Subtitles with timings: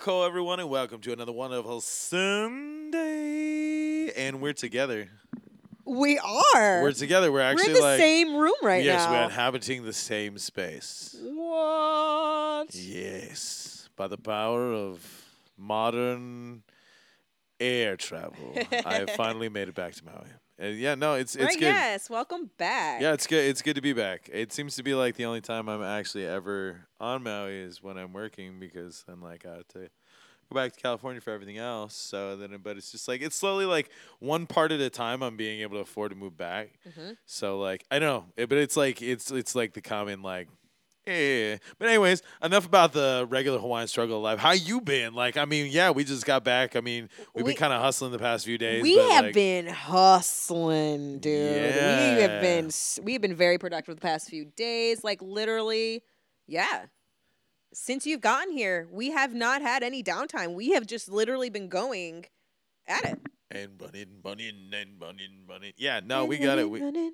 [0.00, 3.00] Kako, everyone, and welcome to another wonderful Sunday.
[4.16, 5.10] And we're together.
[5.84, 6.82] We are.
[6.82, 7.30] We're together.
[7.30, 8.92] We're We're actually in the like same room right now.
[8.92, 9.12] yes, now.
[9.12, 11.14] we're inhabiting the same space.
[11.20, 12.74] What?
[12.74, 15.06] Yes, by the power of
[15.58, 16.62] modern
[17.58, 18.54] air travel,
[18.86, 20.28] I have finally made it back to Maui.
[20.60, 21.62] And yeah, no, it's it's right, good.
[21.62, 22.10] yes.
[22.10, 23.00] Welcome back.
[23.00, 23.48] Yeah, it's good.
[23.48, 24.28] It's good to be back.
[24.30, 27.96] It seems to be like the only time I'm actually ever on Maui is when
[27.96, 31.94] I'm working because I'm like I have to go back to California for everything else.
[31.94, 35.22] So then, but it's just like it's slowly like one part at a time.
[35.22, 36.72] I'm being able to afford to move back.
[36.86, 37.16] Mhm.
[37.24, 40.48] So like I know, it, but it's like it's it's like the common like.
[41.10, 44.38] Yeah, but anyways, enough about the regular Hawaiian struggle of life.
[44.38, 45.12] How you been?
[45.12, 46.76] Like, I mean, yeah, we just got back.
[46.76, 48.82] I mean, we've We- been kind of hustling the past few days.
[48.82, 51.32] We have like, been hustling, dude.
[51.52, 52.70] We have been
[53.02, 55.02] we've been very productive the past few days.
[55.02, 56.02] Like literally,
[56.46, 56.86] yeah.
[57.72, 60.54] Since you've gotten here, we have not had any downtime.
[60.54, 62.26] We have just literally been going
[62.86, 63.20] at it.
[63.50, 65.74] And bunny and bunny and bunny and bunny.
[65.76, 66.70] Yeah, no, we got it.
[66.70, 66.80] We,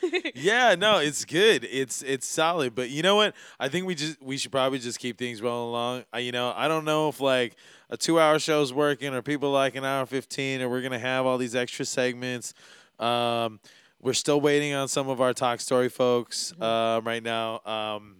[0.34, 1.66] yeah, no, it's good.
[1.70, 2.74] It's it's solid.
[2.74, 3.34] But you know what?
[3.58, 6.04] I think we just we should probably just keep things rolling along.
[6.12, 7.56] I, you know, I don't know if like
[7.90, 10.98] a two hour show is working or people like an hour fifteen or we're gonna
[10.98, 12.54] have all these extra segments.
[12.98, 13.60] Um,
[14.00, 17.60] we're still waiting on some of our talk story folks um, right now.
[17.64, 18.16] Um,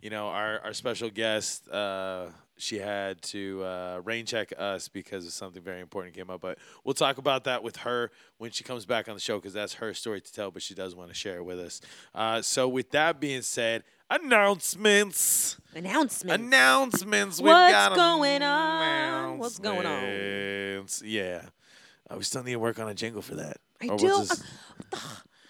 [0.00, 1.68] you know, our our special guest.
[1.68, 2.26] Uh,
[2.60, 6.40] she had to uh, rain check us because of something very important came up.
[6.40, 9.52] But we'll talk about that with her when she comes back on the show because
[9.52, 10.50] that's her story to tell.
[10.50, 11.80] But she does want to share it with us.
[12.14, 15.56] Uh, so with that being said, announcements.
[15.74, 16.34] Announcements.
[16.34, 17.40] Announcements.
[17.40, 19.38] We've What's going on?
[19.38, 20.86] What's going on?
[21.04, 21.42] Yeah.
[22.10, 23.58] Uh, we still need to work on a jingle for that.
[23.80, 24.42] I Or do- we'll just-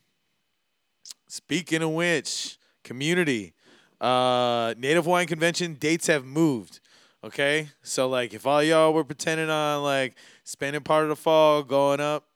[1.27, 3.51] speaking of which, community,
[3.99, 6.79] uh, Native Hawaiian Convention dates have moved.
[7.21, 11.63] Okay, so like if all y'all were pretending on like spending part of the fall
[11.63, 12.27] going up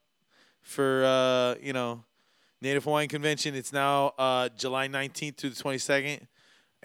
[0.59, 2.03] for uh, you know
[2.61, 6.27] Native Hawaiian Convention, it's now uh, July 19th through the 22nd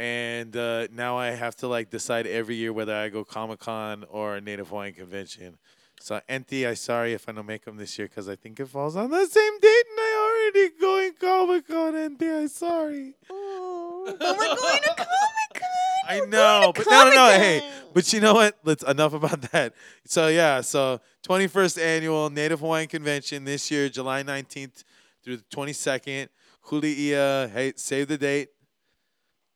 [0.01, 4.07] and uh, now I have to like decide every year whether I go Comic Con
[4.09, 5.59] or Native Hawaiian convention.
[6.01, 8.69] So, Enti, I sorry if I don't make them this year because I think it
[8.69, 11.93] falls on the same date, and I already going Comic Con.
[11.93, 13.13] Enti, I sorry.
[13.29, 15.69] oh, but we're going to Comic Con.
[16.09, 17.27] I know, but no, no, no.
[17.33, 18.57] Hey, but you know what?
[18.65, 19.75] Let's enough about that.
[20.07, 24.83] So yeah, so 21st annual Native Hawaiian Convention this year, July 19th
[25.23, 26.29] through the 22nd.
[26.69, 28.49] Huli'ia, hey, save the date.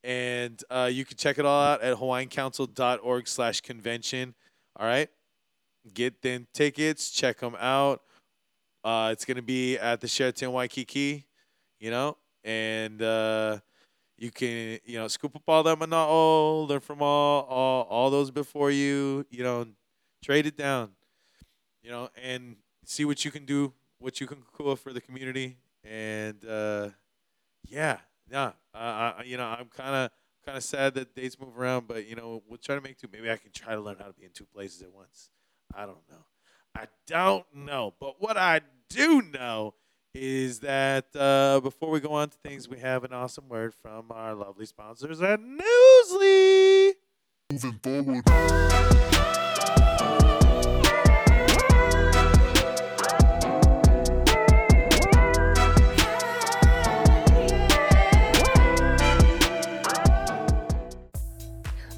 [0.05, 4.35] And uh, you can check it all out at hawaiiancouncil.org slash convention.
[4.77, 5.09] All right.
[5.93, 8.03] Get them tickets, check them out.
[8.85, 11.25] Uh, it's going to be at the Sheraton Waikiki,
[11.81, 13.59] you know, and uh,
[14.19, 18.31] you can, you know, scoop up all that mana'o, learn from all, all, all those
[18.31, 19.67] before you, you know,
[20.23, 20.91] trade it down,
[21.83, 25.57] you know, and see what you can do, what you can cool for the community.
[25.83, 26.91] And uh,
[27.67, 27.99] yeah,
[28.31, 30.11] yeah, uh, you know, I'm kind of
[30.45, 33.09] kind of sad that dates move around, but you know, we'll try to make two.
[33.13, 35.31] Maybe I can try to learn how to be in two places at once.
[35.75, 36.25] I don't know.
[36.75, 37.95] I don't know.
[38.01, 39.75] But what I do know
[40.13, 44.11] is that uh, before we go on to things, we have an awesome word from
[44.11, 46.93] our lovely sponsors at Newsly.
[47.53, 49.34] Moving forward.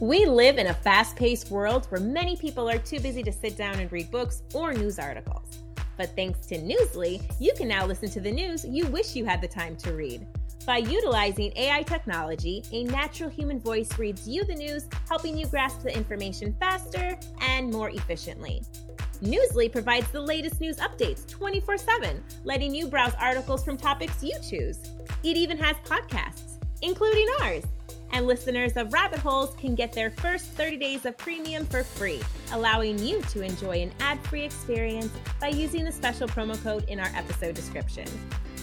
[0.06, 3.56] We live in a fast paced world where many people are too busy to sit
[3.56, 5.64] down and read books or news articles.
[5.96, 9.40] But thanks to Newsly, you can now listen to the news you wish you had
[9.40, 10.24] the time to read.
[10.64, 15.82] By utilizing AI technology, a natural human voice reads you the news, helping you grasp
[15.82, 18.62] the information faster and more efficiently.
[19.24, 24.36] Newsly provides the latest news updates 24 7, letting you browse articles from topics you
[24.40, 24.78] choose.
[25.24, 27.64] It even has podcasts, including ours.
[28.12, 32.20] And listeners of Rabbit Holes can get their first 30 days of premium for free,
[32.52, 36.98] allowing you to enjoy an ad free experience by using the special promo code in
[36.98, 38.06] our episode description.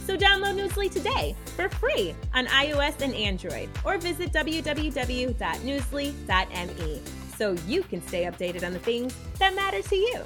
[0.05, 7.01] So download Newsly today for free on iOS and Android, or visit www.newsly.me
[7.37, 10.21] so you can stay updated on the things that matter to you.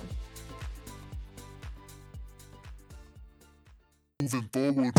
[4.21, 4.93] Moving forward.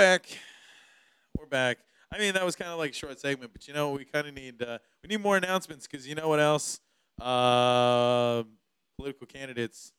[0.00, 0.38] Back.
[1.38, 1.76] We're back.
[2.10, 4.26] I mean, that was kind of like a short segment, but you know, we kind
[4.26, 6.80] of need uh, we need more announcements because you know what else?
[7.20, 8.44] Uh,
[8.96, 9.92] political candidates.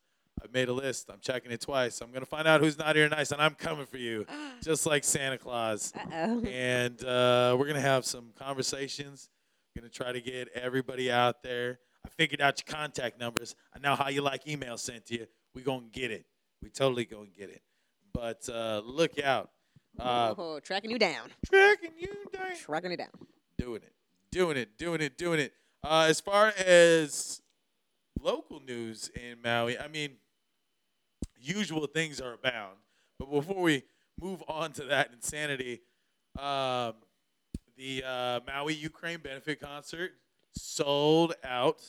[0.44, 1.12] I've made a list.
[1.12, 2.01] I'm checking it twice.
[2.01, 4.25] I'm gonna find out who's not here nice, and I'm coming for you,
[4.63, 5.94] just like Santa Claus.
[5.95, 6.44] Uh-oh.
[6.48, 9.30] And uh, we're gonna have some conversations.
[9.77, 11.77] Gonna try to get everybody out there.
[12.03, 13.56] I figured out your contact numbers.
[13.75, 15.27] I know how you like email sent to you.
[15.53, 16.25] We gonna get it.
[16.63, 17.62] We totally gonna get it.
[18.15, 19.51] But uh, look out.
[20.01, 21.30] Uh, oh, tracking you down.
[21.45, 22.56] tracking you down.
[22.57, 23.09] Tracking you down.
[23.57, 23.94] Doing it,
[24.31, 25.53] doing it, doing it, doing it.
[25.83, 27.42] Uh, as far as
[28.19, 30.13] local news in Maui, I mean,
[31.39, 32.77] usual things are abound.
[33.19, 33.83] But before we
[34.19, 35.81] move on to that insanity,
[36.39, 36.94] um,
[37.77, 40.13] the uh, Maui Ukraine benefit concert
[40.56, 41.81] sold out,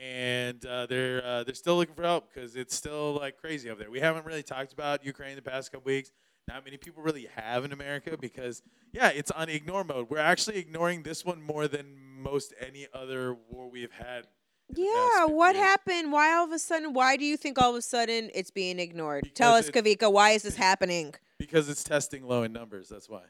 [0.00, 3.80] and uh, they're uh, they're still looking for help because it's still like crazy over
[3.80, 3.90] there.
[3.90, 6.10] We haven't really talked about Ukraine the past couple weeks.
[6.48, 8.62] Not many people really have in America because
[8.92, 10.08] yeah, it's on ignore mode.
[10.10, 14.26] We're actually ignoring this one more than most any other war we've had.
[14.68, 15.64] in the past Yeah, what years.
[15.66, 16.12] happened?
[16.12, 16.92] Why all of a sudden?
[16.92, 19.30] Why do you think all of a sudden it's being ignored?
[19.34, 21.14] Tell us, Because it- Kawika, why is this happening?
[21.38, 22.88] Because it's testing low in numbers.
[22.88, 23.22] That's why.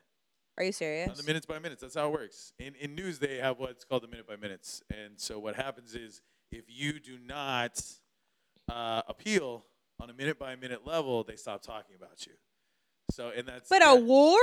[0.58, 1.08] Are you serious?
[1.08, 1.80] On the minutes by minutes.
[1.82, 2.52] That's how it works.
[2.58, 4.82] In in news, they have what's called the minute by minutes.
[4.90, 7.80] And so what happens is if you do not
[8.70, 9.64] uh, appeal
[10.00, 12.32] on a minute by minute level, they stop talking about you.
[13.10, 14.38] So and that's But yeah, a war?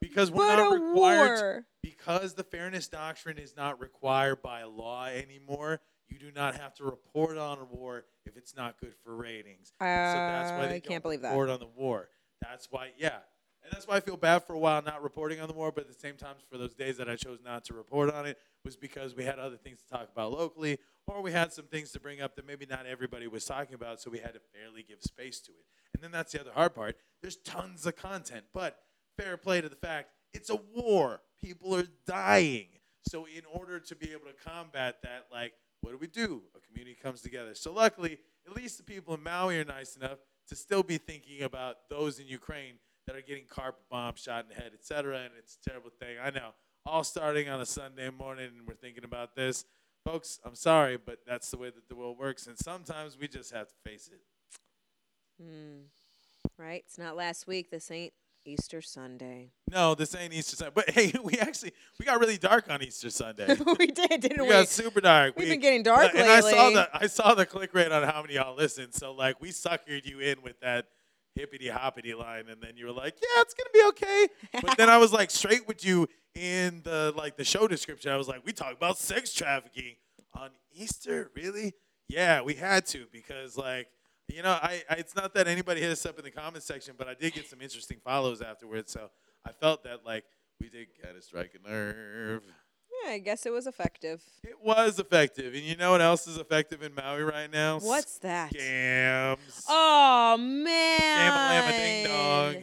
[0.00, 1.66] because we're But not a required to- war.
[1.82, 5.80] because the fairness doctrine is not required by law anymore.
[6.08, 9.68] You do not have to report on a war if it's not good for ratings.
[9.78, 11.30] so that's why Uh, they I can't believe that.
[11.30, 12.08] report on the war.
[12.40, 13.20] That's why, yeah,
[13.64, 15.72] and that's why I feel bad for a while not reporting on the war.
[15.72, 18.26] But at the same time, for those days that I chose not to report on
[18.26, 21.64] it, was because we had other things to talk about locally, or we had some
[21.66, 24.00] things to bring up that maybe not everybody was talking about.
[24.00, 25.64] So we had to fairly give space to it.
[25.94, 26.96] And then that's the other hard part.
[27.22, 28.78] There's tons of content, but
[29.18, 31.20] fair play to the fact it's a war.
[31.42, 32.66] People are dying.
[33.06, 36.42] So in order to be able to combat that, like, what do we do?
[36.56, 37.54] A community comes together.
[37.54, 40.18] So luckily, at least the people in Maui are nice enough
[40.48, 42.74] to still be thinking about those in Ukraine
[43.06, 45.18] that are getting carpet bombs, shot in the head, etc.
[45.18, 46.16] And it's a terrible thing.
[46.22, 46.50] I know.
[46.86, 49.64] All starting on a Sunday morning, and we're thinking about this.
[50.04, 52.46] Folks, I'm sorry, but that's the way that the world works.
[52.46, 54.20] And sometimes we just have to face it.
[55.42, 55.82] Hmm.
[56.58, 56.84] Right?
[56.86, 57.70] It's not last week.
[57.70, 58.12] This ain't
[58.44, 59.50] Easter Sunday.
[59.70, 60.72] No, this ain't Easter Sunday.
[60.74, 63.46] But hey, we actually we got really dark on Easter Sunday.
[63.78, 64.48] we did, didn't we we?
[64.50, 65.36] got super dark.
[65.36, 68.02] We've We- been getting dark and I saw the I saw the click rate on
[68.02, 68.94] how many y'all listened.
[68.94, 70.86] So like we suckered you in with that
[71.34, 74.28] hippity hoppity line, and then you were like, "Yeah, it's gonna be okay."
[74.62, 78.12] But then I was like straight with you in the like the show description.
[78.12, 79.96] I was like, "We talk about sex trafficking
[80.32, 81.74] on Easter, really?"
[82.08, 83.88] Yeah, we had to because like.
[84.26, 86.94] You know, I, I it's not that anybody hit us up in the comment section,
[86.96, 88.90] but I did get some interesting follows afterwards.
[88.90, 89.10] So
[89.44, 90.24] I felt that like
[90.58, 92.42] we did kind of strike a nerve.
[93.06, 94.22] I guess it was effective.
[94.42, 97.78] It was effective, and you know what else is effective in Maui right now?
[97.78, 98.52] What's that?
[98.52, 99.64] scams?
[99.68, 102.54] Oh Scam-a-lama ding man!
[102.54, 102.62] dong.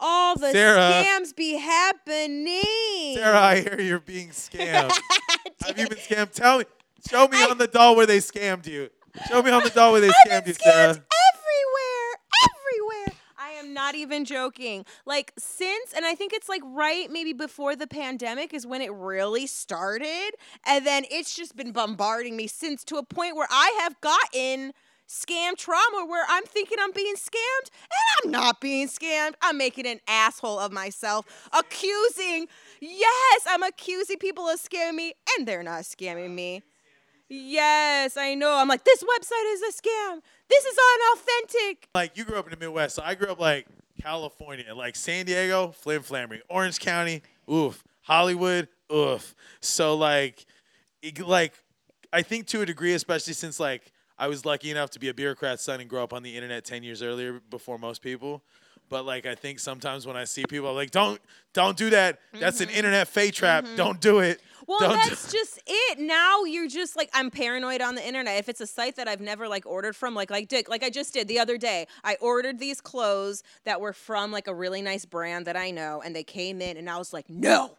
[0.00, 1.04] All the Sarah.
[1.04, 3.16] scams be happening.
[3.16, 4.92] Sarah, I hear you're being scammed.
[5.64, 6.32] Have you been scammed?
[6.32, 6.64] Tell me.
[7.08, 8.88] Show me on the doll where they scammed you.
[9.28, 11.04] Show me on the doll where they I've scammed you, Sarah.
[13.74, 14.84] Not even joking.
[15.04, 18.92] Like since, and I think it's like right maybe before the pandemic is when it
[18.92, 20.30] really started,
[20.66, 24.72] and then it's just been bombarding me since to a point where I have gotten
[25.08, 29.34] scam trauma where I'm thinking I'm being scammed and I'm not being scammed.
[29.42, 32.48] I'm making an asshole of myself, accusing.
[32.80, 36.62] Yes, I'm accusing people of scamming me, and they're not scamming me.
[37.34, 38.54] Yes, I know.
[38.56, 40.20] I'm like, this website is a scam.
[40.48, 40.78] This is
[41.12, 41.88] unauthentic.
[41.94, 43.66] Like you grew up in the Midwest, so I grew up like
[44.00, 46.42] California, like San Diego, flim flammery.
[46.48, 47.82] Orange County, oof.
[48.02, 49.34] Hollywood, oof.
[49.60, 50.44] So like,
[51.02, 51.54] it- like,
[52.12, 55.14] I think to a degree, especially since like I was lucky enough to be a
[55.14, 58.42] bureaucrat's son and grow up on the internet ten years earlier before most people.
[58.94, 61.20] But like, I think sometimes when I see people, I'm like, don't,
[61.52, 62.20] don't do that.
[62.32, 63.66] That's an internet fake trap.
[63.74, 64.40] Don't do it.
[64.68, 65.98] Well, Don't do- that's just it.
[65.98, 68.38] Now you're just like I'm paranoid on the internet.
[68.38, 70.90] If it's a site that I've never like ordered from, like like Dick, like I
[70.90, 74.80] just did the other day, I ordered these clothes that were from like a really
[74.80, 77.76] nice brand that I know, and they came in, and I was like, no.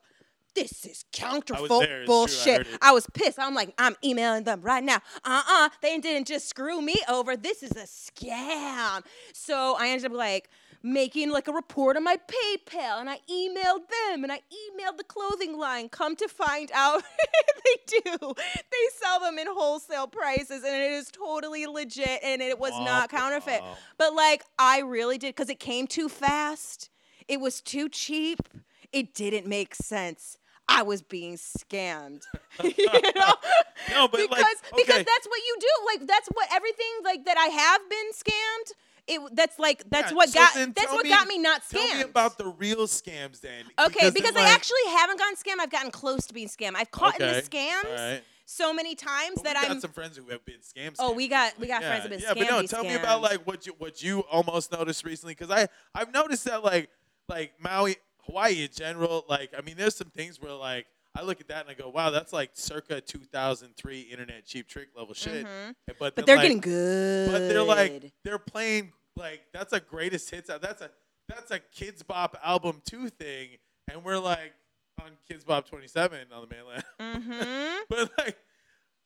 [0.54, 2.66] This is counterfeit true, I bullshit.
[2.82, 3.38] I was pissed.
[3.40, 5.00] I'm like, I'm emailing them right now.
[5.26, 7.36] Uh uh They didn't just screw me over.
[7.36, 9.04] This is a scam.
[9.34, 10.50] So I ended up like
[10.86, 15.04] making like a report on my PayPal and I emailed them and I emailed the
[15.04, 15.90] clothing line.
[15.90, 17.02] Come to find out
[17.66, 18.18] they do.
[18.20, 23.12] They sell them in wholesale prices and it is totally legit and it was not
[23.12, 23.20] Wow.
[23.20, 23.62] counterfeit.
[23.98, 26.92] But like I really did because it came too fast.
[27.28, 28.48] It was too cheap.
[28.94, 30.38] It didn't make sense.
[30.68, 32.24] I was being scammed.
[32.64, 33.34] you know?
[33.92, 35.68] No, but, like, because because that's what you do.
[35.86, 38.74] Like that's what everything like that I have been scammed.
[39.08, 41.88] It that's like that's Yeah, what so got that's what got me not scammed.
[41.90, 43.66] Tell me about the real scams then.
[43.80, 45.62] Okay, then, because I like- actually haven't gotten scammed.
[45.62, 46.74] I've gotten close to being scammed.
[46.76, 48.24] I've caught in the scams alright.
[48.46, 50.96] so many times that I'm got some friends who have been scammed.
[50.98, 53.22] Oh, we got- we got yeah, friends who've been Yeah, but no, tell me about
[53.22, 56.90] like what you what you almost noticed recently because I I've noticed that like
[57.30, 61.40] like Maui Hawaii in general like I mean there's some things where like I look
[61.40, 65.46] at that and I go wow that's like circa 2003 internet cheap trick level shit.
[65.46, 65.76] Mhm.
[66.00, 67.32] But but they're like, getting good.
[67.32, 70.90] but they're like they're playing like that's a greatest hits that's a
[71.30, 73.50] that's a Kidz Bop album two thing
[73.92, 74.54] and we're like
[75.02, 76.84] on Kidz Bop 27 on the mainland.
[77.00, 77.78] mm-hmm.
[77.90, 78.38] but like,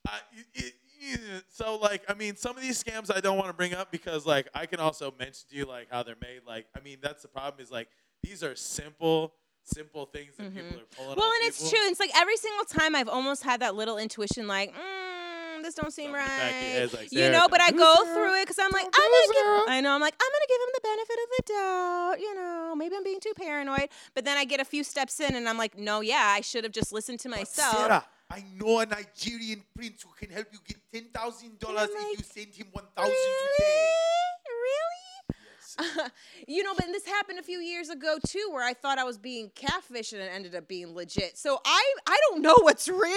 [0.08, 0.20] I,
[0.54, 0.74] it, it-
[1.50, 4.26] so like, I mean, some of these scams I don't want to bring up because
[4.26, 6.42] like I can also mention to you like how they're made.
[6.46, 7.88] Like, I mean, that's the problem is like
[8.22, 9.34] these are simple,
[9.70, 11.18] simple things that people are pulling.
[11.18, 11.80] Well, and it's true.
[11.84, 15.92] It's like every single time I've almost had that little intuition, like, mm, this don't
[15.92, 17.02] seem Something in the back of your head's right.
[17.04, 18.16] like, you know, but I go Sarah.
[18.16, 19.70] through it because I'm like, I'm gonna give.
[19.70, 22.16] I know, I'm like, I'm gonna give him the benefit of the doubt.
[22.20, 23.90] You know, maybe I'm being too paranoid.
[24.16, 26.64] But then I get a few steps in, and I'm like, no, yeah, I should
[26.64, 27.78] have just listened to myself.
[27.78, 32.14] Sarah, I know a Nigerian prince who can help you get ten thousand dollars like,
[32.14, 33.50] if you send him one thousand really?
[33.58, 33.90] today.
[34.48, 34.99] Really?
[35.80, 36.12] Yes.
[36.48, 39.18] you know, but this happened a few years ago too, where I thought I was
[39.18, 41.38] being catfished and it ended up being legit.
[41.38, 43.00] So I, I don't know what's real.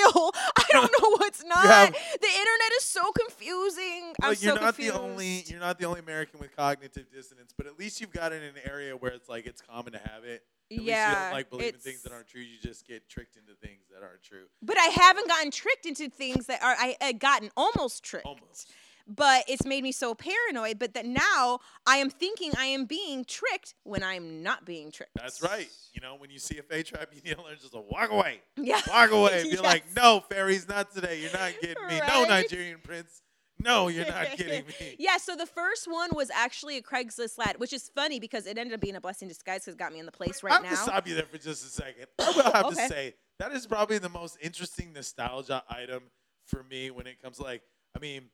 [0.56, 1.92] I don't know what's not.
[1.92, 4.12] the internet is so confusing.
[4.23, 4.94] I'm you're so not confused.
[4.94, 8.32] the only you're not the only American with cognitive dissonance, but at least you've got
[8.32, 10.42] it in an area where it's like it's common to have it.
[10.71, 12.40] At least you Yeah, don't like believe in things that aren't true.
[12.40, 14.44] You just get tricked into things that aren't true.
[14.62, 16.75] But I haven't gotten tricked into things that are.
[16.78, 18.26] I, I gotten almost tricked.
[18.26, 18.73] Almost.
[19.06, 20.78] But it's made me so paranoid.
[20.78, 25.12] But that now I am thinking I am being tricked when I'm not being tricked.
[25.14, 25.68] That's right.
[25.92, 28.11] You know, when you see a fake trap, you need to learn just to walk
[28.11, 28.40] away.
[28.56, 28.80] Yeah.
[28.88, 29.44] Walk away.
[29.50, 31.21] Be like, no, fairies, not today.
[31.21, 32.00] You're not getting me.
[32.06, 33.23] No, Nigerian prince.
[33.59, 34.97] No, you're not getting me.
[34.99, 38.59] Yeah, so the first one was actually a Craigslist ad, which is funny because it
[38.59, 40.52] ended up being a blessing in disguise because it got me in the place right
[40.52, 40.92] I right have to now.
[40.92, 42.06] stop you there for just a second.
[42.18, 42.75] I will have Okay.
[42.75, 46.04] to say that is probably the most interesting nostalgia item
[46.47, 47.62] for me when it comes like
[47.94, 48.30] I mean,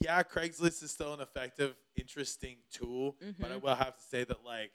[0.00, 3.64] yeah, Craigslist is still an effective, interesting tool, but I Mm-hmm.
[3.66, 4.70] will have to say that like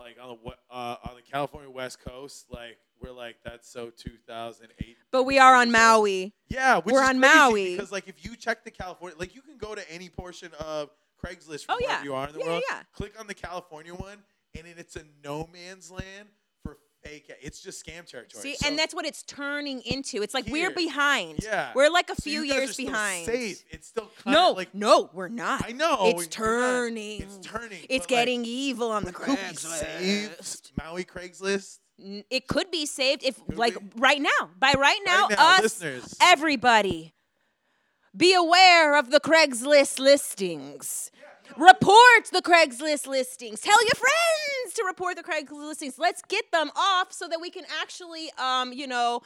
[0.00, 4.96] like on the uh, on the California West Coast, like we're like that's so 2008.
[5.12, 5.70] But we are on.
[5.70, 6.32] Maui.
[6.48, 7.76] Yeah, We're on Maui.
[7.76, 10.90] because like if you check the California, like you can go to any portion of
[11.24, 12.02] Craigslist from Oh, wherever yeah.
[12.04, 12.62] you are in the Yeah, world.
[12.68, 12.82] yeah, yeah.
[12.92, 14.18] Click on the California one,
[14.56, 16.28] and then it's a no man's land
[17.06, 18.42] It's just scam territory.
[18.42, 20.22] See, So- and that's what it's turning into.
[20.22, 20.52] It's like Here.
[20.68, 21.40] we're behind.
[21.42, 21.72] Yeah.
[21.74, 23.26] We're like a so few years behind.
[23.26, 23.62] Safe.
[23.70, 25.64] It's still kind No, of like no, we're not.
[25.68, 27.22] I know It's turning.
[27.22, 27.80] It's turning.
[27.88, 30.70] It's but, like, getting evil on the could we save Craigslist.
[30.78, 31.78] Maui Craigslist.
[31.98, 33.86] It could be saved if, Could like, we?
[33.96, 34.50] right now.
[34.58, 36.16] By right now, Right now, us, listeners.
[36.20, 37.14] everybody,
[38.16, 41.10] be aware of the Craigslist listings.
[41.56, 43.60] Report the Craigslist listings.
[43.60, 45.98] Tell your friends to report the Craigslist listings.
[45.98, 49.20] Let's get them off so that we can actually, um, you know,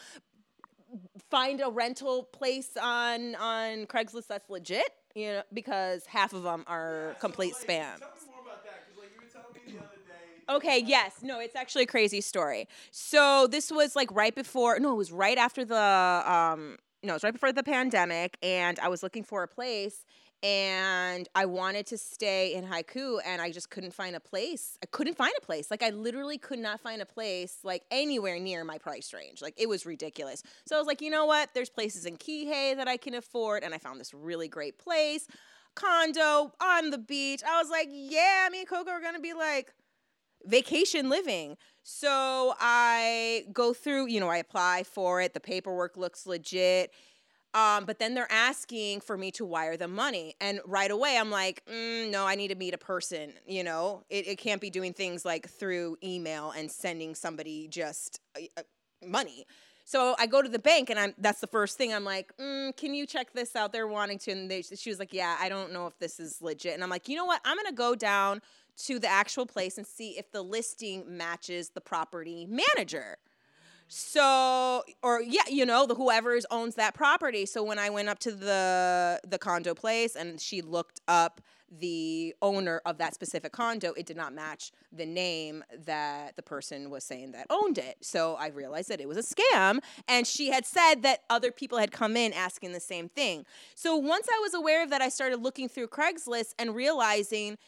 [1.31, 4.91] find a rental place on on Craigslist that's legit.
[5.15, 7.99] You know, because half of them are complete spams.
[7.99, 10.55] Tell me more about that like you were telling me the other day.
[10.55, 11.17] Okay, yes.
[11.23, 12.69] No, it's actually a crazy story.
[12.91, 17.17] So this was like right before no, it was right after the um no, it
[17.17, 20.05] was right before the pandemic and I was looking for a place
[20.43, 24.79] and I wanted to stay in Haiku and I just couldn't find a place.
[24.83, 25.71] I couldn't find a place.
[25.71, 29.43] Like I literally could not find a place like anywhere near my price range.
[29.43, 30.43] Like it was ridiculous.
[30.65, 31.51] So I was like, you know what?
[31.55, 35.27] There's places in Kihei that I can afford and I found this really great place.
[35.75, 37.43] Condo on the beach.
[37.47, 39.75] I was like, yeah, me and Coco are gonna be like
[40.45, 41.57] vacation living.
[41.83, 45.35] So I go through, you know, I apply for it.
[45.35, 46.93] The paperwork looks legit.
[47.55, 50.35] Um, but then they're asking for me to wire them money.
[50.41, 53.33] And right away, I'm like, mm, no, I need to meet a person.
[53.47, 58.21] You know, it, it can't be doing things like through email and sending somebody just
[58.37, 58.63] uh, uh,
[59.07, 59.47] money.
[59.85, 61.95] So I go to the bank, and I'm that's the first thing.
[61.95, 63.73] I'm like, mm, can you check this out?
[63.73, 66.43] They're wanting to, and they, she was like, yeah, I don't know if this is
[66.43, 66.75] legit.
[66.75, 67.41] And I'm like, you know what?
[67.47, 68.43] I'm gonna go down
[68.85, 73.17] to the actual place and see if the listing matches the property manager.
[73.89, 77.47] So, or yeah, you know, the whoever owns that property.
[77.47, 81.41] So when I went up to the the condo place and she looked up
[81.71, 86.91] the owner of that specific condo, it did not match the name that the person
[86.91, 87.97] was saying that owned it.
[88.03, 89.81] So I realized that it was a scam.
[90.07, 93.45] And she had said that other people had come in asking the same thing.
[93.75, 97.59] So once I was aware of that, I started looking through Craigslist and realizing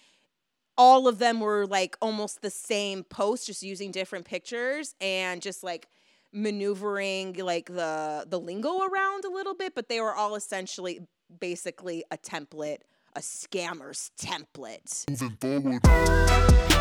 [0.79, 5.63] all of them were like almost the same post, just using different pictures and just
[5.63, 5.89] like
[6.33, 11.01] maneuvering like the the lingo around a little bit, but they were all essentially
[11.41, 12.79] basically a template,
[13.17, 15.09] a scammer's template.
[15.09, 16.81] Moving forward.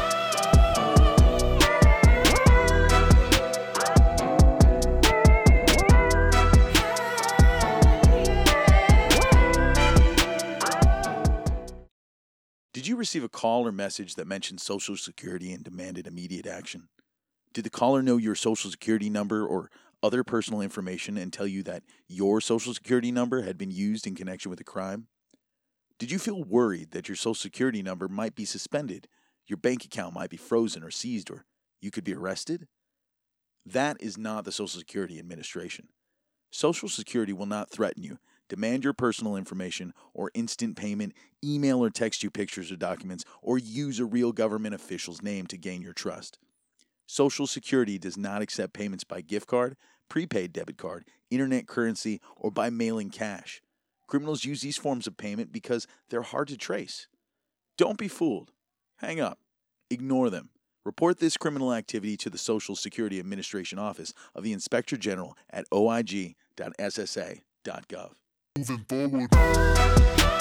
[12.72, 16.88] Did you receive a call or message that mentioned Social Security and demanded immediate action?
[17.54, 19.72] Did the caller know your Social Security number or
[20.04, 24.16] other personal information and tell you that your Social Security number had been used in
[24.16, 25.08] connection with a crime?
[25.98, 29.08] Did you feel worried that your Social Security number might be suspended,
[29.48, 31.46] your bank account might be frozen or seized, or
[31.82, 32.68] you could be arrested?
[33.66, 35.90] That is not the Social Security Administration.
[36.52, 41.90] Social Security will not threaten you, demand your personal information, or instant payment, email or
[41.90, 45.94] text you pictures or documents, or use a real government official's name to gain your
[45.94, 46.38] trust.
[47.12, 49.76] Social Security does not accept payments by gift card,
[50.10, 53.64] prepaid debit card, internet currency, or by mailing cash.
[54.06, 57.08] Criminals use these forms of payment because they're hard to trace.
[57.80, 58.52] Don't be fooled.
[58.98, 59.40] Hang up.
[59.90, 60.52] Ignore them.
[60.86, 65.68] Report this criminal activity to the Social Security Administration Office of the Inspector General at
[65.72, 66.36] oig.ssa.gov.
[68.56, 70.39] Moving forward.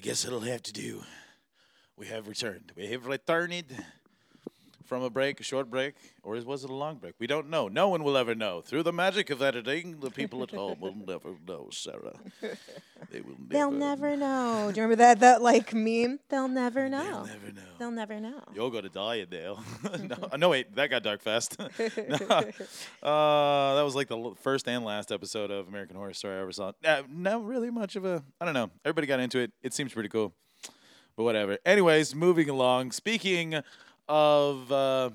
[0.00, 1.02] I guess it'll have to do.
[1.94, 2.72] We have returned.
[2.74, 3.66] We have returned
[4.90, 7.14] from a break, a short break, or was it a long break?
[7.20, 7.68] We don't know.
[7.68, 8.60] No one will ever know.
[8.60, 12.16] Through the magic of editing, the people at home will never know, Sarah.
[13.08, 13.46] They will never.
[13.50, 14.72] They'll never know.
[14.74, 16.18] Do you remember that that like meme?
[16.28, 17.24] They'll never know.
[17.24, 17.62] They'll never know.
[17.78, 18.42] They'll never know.
[18.52, 19.62] You're gonna die in Dale.
[20.02, 21.56] no, no, wait, that got dark fast.
[21.60, 21.66] no,
[23.00, 26.40] uh, that was like the l- first and last episode of American Horror Story I
[26.40, 26.72] ever saw.
[26.84, 28.24] Uh, not really much of a.
[28.40, 28.70] I don't know.
[28.84, 29.52] Everybody got into it.
[29.62, 30.34] It seems pretty cool,
[31.16, 31.58] but whatever.
[31.64, 32.90] Anyways, moving along.
[32.90, 33.62] Speaking
[34.10, 35.10] of uh,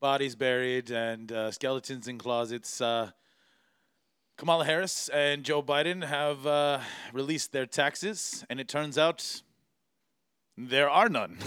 [0.00, 2.80] bodies buried and uh, skeletons in closets.
[2.80, 3.10] Uh,
[4.36, 6.78] Kamala Harris and Joe Biden have uh,
[7.12, 9.42] released their taxes, and it turns out
[10.56, 11.38] there are none.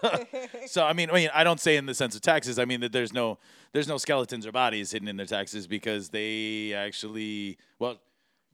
[0.66, 2.58] so I mean, I mean, I don't say in the sense of taxes.
[2.58, 3.38] I mean that there's no
[3.72, 7.98] there's no skeletons or bodies hidden in their taxes because they actually well,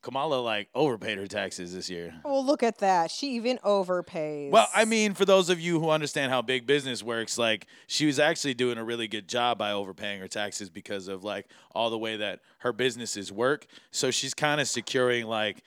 [0.02, 2.14] Kamala like overpaid her taxes this year.
[2.24, 3.10] Well, look at that.
[3.10, 4.50] She even overpays.
[4.50, 8.06] Well, I mean, for those of you who understand how big business works, like she
[8.06, 11.90] was actually doing a really good job by overpaying her taxes because of like all
[11.90, 13.66] the way that her businesses work.
[13.90, 15.62] So she's kind of securing like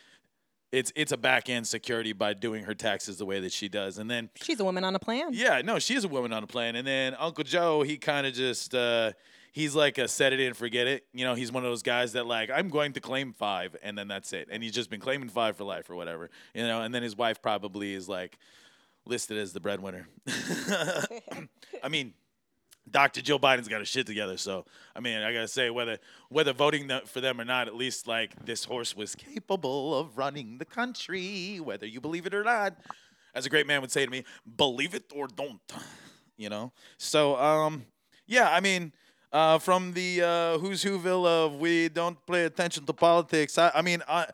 [0.71, 3.99] it's it's a back end security by doing her taxes the way that she does.
[3.99, 5.29] And then she's a woman on a plan.
[5.31, 6.75] yeah, no, she is a woman on a plan.
[6.75, 9.11] And then Uncle Joe, he kind of just uh,
[9.53, 11.05] he's like a set it and forget it.
[11.13, 13.97] You know, he's one of those guys that like I'm going to claim five, and
[13.97, 14.49] then that's it.
[14.51, 16.29] And he's just been claiming five for life or whatever.
[16.53, 18.37] You know, and then his wife probably is like
[19.05, 20.09] listed as the breadwinner.
[20.27, 22.13] I mean.
[22.91, 23.21] Dr.
[23.21, 26.91] Joe Biden's got his shit together, so I mean, I gotta say, whether whether voting
[27.05, 31.61] for them or not, at least like this horse was capable of running the country,
[31.61, 32.75] whether you believe it or not.
[33.33, 34.25] As a great man would say to me,
[34.57, 35.61] believe it or don't.
[36.35, 36.73] You know.
[36.97, 37.85] So, um,
[38.27, 38.91] yeah, I mean,
[39.33, 43.57] uh, from the uh, who's whoville of we don't pay attention to politics.
[43.57, 44.27] I, I mean, I,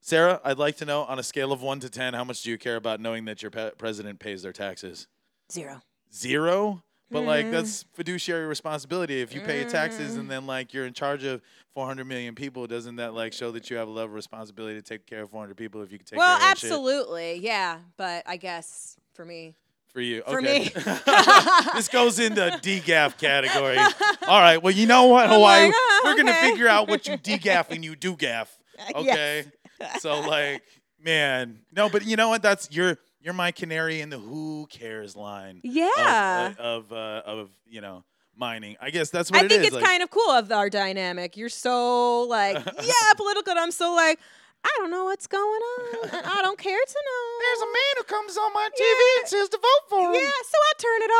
[0.00, 2.50] Sarah, I'd like to know on a scale of one to ten, how much do
[2.50, 5.06] you care about knowing that your pe- president pays their taxes?
[5.52, 5.82] Zero.
[6.12, 6.82] Zero.
[7.10, 9.22] But like that's fiduciary responsibility.
[9.22, 11.40] If you pay your taxes and then like you're in charge of
[11.74, 14.82] 400 million people, doesn't that like show that you have a level of responsibility to
[14.82, 16.70] take care of 400 people if you can take well, care of shit?
[16.70, 17.78] absolutely, yeah.
[17.96, 19.54] But I guess for me,
[19.98, 20.22] For you.
[20.28, 20.60] For okay.
[20.60, 20.68] me.
[21.74, 23.78] this goes into DGAF category.
[24.28, 24.62] All right.
[24.62, 25.64] Well, you know what, Hawaii?
[25.64, 26.50] like, ah, We're gonna okay.
[26.50, 28.56] figure out what you DGAF and you do gaff.
[28.78, 28.94] Yes.
[28.94, 29.98] Okay.
[29.98, 30.62] so like,
[31.04, 32.42] man, no, but you know what?
[32.42, 35.62] That's you're you're my canary in the who cares line.
[35.64, 36.52] Yeah.
[36.60, 38.04] Of uh, of, uh, of you know
[38.36, 38.76] mining.
[38.80, 39.66] I guess that's what I it think is.
[39.66, 41.36] it's like, kind of cool of our dynamic.
[41.36, 43.50] You're so like, yeah, political.
[43.50, 44.20] and I'm so like,
[44.64, 46.08] I don't know what's going on.
[46.10, 47.38] and I don't care to know.
[47.40, 49.20] There's a man who comes on my TV Yeah.
[49.20, 50.20] and says to vote for him.
[50.22, 51.12] Yeah, so I turn it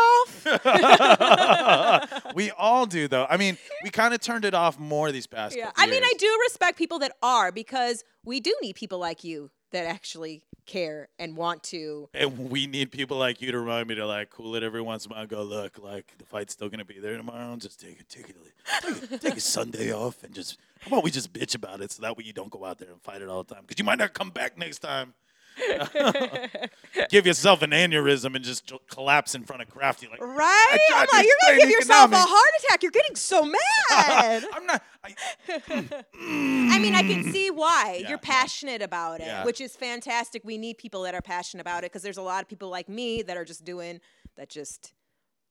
[2.27, 2.35] off.
[2.35, 3.27] we all do though.
[3.29, 5.57] I mean, we kind of turned it off more these past.
[5.57, 8.99] yeah, couple I mean, I do respect people that are because we do need people
[8.99, 12.09] like you that actually care and want to.
[12.15, 15.05] And we need people like you to remind me to like cool it every once
[15.07, 15.27] in a while.
[15.27, 17.57] Go look, like the fight's still gonna be there tomorrow.
[17.57, 18.37] Just take a take it,
[18.83, 21.91] take, a- take a Sunday off, and just how about we just bitch about it
[21.91, 23.79] so that way you don't go out there and fight it all the time because
[23.81, 25.15] you might not come back next time.
[27.11, 30.21] Give yourself an aneurysm and just collapse in front of Crafty like.
[30.21, 30.79] Right?
[30.95, 32.83] I'm like, you're gonna give yourself a heart attack.
[32.83, 33.45] You're getting so
[33.91, 34.45] mad.
[34.53, 34.83] I'm not.
[35.05, 35.15] I,
[36.21, 39.45] I mean, I can see why Yeah, you're passionate about it, Yeah.
[39.45, 40.43] which is fantastic.
[40.45, 42.89] We need people that are passionate about it because there's a lot of people like
[42.89, 44.01] me that are just doing
[44.37, 44.93] that just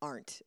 [0.01, 0.41] aren't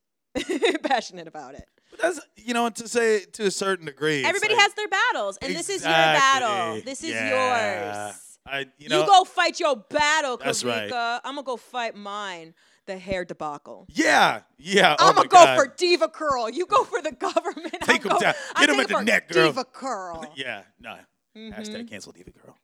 [0.83, 1.67] passionate about it.
[1.89, 4.23] But that's you know to say to a certain degree.
[4.23, 6.81] Everybody like- has their battles, and this is your battle.
[6.85, 8.07] This is Yeah.
[8.07, 8.30] yours.
[8.51, 10.91] I you You, go fight your battle, That's right.
[10.91, 11.21] Kawika.
[11.23, 12.53] I'm gonna go fight mine.
[12.87, 13.85] The hair debacle.
[13.89, 14.95] yeah yeah.
[14.99, 15.55] oh I'm gonna go God.
[15.57, 16.51] for DevaCurl.
[16.53, 17.75] You go for the government.
[17.83, 18.33] Take I'm 'em go- down.
[18.55, 19.53] I'm Get 'em at the neck, girl.
[19.53, 20.25] DevaCurl.
[20.35, 20.97] Yeah no.
[21.37, 21.51] Mm-hmm.
[21.61, 22.57] Hashtag cancel diva girl.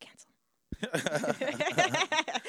[0.00, 0.30] Cancel.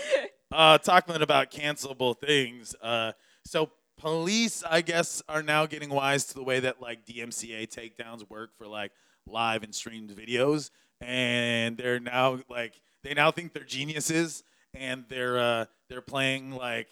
[0.52, 2.76] Uh, talking about cancelable things.
[2.82, 3.12] Uh,
[3.44, 8.30] so police, I guess, are now getting wise to the way that like DMCA takedowns
[8.30, 8.92] work for like
[9.28, 10.70] live and streamed videos,
[11.02, 16.90] and they're now like they now think they're geniuses, and they're uh, they're playing like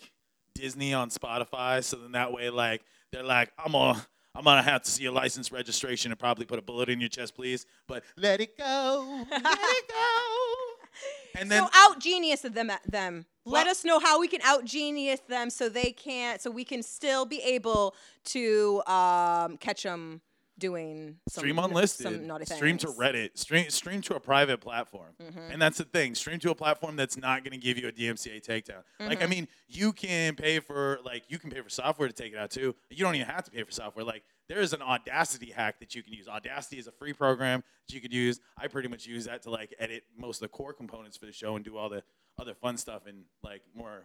[0.54, 1.84] Disney on Spotify.
[1.84, 4.06] So then that way, like they're like, I'm gonna.
[4.36, 7.08] I'm gonna have to see a license registration and probably put a bullet in your
[7.08, 7.67] chest, please.
[7.88, 9.95] But let it go, let it go.
[11.36, 13.26] And then so out genius them them.
[13.45, 16.84] Let us know how we can out genius them so they can't so we can
[16.84, 17.95] still be able
[18.26, 20.21] to um, catch them
[20.60, 22.88] doing some, stream unlisted, some naughty stream to.
[22.88, 25.52] Reddit, stream stream to a private platform, Mm-hmm.
[25.52, 26.16] and that's the thing.
[26.16, 28.84] Stream to a platform that's not going to give you a DMCA takedown.
[29.00, 29.24] Like Mm-hmm.
[29.24, 32.38] I mean, you can pay for like you can pay for software to take it
[32.38, 32.76] out too.
[32.89, 34.06] You don't even have to pay for software.
[34.06, 36.28] Like there is an Audacity hack that you can use.
[36.28, 38.39] Audacity is a free program that you could use.
[38.58, 41.32] I pretty much use that to like edit most of the core components for the
[41.32, 42.04] show and do all the
[42.39, 44.04] other fun stuff and like more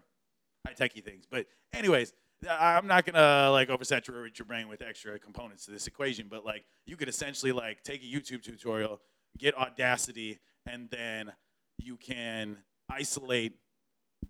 [0.66, 1.24] high techy things.
[1.30, 2.12] But anyways,
[2.48, 6.26] I'm not gonna uh, like oversaturate your brain with extra components to this equation.
[6.30, 9.00] But like you could essentially like take a YouTube tutorial,
[9.38, 11.32] get Audacity, and then
[11.78, 12.58] you can
[12.90, 13.54] isolate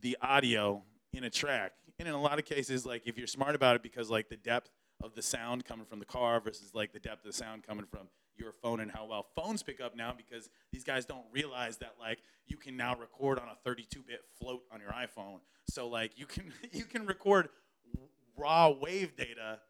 [0.01, 1.73] the audio in a track.
[1.99, 4.37] And in a lot of cases, like if you're smart about it, because like the
[4.37, 4.71] depth
[5.03, 7.85] of the sound coming from the car versus like the depth of the sound coming
[7.91, 11.77] from your phone and how well phones pick up now because these guys don't realize
[11.79, 15.41] that like you can now record on a 32-bit float on your iPhone.
[15.69, 17.49] So like you can you can record
[18.39, 19.61] raw wave data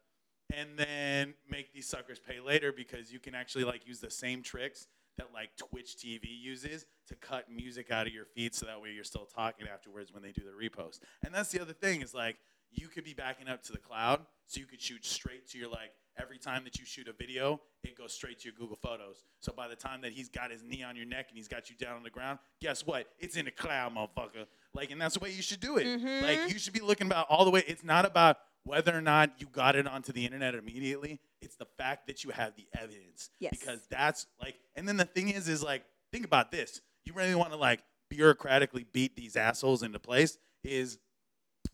[0.53, 4.41] and then make these suckers pay later because you can actually like use the same
[4.41, 8.81] tricks that like Twitch TV uses to cut music out of your feed so that
[8.81, 10.99] way you're still talking afterwards when they do the repost.
[11.23, 12.37] And that's the other thing is like
[12.71, 15.69] you could be backing up to the cloud so you could shoot straight to your
[15.69, 19.23] like every time that you shoot a video, it goes straight to your Google Photos.
[19.39, 21.69] So by the time that he's got his knee on your neck and he's got
[21.69, 23.07] you down on the ground, guess what?
[23.19, 24.45] It's in the cloud, motherfucker.
[24.73, 25.85] Like, and that's the way you should do it.
[25.85, 26.25] Mm-hmm.
[26.25, 27.63] Like, you should be looking about all the way.
[27.67, 28.37] It's not about
[28.69, 31.19] whether or not you got it onto the internet immediately.
[31.41, 33.31] It's the fact that you have the evidence.
[33.39, 33.49] Yes.
[33.49, 36.79] Because that's like, and then the thing is, is like, think about this.
[37.03, 37.81] You really want to like
[38.13, 40.37] bureaucratically beat these assholes into place.
[40.63, 40.99] Is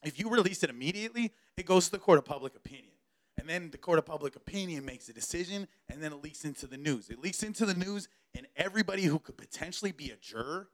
[0.04, 2.94] if you release it immediately, it goes to the court of public opinion.
[3.38, 6.66] And then the court of public opinion makes a decision, and then it leaks into
[6.66, 7.10] the news.
[7.10, 10.70] It leaks into the news, and everybody who could potentially be a juror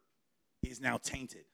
[0.62, 1.46] is now tainted.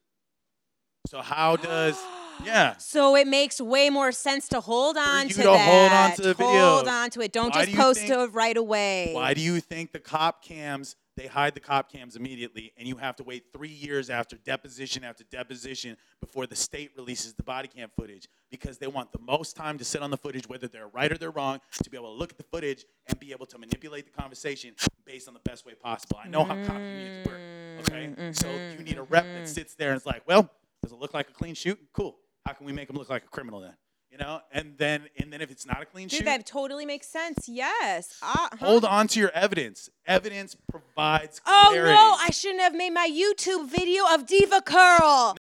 [1.05, 1.97] So how does
[2.43, 2.77] yeah?
[2.77, 6.21] So it makes way more sense to hold on you to to hold on to
[6.21, 6.51] the video.
[6.51, 7.31] Hold on to it.
[7.31, 9.11] Don't Why just do post think- it right away.
[9.13, 12.95] Why do you think the cop cams they hide the cop cams immediately, and you
[12.97, 17.67] have to wait three years after deposition after deposition before the state releases the body
[17.67, 18.27] cam footage?
[18.51, 21.17] Because they want the most time to sit on the footage, whether they're right or
[21.17, 24.05] they're wrong, to be able to look at the footage and be able to manipulate
[24.05, 26.19] the conversation based on the best way possible.
[26.23, 27.39] I know how cop communities work.
[27.79, 29.47] Okay, so you need a rep that mm.
[29.47, 30.51] sits there and it's like, well,
[30.83, 31.79] does it look like a clean shoot?
[31.93, 32.15] Cool.
[32.47, 33.73] How can we make him look like a criminal then?
[34.09, 36.85] You know, and then and then if it's not a clean Dude, shoot, that totally
[36.85, 37.49] makes sense.
[37.49, 38.17] Yes.
[38.21, 38.65] Uh, huh?
[38.65, 39.89] hold on to your evidence.
[40.05, 41.93] Evidence provides Oh clarity.
[41.93, 45.35] no, I shouldn't have made my YouTube video of DevaCurl.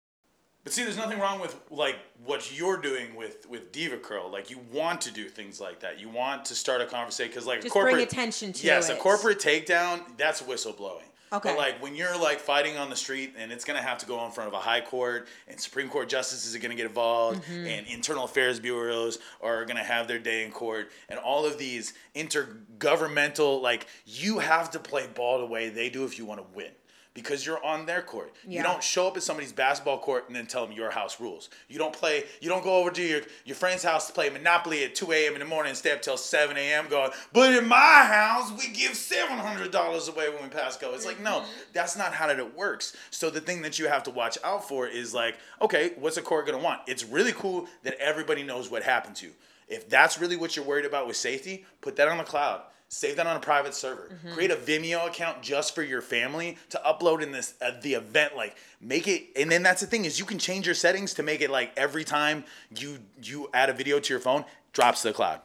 [0.63, 4.31] But see, there's nothing wrong with like what you're doing with with DevaCurl.
[4.31, 5.99] Like you want to do things like that.
[5.99, 8.65] You want to start a conversation because like a Just corporate bring attention to it.
[8.65, 11.03] yes, a corporate takedown that's whistleblowing.
[11.33, 11.49] Okay.
[11.49, 14.23] But like when you're like fighting on the street and it's gonna have to go
[14.25, 17.65] in front of a high court and Supreme Court justices are gonna get involved Mm-hmm.
[17.65, 21.93] and internal affairs bureaus are gonna have their day in court and all of these
[22.15, 26.45] intergovernmental like you have to play ball the way they do if you want to
[26.55, 26.71] win.
[27.15, 28.35] Because you're on their court.
[28.45, 31.49] You don't show up at somebody's basketball court and then tell them your house rules.
[31.69, 32.25] You don't play.
[32.41, 35.33] You don't go over to your, your friend's house to play Monopoly at 2 a.m.
[35.33, 36.89] in the morning and stay up till 7 a.m.
[36.89, 37.11] going.
[37.31, 40.93] But in my house, we give seven hundred dollars away when we pass go.
[40.93, 41.51] It's like no, mm-hmm.
[41.73, 42.95] that's not how that it works.
[43.11, 46.21] So the thing that you have to watch out for is like, okay, what's a
[46.21, 46.81] court gonna want?
[46.87, 49.33] It's really cool that everybody knows what happened to you.
[49.67, 52.61] If that's really what you're worried about with safety, put that on the cloud.
[52.87, 54.11] Save that on a private server.
[54.33, 58.35] Create a Vimeo account just for your family to upload in this uh, the event.
[58.35, 61.23] Like make it, and then that's the thing is you can change your settings to
[61.23, 62.45] make it like every time
[62.77, 65.41] you you add a video to your phone, drops to the cloud.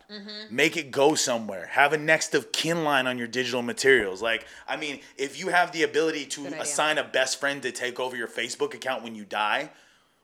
[0.51, 1.67] Make it go somewhere.
[1.67, 4.21] Have a next of kin line on your digital materials.
[4.21, 7.99] Like I mean, if you have the ability to assign a best friend to take
[7.99, 9.71] over your Facebook account when you die,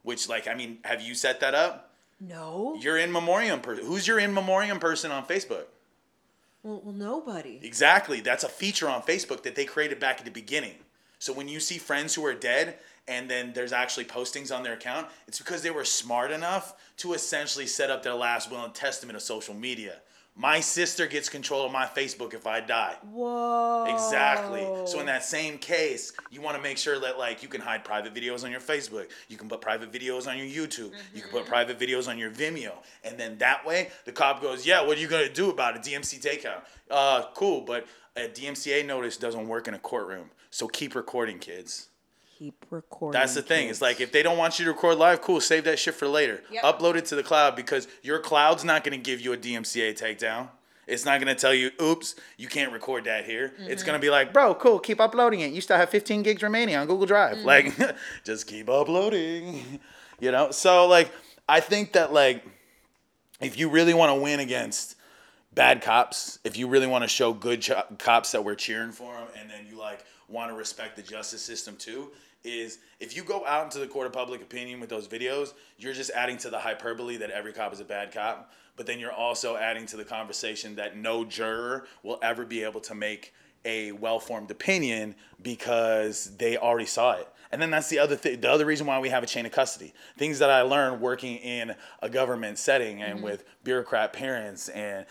[0.02, 1.94] which like I mean, have you set that up?
[2.20, 2.76] No.
[2.80, 3.86] Your in memoriam person.
[3.86, 5.64] Who's your in memoriam person on Facebook?
[6.66, 7.60] Well, well, nobody.
[7.62, 8.18] Exactly.
[8.18, 10.74] That's a feature on Facebook that they created back at the beginning.
[11.20, 14.72] So when you see friends who are dead and then there's actually postings on their
[14.72, 18.74] account, it's because they were smart enough to essentially set up their last will and
[18.74, 19.98] testament of social media.
[20.38, 22.96] My sister gets control of my Facebook if I die.
[23.10, 23.86] Whoa.
[23.88, 24.66] Exactly.
[24.84, 27.84] So in that same case, you want to make sure that like you can hide
[27.84, 31.30] private videos on your Facebook, you can put private videos on your YouTube, you can
[31.30, 34.98] put private videos on your Vimeo, and then that way the cop goes, "Yeah, what
[34.98, 35.82] are you gonna do about it?
[35.82, 36.64] DMC takeout?
[36.90, 41.88] Uh, cool, but a DMCA notice doesn't work in a courtroom, so keep recording, kids."
[42.38, 43.18] Keep recording.
[43.18, 43.66] That's the thing.
[43.68, 43.76] kids.
[43.78, 46.06] It's like if they don't want you to record live, cool, save that shit for
[46.06, 46.42] later.
[46.50, 46.62] Yep.
[46.64, 49.98] Upload it to the cloud because your cloud's not going to give you a DMCA
[49.98, 50.48] takedown.
[50.86, 53.52] It's not going to tell you, oops, you can't record that here.
[53.58, 53.86] It's Mm-hmm.
[53.86, 55.52] going to be like, bro, cool, keep uploading it.
[55.52, 57.38] You still have 15 gigs remaining on Google Drive.
[57.38, 57.46] Mm-hmm.
[57.46, 59.80] Like, just keep uploading.
[60.18, 60.50] You know?
[60.50, 61.10] So, like,
[61.46, 62.42] I think that, like,
[63.38, 64.96] if you really want to win against
[65.52, 69.12] bad cops, if you really want to show good cho- cops that we're cheering for
[69.12, 72.10] them, and then you like want to respect the justice system too,
[72.46, 75.92] is if you go out into the court of public opinion with those videos, you're
[75.92, 79.12] just adding to the hyperbole that every cop is a bad cop, but then you're
[79.12, 83.92] also adding to the conversation that no juror will ever be able to make a
[83.92, 87.28] well-formed opinion because they already saw it.
[87.52, 88.40] And then that's the other thing.
[88.40, 89.94] The other reason why we have a chain of custody.
[90.18, 93.24] Things that I learned working in a government setting and mm-hmm.
[93.24, 95.06] with bureaucrat parents and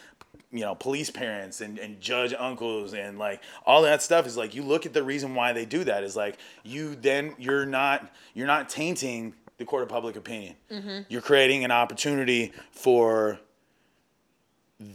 [0.52, 4.56] you know police parents and, and judge uncles and like all that stuff is like
[4.56, 8.12] you look at the reason why they do that is like you then you're not
[8.34, 10.56] you're not tainting the court of public opinion.
[10.71, 11.02] Mm-hmm.
[11.10, 13.39] You're creating an opportunity for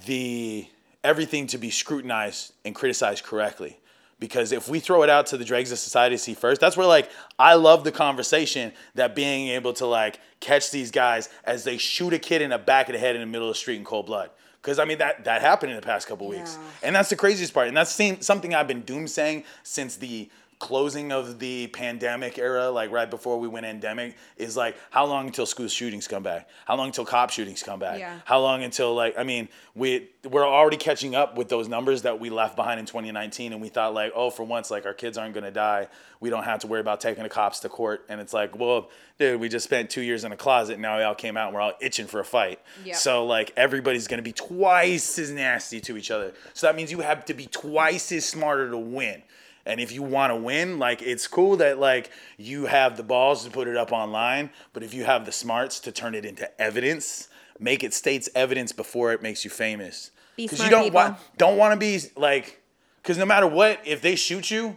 [0.07, 0.67] the
[1.03, 3.79] everything to be scrutinized and criticized correctly.
[4.19, 6.77] Because if we throw it out to the dregs of society to see first, that's
[6.77, 11.65] where like I love the conversation that being able to like catch these guys as
[11.65, 13.59] they shoot a kid in the back of the head in the middle of the
[13.59, 14.31] street in cold blood.
[14.63, 16.89] Because I mean that that happened in the past couple weeks, Yeah.
[16.89, 17.69] and that's the craziest part.
[17.69, 20.29] And that's same, something I've been doom saying since the
[20.61, 25.27] closing of the pandemic era, like right before we went endemic, is like how long
[25.27, 26.49] until school shootings come back?
[26.67, 27.99] How long until cop shootings come back?
[27.99, 28.21] Yeah.
[28.27, 32.21] How long until like I mean we we're already catching up with those numbers that
[32.21, 35.19] we left behind in 2019, and we thought like oh for once like our kids
[35.19, 35.89] aren't gonna die,
[36.21, 38.91] we don't have to worry about taking the cops to court, and it's like well
[39.19, 41.55] dude we just spent two years in a closet, now we all came out and
[41.55, 42.61] we're all itching for a fight.
[42.85, 42.97] Yep.
[42.97, 46.35] So like everybody's gonna be twice as nasty to each other.
[46.53, 49.23] So that means you have to be twice as smarter to win.
[49.67, 53.45] And if you want to win, like it's cool that like you have the balls
[53.45, 56.61] to put it up online, but if you have the smarts to turn it into
[56.61, 60.11] evidence, make it states evidence before it makes you famous.
[60.37, 62.63] Because you don't want don't want to be like
[63.03, 64.77] because no matter what, if they shoot you,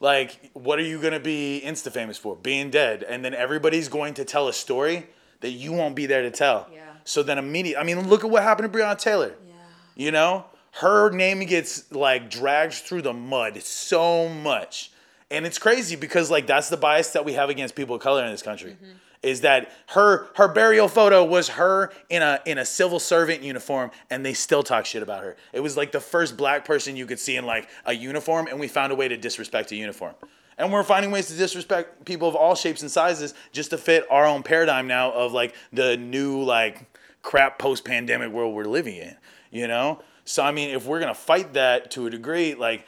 [0.00, 2.36] like what are you gonna be insta famous for?
[2.36, 5.06] Being dead, and then everybody's going to tell a story
[5.40, 6.68] that you won't be there to tell.
[6.72, 6.80] Yeah.
[7.04, 9.34] So then immediately, I mean, look at what happened to Breonna Taylor.
[9.46, 9.54] Yeah.
[9.94, 14.90] You know, her name gets like dragged through the mud so much.
[15.30, 18.24] And it's crazy because like that's the bias that we have against people of color
[18.24, 18.72] in this country.
[18.72, 18.92] Mm-hmm.
[19.22, 23.90] Is that her her burial photo was her in a in a civil servant uniform
[24.10, 25.36] and they still talk shit about her.
[25.52, 28.58] It was like the first black person you could see in like a uniform and
[28.58, 30.14] we found a way to disrespect a uniform.
[30.58, 34.04] And we're finding ways to disrespect people of all shapes and sizes just to fit
[34.10, 36.84] our own paradigm now of like the new like
[37.22, 39.16] crap post pandemic world we're living in,
[39.50, 40.02] you know?
[40.24, 42.86] So I mean, if we're gonna fight that to a degree, like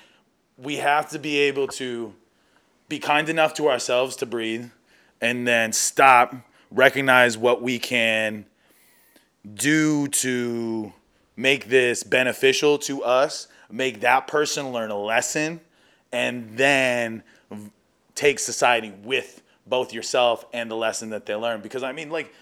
[0.57, 2.15] we have to be able to
[2.89, 4.71] be kind enough to ourselves to breathe
[5.21, 6.35] and then stop
[6.71, 8.45] recognize what we can
[9.55, 10.93] do to
[11.37, 15.61] make this beneficial to us, make that person learn a lesson,
[16.13, 17.23] and then
[18.15, 21.61] take society with both yourself and the lesson that they learn.
[21.61, 22.33] Because I mean, like,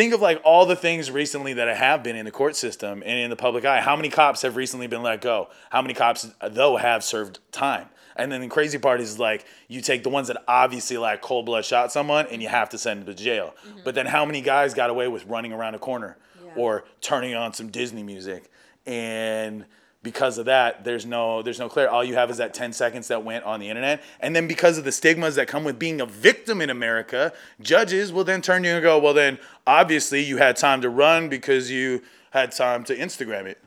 [0.00, 3.18] think of like all the things recently that have been in the court system and
[3.18, 3.82] in the public eye.
[3.82, 5.50] How many cops have recently been let go?
[5.68, 7.86] How many cops, though, have served time?
[8.16, 11.44] And then the crazy part is like you take the ones that obviously like cold
[11.44, 13.54] blood shot someone and you have to send them to jail.
[13.68, 13.80] Mm-hmm.
[13.84, 16.52] But then how many guys got away with running around a corner Yeah.
[16.56, 18.50] or turning on some Disney music?
[18.86, 19.66] And
[20.02, 21.88] because of that, there's no there's no clear.
[21.88, 24.02] All you have is that 10 seconds that went on the internet.
[24.20, 28.12] And then because of the stigmas that come with being a victim in America, judges
[28.12, 31.28] will then turn to you and go, well then obviously you had time to run
[31.28, 33.58] because you had time to Instagram it.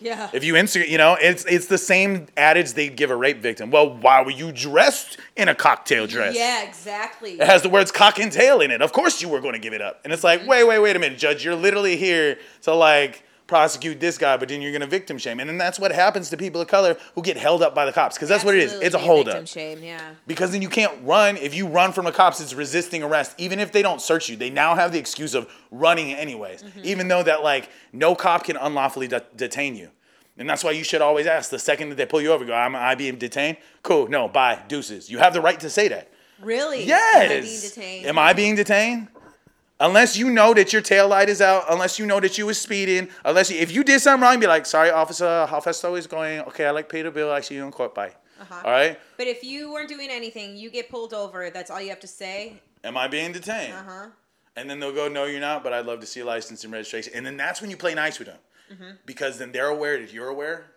[0.00, 0.30] Yeah.
[0.32, 3.72] If you Instagram, you know, it's it's the same adage they'd give a rape victim.
[3.72, 6.36] Well, why were you dressed in a cocktail dress?
[6.36, 7.32] Yeah, exactly.
[7.32, 8.80] It has the words cock and tail in it.
[8.80, 10.00] Of course you were going to give it up.
[10.04, 10.50] And it's like, mm-hmm.
[10.50, 11.44] wait, wait, wait a minute, judge.
[11.44, 15.40] You're literally here to like prosecute this guy, but then you're going to victim shame.
[15.40, 17.92] And then that's what happens to people of color who get held up by the
[17.92, 18.74] cops because that's what it is.
[18.74, 19.46] It's a be hold victim.
[19.46, 20.14] Shame, yeah.
[20.28, 21.36] Because then you can't run.
[21.36, 23.34] If you run from the cops, it's resisting arrest.
[23.38, 26.62] Even if they don't search you, they now have the excuse of running anyways.
[26.62, 26.80] Mm-hmm.
[26.84, 29.90] Even though that like no cop can unlawfully de- detain you.
[30.36, 32.54] And that's why you should always ask the second that they pull you over, go,
[32.54, 33.56] am I being detained?
[33.82, 35.10] Cool, no, bye, deuces.
[35.10, 36.12] You have the right to say that.
[36.40, 36.84] Really?
[36.84, 37.16] Yes.
[37.16, 38.06] Am I being detained?
[38.06, 39.08] Am I being detained?
[39.80, 42.60] Unless you know that your tail light is out, unless you know that you was
[42.60, 45.92] speeding, unless you, if you did something wrong, be like, sorry, officer, how fast are
[45.92, 46.40] we going?
[46.40, 47.30] Okay, I like pay the bill.
[47.30, 47.94] I see you in court.
[47.94, 48.14] Bye.
[48.40, 48.62] Uh-huh.
[48.64, 48.98] All right.
[49.16, 51.50] But if you weren't doing anything, you get pulled over.
[51.50, 52.60] That's all you have to say.
[52.82, 53.74] Am I being detained?
[53.74, 54.06] Uh huh.
[54.56, 56.72] And then they'll go, no, you're not, but I'd love to see a license and
[56.72, 57.12] registration.
[57.14, 58.38] And then that's when you play nice with them.
[58.72, 58.90] Mm-hmm.
[59.06, 60.72] Because then they're aware that you're aware.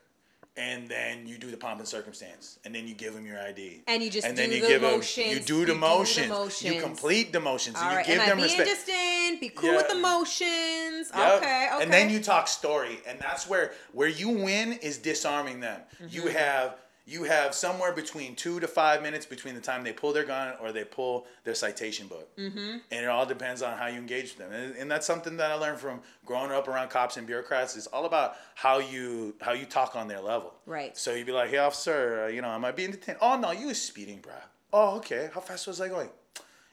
[0.57, 2.59] And then you do the pomp and circumstance.
[2.65, 3.83] And then you give them your ID.
[3.87, 5.17] And you just and do then you the give motions.
[5.17, 6.61] you do You the do the motions.
[6.61, 7.77] You complete the motions.
[7.77, 8.05] All and you right.
[8.05, 8.69] give Am I them being respect.
[8.85, 9.39] distant?
[9.39, 11.09] Be cool with the motions.
[11.15, 11.37] Yep.
[11.37, 11.69] Okay.
[11.73, 11.83] Okay.
[11.83, 15.79] And then you talk story, and that's where where you win is disarming them.
[16.09, 16.37] You Mm-hmm.
[16.37, 20.23] have you have somewhere between two to five minutes between the time they pull their
[20.23, 22.77] gun or they pull their citation book, mm-hmm.
[22.91, 24.51] and it all depends on how you engage with them.
[24.51, 27.75] And, and that's something that I learned from growing up around cops and bureaucrats.
[27.75, 30.53] It's all about how you how you talk on their level.
[30.65, 30.97] Right.
[30.97, 33.17] So you'd be like, "Hey, officer, uh, you know, am I being detained?
[33.21, 34.33] Oh no, you was speeding, bro.
[34.73, 35.29] Oh, okay.
[35.33, 36.09] How fast was I going?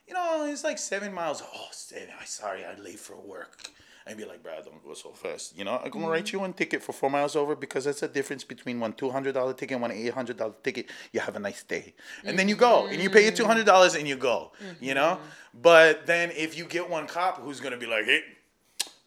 [0.08, 1.42] you know, it's like seven miles.
[1.54, 2.08] Oh, seven.
[2.18, 3.70] I'm sorry, I'm late for work.
[4.08, 5.56] I'd be like, Brad, don't go so fast.
[5.56, 6.36] You know, I'm gonna write mm-hmm.
[6.36, 9.34] you one ticket for four miles over because that's the difference between one two hundred
[9.34, 10.86] dollar ticket and one eight hundred dollar ticket.
[11.12, 11.94] You have a nice day,
[12.24, 13.36] and then you go and you pay your mm-hmm.
[13.36, 14.52] two hundred dollars and you go.
[14.80, 15.60] You know, mm-hmm.
[15.60, 18.22] but then if you get one cop who's gonna be like, hey,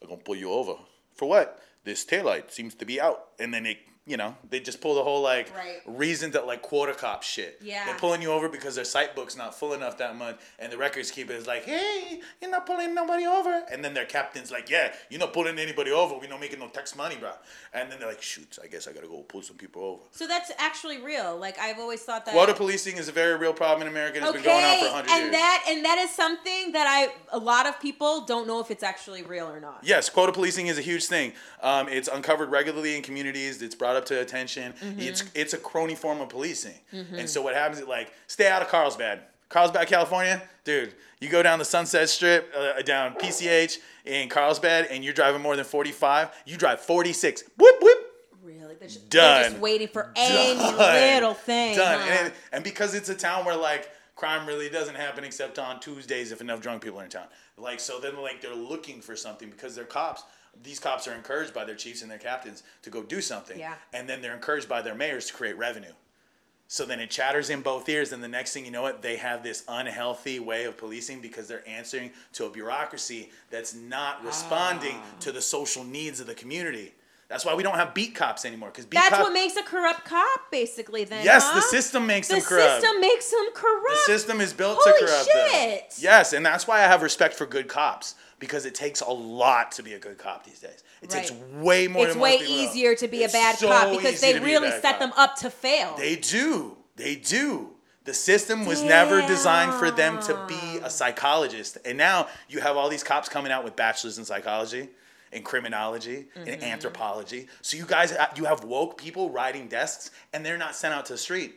[0.03, 0.75] I'm gonna pull you over
[1.15, 1.59] for what?
[1.83, 3.79] This taillight seems to be out, and then they.
[4.07, 5.79] You know, they just pull the whole like Right.
[5.85, 7.59] reason that like quarter cop shit.
[7.61, 7.85] Yeah.
[7.85, 10.77] They're pulling you over because their site book's not full enough that month, and the
[10.77, 14.71] records keeper is like, "Hey, you're not pulling nobody over," and then their captain's like,
[14.71, 16.15] "Yeah, you're not pulling anybody over.
[16.15, 17.31] We're not making no tax money, bro."
[17.73, 20.25] And then they're like, "Shoot, I guess I gotta go pull some people over." So
[20.25, 21.37] that's actually real.
[21.37, 22.31] Like I've always thought that.
[22.33, 24.17] Quota policing is a very real problem in America.
[24.17, 25.31] and It's been going on for 100 and years.
[25.33, 28.83] that and that is something that I a lot of people don't know if it's
[28.83, 29.81] actually real or not.
[29.83, 31.33] Yes, quota policing is a huge thing.
[31.61, 33.61] Um, it's uncovered regularly in communities.
[33.61, 34.73] It's brought up to attention.
[34.73, 34.99] Mm-hmm.
[34.99, 36.75] It's it's a crony form of policing.
[36.91, 40.93] And so what happens is like stay out of Carlsbad, Carlsbad, California, dude.
[41.19, 45.55] You go down the Sunset Strip, uh, down PCH in Carlsbad, and you're driving more
[45.55, 46.29] than 45.
[46.45, 47.43] You drive 46.
[47.57, 47.97] Whoop whoop.
[48.43, 49.41] Really, they're just, Done.
[49.41, 50.77] They're just waiting for any Done.
[50.77, 51.75] little thing.
[51.77, 51.99] Done.
[51.99, 52.07] huh?
[52.23, 56.31] And, and because it's a town where like crime really doesn't happen except on Tuesdays
[56.31, 57.27] if enough drunk people are in town.
[57.57, 60.23] Like so then like they're looking for something because they're cops.
[60.63, 63.57] These cops are encouraged by their chiefs and their captains to go do something.
[63.57, 63.75] Yeah.
[63.93, 65.93] And then they're encouraged by their mayors to create revenue.
[66.67, 69.17] So then it chatters in both ears, and the next thing you know it, they
[69.17, 74.95] have this unhealthy way of policing because they're answering to a bureaucracy that's not responding
[74.95, 75.05] Ah.
[75.19, 76.93] to the social needs of the community.
[77.27, 78.69] That's why we don't have beat cops anymore.
[78.69, 81.03] Because beat That's cop- what makes a corrupt cop, basically.
[81.05, 81.55] Then Yes, huh?
[81.55, 82.81] the system makes the them corrupt.
[82.81, 83.89] The system makes them corrupt.
[84.07, 85.79] The system is built Holy to corrupt them.
[85.97, 89.71] Yes, and that's why I have respect for good cops because it takes a lot
[89.73, 90.83] to be a good cop these days.
[91.01, 92.05] It takes way more.
[92.07, 92.43] it's way know.
[92.45, 94.99] easier to be It's a bad so cop because they be really set cop.
[94.99, 95.95] them up to fail.
[95.97, 96.75] They do.
[96.97, 97.69] They do.
[98.03, 101.77] The system was never designed for them to be a psychologist.
[101.85, 104.89] And now you have all these cops coming out with bachelors in psychology
[105.31, 106.47] in criminology Mm-hmm.
[106.49, 107.47] in anthropology.
[107.61, 111.13] So you guys you have woke people riding desks and they're not sent out to
[111.13, 111.55] the street.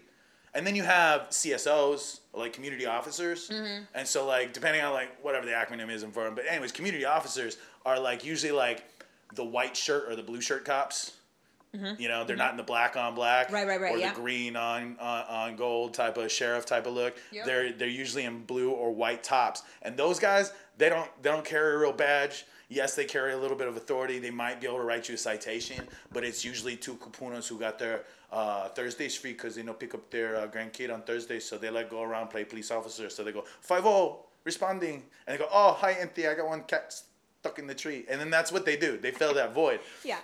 [0.54, 3.48] And then you have CSOs, like community officers.
[3.48, 3.84] Mm-hmm.
[3.94, 7.04] And so like depending on like whatever the acronym is for them, but anyways, community
[7.04, 8.84] officers are like usually like
[9.34, 11.12] the white shirt or the blue shirt cops
[11.98, 14.12] You know, they're not in the black on black, Right, right, right, or yeah.
[14.12, 17.16] the green on, on on gold type of sheriff type of look.
[17.32, 17.46] Yep.
[17.46, 21.44] They're they're usually in blue or white tops, and those guys they don't they don't
[21.44, 22.46] carry a real badge.
[22.68, 24.18] Yes, they carry a little bit of authority.
[24.20, 27.58] They might be able to write you a citation, but it's usually two kupunas who
[27.58, 28.04] got their
[28.34, 31.70] uh, Thursdays free because they know pick up their uh, grandkid on Thursday, so they
[31.70, 33.08] like go around play police officer.
[33.08, 36.64] So they go five zero responding, and they go, oh hi Auntie, I got one
[36.64, 36.92] cat
[37.40, 38.98] stuck in the tree, and then that's what they do.
[38.98, 39.80] They fill that void.
[40.04, 40.18] Yeah.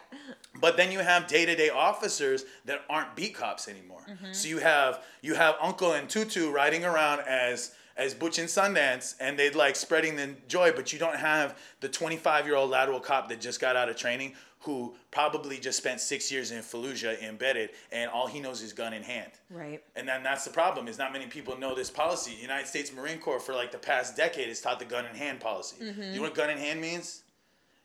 [0.60, 4.02] But then you have day to day officers that aren't beat cops anymore.
[4.10, 4.32] Mm-hmm.
[4.32, 9.14] So you have you have Uncle and Tutu riding around as as Butch and Sundance,
[9.20, 10.72] and they'd like spreading the joy.
[10.72, 13.96] But you don't have the 25 year old lateral cop that just got out of
[13.96, 18.72] training who probably just spent six years in Fallujah embedded, and all he knows is
[18.72, 19.32] gun in hand.
[19.48, 19.82] Right.
[19.96, 22.34] And then that's the problem is not many people know this policy.
[22.36, 25.14] The United States Marine Corps for like the past decade has taught the gun in
[25.14, 25.76] hand policy.
[25.82, 26.02] Mm-hmm.
[26.02, 27.22] You know what gun in hand means?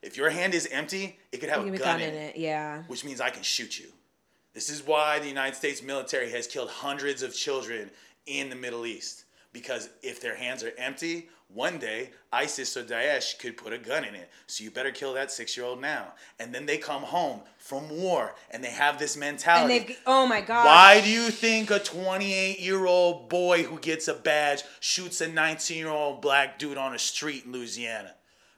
[0.02, 2.40] If your hand is empty, it could have a gun, gun in in it it.
[2.40, 2.84] Yeah.
[2.88, 3.88] which means I can shoot you.
[4.54, 7.90] This is why the United States military has killed hundreds of children
[8.26, 9.25] in the Middle East.
[9.56, 14.04] Because if their hands are empty, one day ISIS or Daesh could put a gun
[14.04, 14.30] in it.
[14.48, 16.14] So you better kill that six year old now.
[16.42, 19.78] And then they come home from war and they have this mentality.
[19.78, 20.66] And they've oh my god.
[20.66, 25.30] Why do you think a 28 year old boy who gets a badge shoots a
[25.30, 28.14] 19 year old black dude on a street in Louisiana?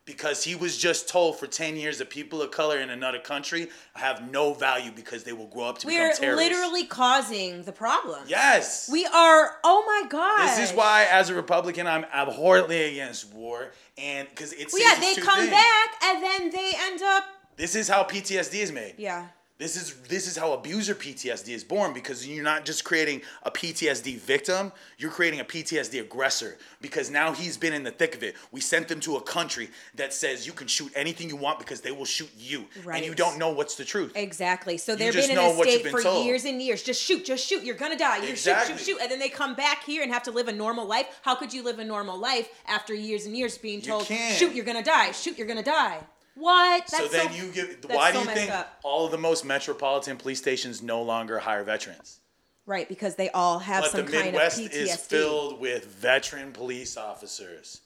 [0.07, 3.69] Because he was just told for 10 years that people of color in another country
[3.93, 6.49] have no value because they will grow up to We're become terrorists.
[6.49, 8.23] We're literally causing the problem.
[8.25, 8.89] Yes.
[8.89, 9.57] We are.
[9.63, 10.47] Oh my god.
[10.47, 13.73] this is why, as a Republican, I'm abhorrently against war.
[13.97, 14.73] And because it's.
[14.73, 17.25] Well, yeah, they come back and then they end up.
[17.57, 18.95] This is how PTSD is made.
[18.97, 19.27] Yeah.
[19.59, 23.49] This is this is how abuser PTSD is born because you're not just creating a
[23.49, 28.21] PTSD victim, you're creating a PTSD aggressor because now he's been in the thick of
[28.21, 28.35] it.
[28.51, 31.81] We sent them to a country that says you can shoot anything you want because
[31.81, 34.11] they will shoot you, and you don't know what's the truth.
[34.15, 34.77] Exactly.
[34.77, 36.27] So they've just been in know a state for told.
[36.27, 36.83] years and years.
[36.83, 37.63] Just shoot, just shoot.
[37.63, 38.17] You're gonna die.
[38.17, 38.75] You Exactly.
[38.75, 40.85] shoot, shoot, shoot, and then they come back here and have to live a normal
[40.85, 41.07] life.
[41.23, 44.37] How could you live a normal life after years and years being told, can't.
[44.37, 45.13] "Shoot, you're gonna die.
[45.13, 46.01] Shoot, you're gonna die."
[46.37, 46.85] What?
[46.87, 47.77] That's so then you give.
[47.89, 48.79] Why so do you messed think up.
[48.83, 52.19] all of the most metropolitan police stations no longer hire veterans?
[52.65, 54.71] right because they all have But some kind Midwest of PTSD.
[54.71, 57.79] The Midwest is filled with veteran police officers.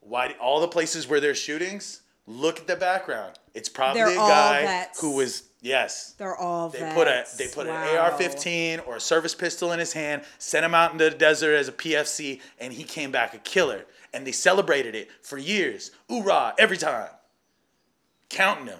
[0.00, 0.34] Why?
[0.40, 3.38] All the places where there's shootings, look at the background.
[3.54, 6.14] It's probably They're a guy who was yes.
[6.18, 6.94] They're all They vets.
[6.94, 7.82] put a they put Wow.
[7.82, 11.54] an AR-15 or a service pistol in his hand, sent him out into the desert
[11.54, 13.86] as a PFC, and he came back a killer.
[14.12, 15.90] And they celebrated it for years.
[16.10, 16.54] Hoorah!
[16.58, 17.08] Every time,
[18.28, 18.78] counting them.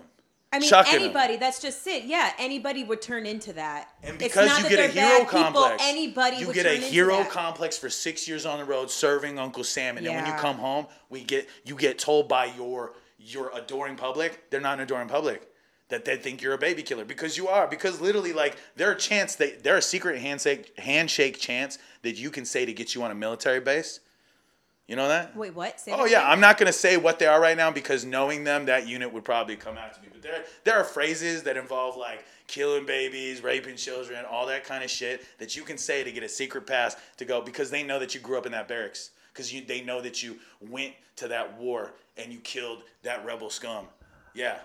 [0.54, 1.36] I mean, anybody.
[1.36, 2.04] That's just it.
[2.04, 3.88] Yeah, anybody would turn into that.
[4.04, 6.66] And It's because not you that get a hero bad people, complex, anybody you get
[6.66, 10.26] a hero complex for six years on the road serving Uncle Sam, and then when
[10.26, 14.74] you come home, we get you get told by your your adoring public, they're not
[14.74, 15.48] an adoring public,
[15.88, 17.66] that they think you're a baby killer because you are.
[17.66, 22.30] Because literally, like there are chance that there are secret handshake handshake chance that you
[22.30, 23.98] can say to get you on a military base.
[24.86, 25.34] You know that?
[25.34, 25.80] Wait, what?
[25.80, 26.30] Say Oh yeah, again?
[26.30, 29.24] I'm not gonna say what they are right now because knowing them, that unit would
[29.24, 30.08] probably come after me.
[30.12, 34.84] But there, there are phrases that involve like killing babies, raping children, all that kind
[34.84, 37.82] of shit that you can say to get a secret pass to go because they
[37.82, 41.28] know that you grew up in that barracks because they know that you went to
[41.28, 43.86] that war and you killed that rebel scum.
[44.34, 44.58] Yeah.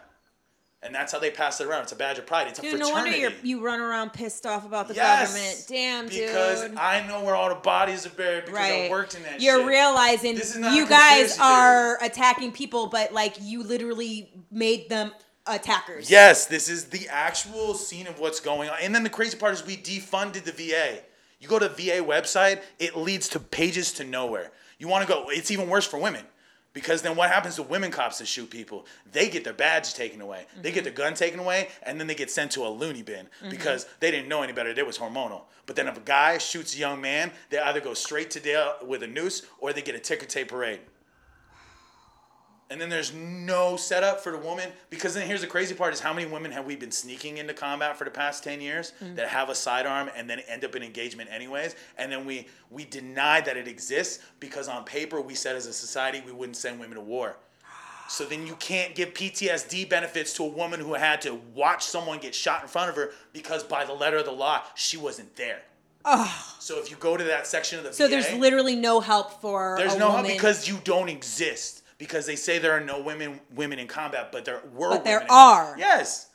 [0.82, 1.84] And that's how they pass it around.
[1.84, 2.48] It's a badge of pride.
[2.48, 5.66] It's a Dude, no wonder you're, you run around pissed off about the Yes, government.
[5.68, 6.28] Damn, dude.
[6.28, 8.90] Because I know where all the bodies are buried because I right.
[8.92, 9.68] worked in that You're shit.
[9.68, 15.12] realizing This is not you guys are attacking people, but like you literally made them
[15.46, 16.10] attackers.
[16.10, 18.78] Yes, this is the actual scene of what's going on.
[18.82, 21.00] And then the crazy part is we defunded the VA.
[21.42, 24.52] You go to the VA website, it leads to pages to nowhere.
[24.78, 26.24] You want to go, it's even worse for women.
[26.74, 28.86] Because then what happens to women cops that shoot people?
[29.12, 30.46] They get their badge taken away.
[30.62, 31.02] They get their mm-hmm.
[31.02, 33.50] gun taken away, and then they get sent to a loony bin mm-hmm.
[33.50, 34.70] because they didn't know any better.
[34.70, 35.44] It was hormonal.
[35.66, 38.76] But then if a guy shoots a young man, they either go straight to jail
[38.86, 40.80] with a noose or they get a ticker tape parade.
[42.72, 46.00] And then there's no setup for the woman because then here's the crazy part is
[46.00, 49.16] how many women have we been sneaking into combat for the past 10 years mm.
[49.16, 52.86] that have a sidearm and then end up in engagement anyways and then we we
[52.86, 56.80] deny that it exists because on paper we said as a society we wouldn't send
[56.80, 57.38] women to war.
[58.08, 62.20] So then you can't give PTSD benefits to a woman who had to watch someone
[62.20, 65.36] get shot in front of her because by the letter of the law she wasn't
[65.36, 65.62] there.
[66.60, 69.42] So if you go to that section of the So VA, there's literally no help
[69.42, 70.26] for there's no woman.
[70.26, 71.79] help because you don't exist.
[72.00, 74.90] Because they say there are no women women in combat, but there were.
[74.90, 75.76] But there in- are.
[75.78, 76.29] Yes.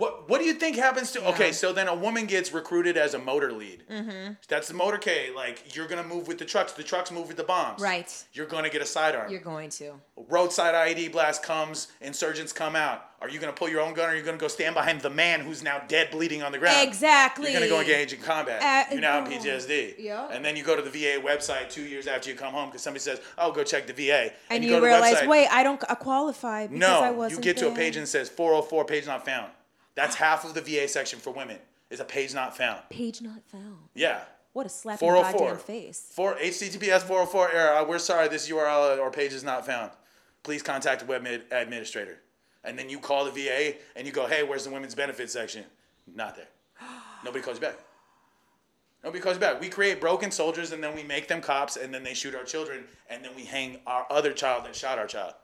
[0.00, 1.28] What What do you think happens to?
[1.28, 3.84] Okay, so then a woman gets recruited as a motor lead.
[3.90, 4.32] Mm-hmm.
[4.48, 5.34] That's the motorcade.
[5.34, 6.72] Like you're gonna move with the trucks.
[6.72, 7.82] The trucks move with the bombs.
[7.82, 8.10] Right.
[8.32, 9.30] You're gonna get a sidearm.
[9.30, 9.92] You're going to.
[10.16, 11.88] Roadside IED blast comes.
[12.00, 13.08] Insurgents come out.
[13.20, 15.10] Are you gonna pull your own gun, or are you gonna go stand behind the
[15.10, 16.88] man who's now dead, bleeding on the ground?
[16.88, 17.52] Exactly.
[17.52, 18.62] You're gonna go engage in combat.
[18.90, 19.28] Uh, you now oh.
[19.28, 19.96] PTSD.
[19.98, 20.28] Yeah.
[20.32, 22.80] And then you go to the VA website two years after you come home because
[22.80, 25.28] somebody says, "Oh, go check the VA." And, you, you, go to the realize, website.
[25.28, 28.04] wait, I don't uh, qualify because No, I you wasn't get to a page and
[28.04, 29.50] it says 404 page not found.
[29.94, 31.58] That's half of the VA section for women
[31.90, 32.80] is a page not found.
[32.90, 33.76] page not found.
[33.94, 34.20] Yeah.
[34.52, 35.48] What a slap in the 404.
[35.48, 36.10] goddamn face.
[36.12, 37.84] For HTTPS 404 error.
[37.84, 39.90] We're sorry, this URL or page is not found.
[40.42, 42.18] Please contact the web ad- administrator.
[42.64, 45.64] And then you call the VA and you go, hey, where's the women's benefits section?
[46.12, 46.48] Not there.
[47.24, 47.76] Nobody calls you back.
[49.02, 49.60] Nobody calls you back.
[49.60, 52.44] We create broken soldiers and then we make them cops and then they shoot our
[52.44, 55.34] children and then we hang our other child that shot our child.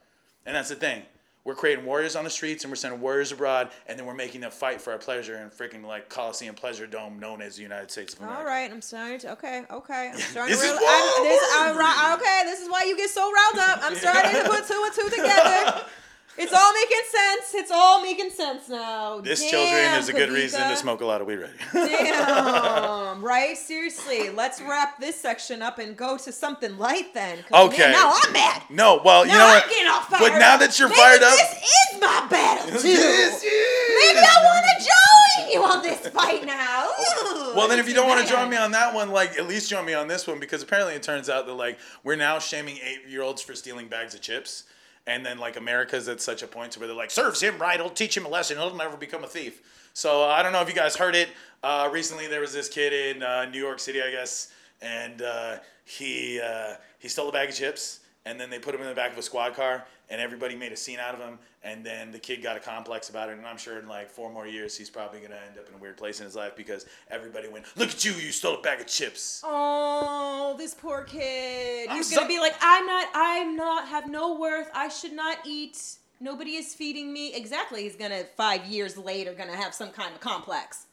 [0.44, 1.02] And that's the thing.
[1.46, 4.40] We're creating warriors on the streets and we're sending warriors abroad and then we're making
[4.40, 7.88] them fight for our pleasure in freaking like Coliseum Pleasure Dome known as the United
[7.88, 8.40] States of America.
[8.40, 9.32] All right, I'm starting to.
[9.34, 10.10] Okay, okay.
[10.12, 13.10] I'm starting This to is why I'm, this, I'm okay, this is why you get
[13.10, 13.78] so riled up.
[13.80, 15.84] I'm starting to put two and two together.
[16.38, 17.54] It's all making sense.
[17.54, 19.20] It's all making sense now.
[19.20, 23.22] This Damn, children is a good reason to smoke a lot of weed right Damn,
[23.24, 23.56] right?
[23.56, 27.38] Seriously, let's wrap this section up and go to something light then.
[27.52, 27.78] Okay.
[27.78, 28.62] Man, now I'm mad.
[28.70, 29.70] No, well, you know I'm what?
[29.70, 31.62] getting all fired But now that you're Maybe fired up, this
[31.94, 32.88] is my battle too.
[32.88, 34.18] This Maybe.
[34.18, 36.90] I want to join you on this fight now.
[37.56, 39.70] Well, then if you don't want to join me on that one, like at least
[39.70, 42.76] join me on this one because apparently it turns out that like we're now shaming
[42.84, 44.64] eight-year-olds for stealing bags of chips,
[45.06, 47.90] and then like America's at such a point where they're like, serves him right, he'll
[47.90, 49.62] teach him a lesson, he'll never become a thief.
[49.92, 51.30] So I don't know if you guys heard it.
[51.62, 54.52] Uh, recently, there was this kid in uh, New York City, I guess,
[54.82, 58.82] and uh, he uh, he stole a bag of chips, and then they put him
[58.82, 61.38] in the back of a squad car, and everybody made a scene out of him,
[61.64, 64.30] and then the kid got a complex about it, and I'm sure in like four
[64.30, 66.84] more years he's probably gonna end up in a weird place in his life because
[67.10, 71.88] everybody went, "Look at you, you stole a bag of chips." Oh, this poor kid.
[71.88, 74.68] I'm He's so- gonna be like, I'm not, I'm not, have no worth.
[74.74, 75.80] I should not eat.
[76.20, 77.34] Nobody is feeding me.
[77.34, 77.82] Exactly.
[77.82, 80.85] He's gonna five years later gonna have some kind of complex.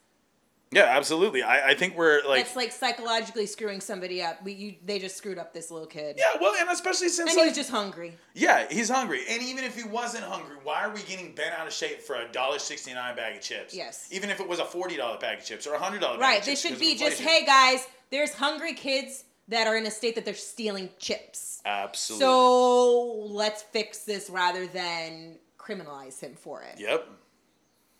[0.75, 1.43] Yeah, absolutely.
[1.43, 4.43] I, I think we're like, That's like psychologically screwing somebody up.
[4.43, 6.15] We, you, they just screwed up this little kid.
[6.17, 8.13] yeah, well, and especially since And he was just hungry.
[8.33, 11.67] yeah, he's hungry, and even if he wasn't hungry, why are we getting bent out
[11.67, 13.75] of shape for a dollar sixty nine bag of chips?
[13.75, 14.07] Yes.
[14.11, 16.17] Even if it was a forty dollar bag of chips or a hundred dollar.
[16.17, 16.33] Right.
[16.33, 19.91] Bag of They should be just, hey guys, there's hungry kids that are in a
[19.91, 21.61] state that they're stealing chips.
[21.65, 22.25] Absolutely.
[22.25, 26.79] So let's fix this rather than criminalize him for it.
[26.79, 27.07] Yep.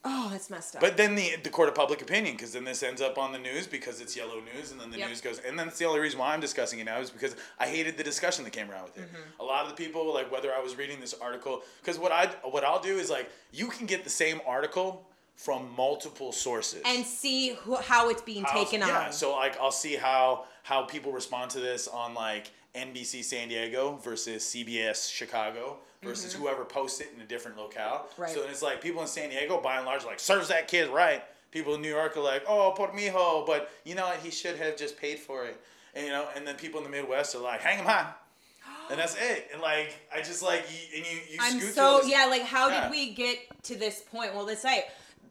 [0.05, 0.81] Oh, that's messed up.
[0.81, 3.39] But then the the court of public opinion, because then this ends up on the
[3.39, 5.07] news because it's yellow news, and then the Yep.
[5.09, 7.35] news goes, and then it's the only reason why I'm discussing it now is because
[7.59, 9.07] I hated the discussion that came around with it.
[9.13, 9.41] Mm-hmm.
[9.41, 12.27] A lot of the people, like whether I was reading this article, because what I
[12.49, 17.03] what I'll do is like you can get the same article from multiple sources and
[17.05, 19.13] see who, how it's being How- taken yeah, on.
[19.13, 23.95] So like I'll see how how people respond to this on like NBC San Diego
[24.03, 28.07] versus CBS Chicago versus whoever posts it in a different locale.
[28.11, 28.21] Mm-hmm.
[28.21, 28.31] Right.
[28.31, 30.89] So it's like people in San Diego by and large are like serves that kid
[30.89, 31.23] right.
[31.51, 34.17] People in New York are like, oh, por mijo, but you know what?
[34.19, 35.59] He should have just paid for it.
[35.93, 38.11] And you know, and then people in the Midwest are like, hang him high.
[38.89, 39.49] And that's it.
[39.53, 42.25] And like, I just like, you, and you, you I'm scoot so this- yeah.
[42.25, 42.81] Like, how Yeah.
[42.81, 44.33] did we get to this point?
[44.35, 44.83] Well, let's say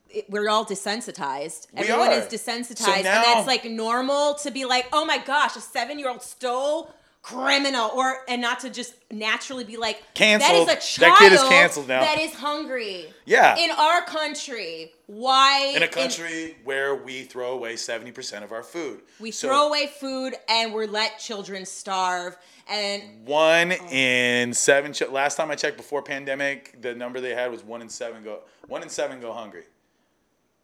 [0.08, 1.66] it, we're all desensitized.
[1.72, 2.12] We Everyone are.
[2.14, 5.98] is desensitized, So and that's like normal to be like, oh my gosh, a seven
[5.98, 6.92] year old stole
[7.22, 10.68] criminal, or and not to just naturally be like, Canceled.
[10.68, 12.00] That is a child That kid is canceled now.
[12.00, 13.06] That is hungry.
[13.24, 13.56] Yeah.
[13.56, 19.02] In our country, why in a country where we throw away 70% of our food.
[19.20, 22.36] we So- throw away food and we let children starve
[22.68, 23.88] and One Oh.
[23.90, 24.92] in seven.
[25.10, 28.40] Last time I checked before pandemic, the number they had was one in seven go.
[28.66, 29.64] One in seven go hungry,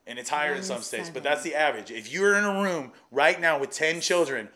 [0.07, 1.91] and it's higher in in some states, but that's the average.
[1.91, 4.49] If you're in a room right now with ten children,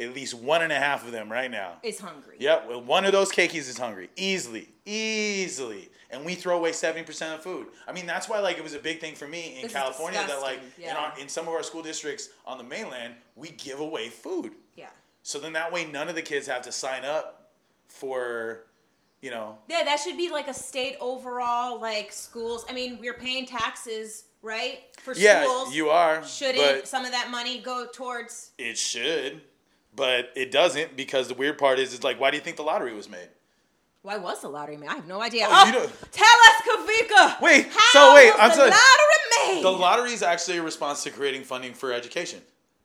[0.00, 1.74] at least one and a half of them right now.
[1.82, 2.36] is hungry.
[2.38, 7.04] Yep, well, one of those cakeys is hungry easily, easily, and we throw away seventy
[7.04, 7.66] percent of food.
[7.86, 10.24] I mean, that's why like it was a big thing for me in This California
[10.26, 13.50] that like disgusting, in, our, in some of our school districts on the mainland we
[13.50, 14.52] give away food.
[14.76, 14.86] Yeah.
[15.22, 17.50] So then that way none of the kids have to sign up
[17.88, 18.64] for,
[19.20, 22.64] you know, Yeah, that should be like a state overall, like schools.
[22.68, 24.80] I mean, we're paying taxes, right?
[25.02, 25.74] For yeah, schools.
[25.74, 26.24] you are.
[26.24, 28.52] Shouldn't some of that money go towards?
[28.58, 29.40] it should,
[29.98, 32.62] but it doesn't because the weird part is, it's like, why do you think the
[32.62, 33.28] lottery was made?
[34.02, 34.88] Why was the lottery made?
[34.88, 35.46] I have no idea.
[35.48, 37.42] Oh, Oh, tell us, Kawika.
[37.42, 38.70] Wait, how so wait, was I'm the sorry.
[38.70, 39.64] lottery made?
[39.64, 42.40] The lottery is actually a response to creating funding for education.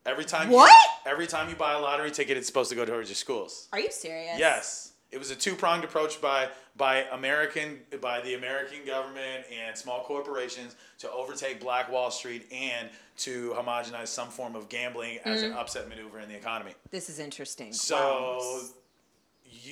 [0.05, 0.69] Every time What?
[1.05, 3.69] You, every time you buy a lottery ticket, it's supposed to go towards your schools.
[3.71, 4.37] Are you serious?
[4.37, 4.91] Yes.
[5.11, 10.03] It was a two pronged approach by by American by the American government and small
[10.03, 15.51] corporations to overtake Black Wall Street and to homogenize some form of gambling as an
[15.51, 15.55] mm.
[15.55, 16.71] upset maneuver in the economy.
[16.89, 17.73] This is interesting.
[17.73, 17.95] So
[18.39, 18.61] Wow.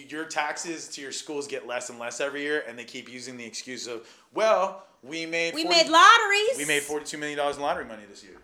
[0.07, 3.35] your taxes to your schools get less and less every year, and they keep using
[3.37, 6.57] the excuse of, well, we made we 40 made lotteries.
[6.57, 8.37] we made forty-two million dollars in lottery money this year,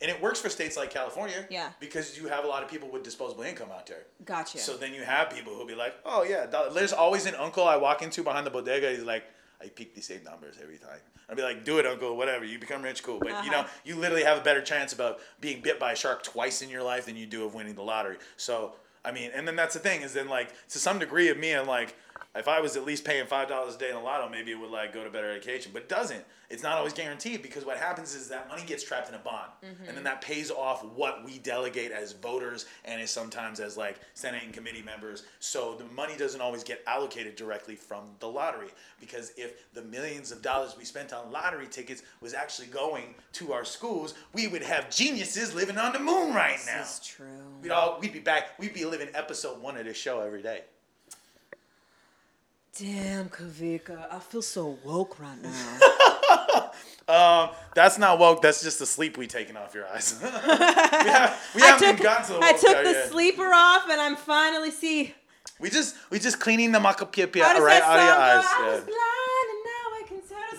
[0.00, 1.46] and it works for states like California.
[1.50, 1.70] Yeah.
[1.80, 4.06] because you have a lot of people with disposable income out there.
[4.24, 4.58] Gotcha.
[4.58, 7.76] So then you have people who'll be like, oh yeah, there's always an uncle I
[7.76, 8.90] walk into behind the bodega.
[8.90, 9.24] He's like,
[9.62, 10.98] I pick the same numbers every time.
[11.28, 12.44] I'd be like, do it, uncle, whatever.
[12.44, 13.18] You become rich, cool.
[13.20, 13.68] But you know, Uh-huh.
[13.84, 16.82] you literally have a better chance about being bit by a shark twice in your
[16.82, 18.16] life than you do of winning the lottery.
[18.36, 18.74] So
[19.04, 21.52] I mean, and then that's the thing is then like to some degree of me,
[21.52, 21.94] I'm like,
[22.36, 24.60] if I was at least paying five dollars a day in the lotto, maybe it
[24.60, 25.72] would like go to better education.
[25.74, 26.24] But it doesn't.
[26.48, 29.50] It's not always guaranteed because what happens is that money gets trapped in a bond,
[29.64, 29.86] mm-hmm.
[29.86, 34.00] and then that pays off what we delegate as voters and as sometimes as like
[34.14, 35.24] Senate and committee members.
[35.38, 38.68] So the money doesn't always get allocated directly from the lottery
[39.00, 43.52] because if the millions of dollars we spent on lottery tickets was actually going to
[43.52, 46.78] our schools, we would have geniuses living on the moon right now.
[46.78, 47.26] This is true.
[47.62, 48.58] We'd all we'd be back.
[48.58, 50.62] We'd be living episode one of this show every day.
[52.80, 56.70] Damn, Kawika, I feel so woke right now.
[57.10, 58.40] Um, that's not woke.
[58.40, 60.16] That's just the sleep we taken off your eyes.
[60.22, 63.10] we, have, we haven't gotten to I took the yet.
[63.10, 65.12] sleeper off, and I'm finally see.
[65.58, 66.78] We just we just cleaning the
[67.56, 68.84] does right out of your eyes.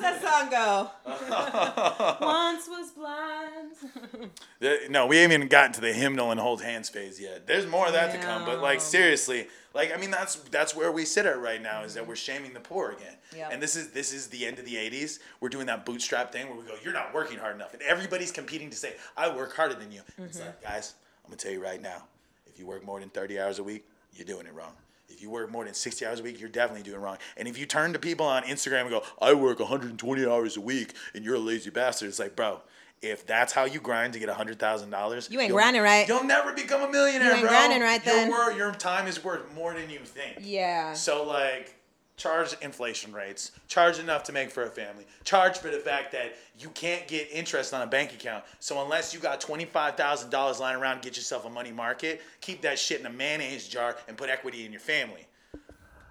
[0.01, 0.91] That song go?
[2.25, 4.31] Once was blind.
[4.89, 7.47] No, we haven't even gotten to the hymnal and hold hands phase yet.
[7.47, 10.91] There's more of that to come, but like seriously, like I mean that's that's where
[10.91, 13.15] we sit at right now is that we're shaming the poor again.
[13.35, 13.49] Yep.
[13.53, 15.19] And this is this is the end of the 80s.
[15.39, 18.31] We're doing that bootstrap thing where we go, you're not working hard enough, and everybody's
[18.31, 20.01] competing to say, I work harder than you.
[20.19, 20.39] Mm-hmm.
[20.39, 20.93] like, guys,
[21.25, 22.03] I'm gonna tell you right now,
[22.45, 24.73] if you work more than 30 hours a week, you're doing it wrong.
[25.11, 27.17] If you work more than 60 hours a week, you're definitely doing wrong.
[27.37, 30.61] And if you turn to people on Instagram and go, I work 120 hours a
[30.61, 32.61] week and you're a lazy bastard, it's like, bro,
[33.01, 36.07] if that's how you grind to get $100,000, You ain't grinding right.
[36.07, 37.49] You'll never become a millionaire, You ain't bro.
[37.49, 38.29] grinding right your then.
[38.29, 40.37] wor- your time is worth more than you think.
[40.41, 40.93] Yeah.
[40.93, 41.75] So like
[42.21, 46.35] charge inflation rates, charge enough to make for a family, charge for the fact that
[46.59, 48.43] you can't get interest on a bank account.
[48.59, 52.21] So unless you got twenty five thousand dollars lying around get yourself a money market,
[52.39, 55.25] keep that shit in a mayonnaise jar and put equity in your family.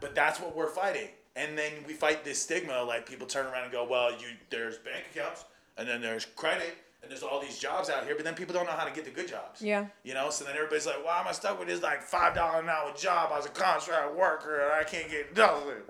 [0.01, 1.09] But that's what we're fighting.
[1.37, 4.79] And then we fight this stigma, like people turn around and go, Well, you there's
[4.79, 5.45] bank accounts
[5.79, 8.67] and then there's credit and there's all these jobs out here, but then people don't
[8.67, 9.63] know how to get the good jobs.
[9.63, 9.87] Yeah.
[10.03, 12.61] You know, so then everybody's like, why am I stuck with this like five dollar
[12.61, 15.83] an hour job as a contract worker and I can't get nothing?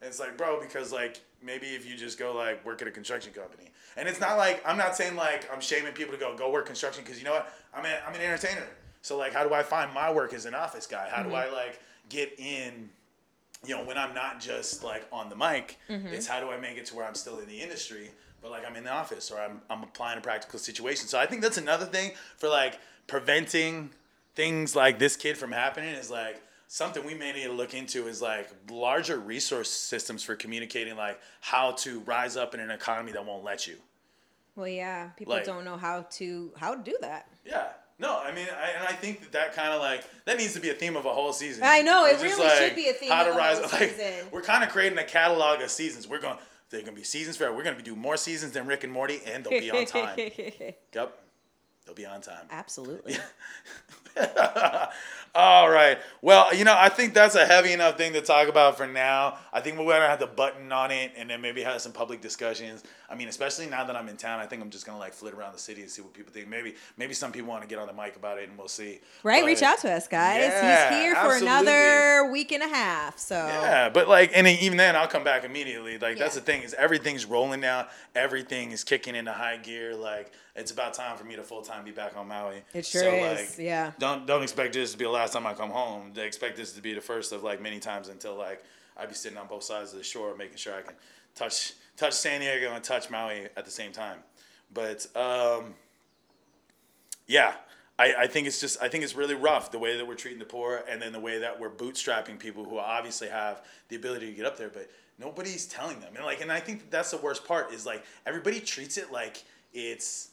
[0.00, 2.90] And it's like, bro, because like maybe if you just go like work at a
[2.90, 6.36] construction company, and it's not like I'm not saying like I'm shaming people to go
[6.36, 8.66] go work construction because you know what I'm an I'm an entertainer.
[9.02, 11.08] So like, how do I find my work as an office guy?
[11.10, 11.54] How do I mm-hmm.
[11.54, 12.90] like get in?
[13.66, 16.08] You know, when I'm not just like on the mic, mm-hmm.
[16.08, 18.66] it's how do I make it to where I'm still in the industry, but like
[18.66, 21.08] I'm in the office or I'm I'm applying a practical situation.
[21.08, 23.90] So I think that's another thing for like preventing
[24.34, 26.42] things like this kid from happening is like
[26.72, 31.20] something we may need to look into is like larger resource systems for communicating like
[31.40, 33.74] how to rise up in an economy that won't let you.
[34.54, 35.08] Well, yeah.
[35.16, 37.26] People Like- don't know how to how to do that.
[37.44, 37.66] Yeah.
[37.98, 40.60] No, I mean, I, and I think that that kind of like that needs to
[40.60, 41.64] be a theme of a whole season.
[41.66, 43.58] I know, it It's just, really should be a theme how to of a rise.
[43.58, 44.26] whole like, season.
[44.30, 46.06] We're kind of creating a catalog of seasons.
[46.08, 46.38] We're going.
[46.70, 47.52] They're gonna be seasons for.
[47.52, 50.16] We're gonna be doing more seasons than Rick and Morty, and they'll be on time.
[50.94, 51.18] yep,
[51.90, 52.46] they'll be on time.
[52.50, 53.16] Absolutely.
[55.32, 55.98] All right.
[56.22, 59.38] Well, you know, I think that's a heavy enough thing to talk about for now.
[59.52, 62.20] I think we're gonna have to button on it and then maybe have some public
[62.20, 62.82] discussions.
[63.08, 65.32] I mean, especially now that I'm in town, I think I'm just gonna like flit
[65.34, 66.48] around the city and see what people think.
[66.48, 69.00] Maybe maybe some people want to get on the mic about it, and we'll see.
[69.22, 70.40] Right, But- reach out to us, guys.
[70.42, 71.46] Yeah, He's here for absolutely.
[71.48, 73.18] another week and a half.
[73.18, 75.96] So Yeah, but like, and even then, I'll come back immediately.
[75.98, 77.86] Like, that's the thing is everything's rolling now.
[78.16, 79.94] Everything is kicking into high gear.
[79.94, 82.62] Like, it's about time for me to full time be back on Maui.
[82.74, 83.92] It sure so, is, Like, yeah.
[83.98, 86.12] Don't don't expect this to be the last time I come home.
[86.14, 88.62] They expect this to be the first of like many times until like
[88.96, 90.94] I be sitting on both sides of the shore, making sure I can
[91.34, 94.18] touch touch San Diego and touch Maui at the same time.
[94.72, 95.74] But um,
[97.26, 97.54] yeah,
[97.98, 100.38] I, I think it's just I think it's really rough the way that we're treating
[100.38, 104.26] the poor and then the way that we're bootstrapping people who obviously have the ability
[104.26, 106.14] to get up there, but nobody's telling them.
[106.16, 109.44] And like, and I think that's the worst part is like everybody treats it like
[109.72, 110.28] it's.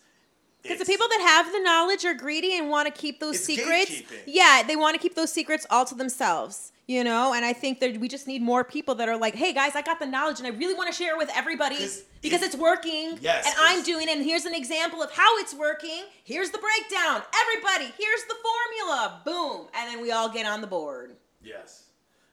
[0.68, 4.02] Because the people that have the knowledge are greedy and want to keep those secrets.
[4.26, 6.72] Yeah, they want to keep those secrets all to themselves.
[6.90, 9.52] You know, and I think that we just need more people that are like, "Hey
[9.52, 12.04] guys, I got the knowledge and I really want to share it with everybody 'Cause
[12.22, 14.16] because it- it's working, Yes, and I'm doing it.
[14.16, 16.06] And here's an example of how it's working.
[16.24, 17.24] Here's the breakdown.
[17.42, 19.22] Everybody, here's the formula.
[19.26, 21.18] Boom, and then we all get on the board.
[21.44, 21.84] Yes.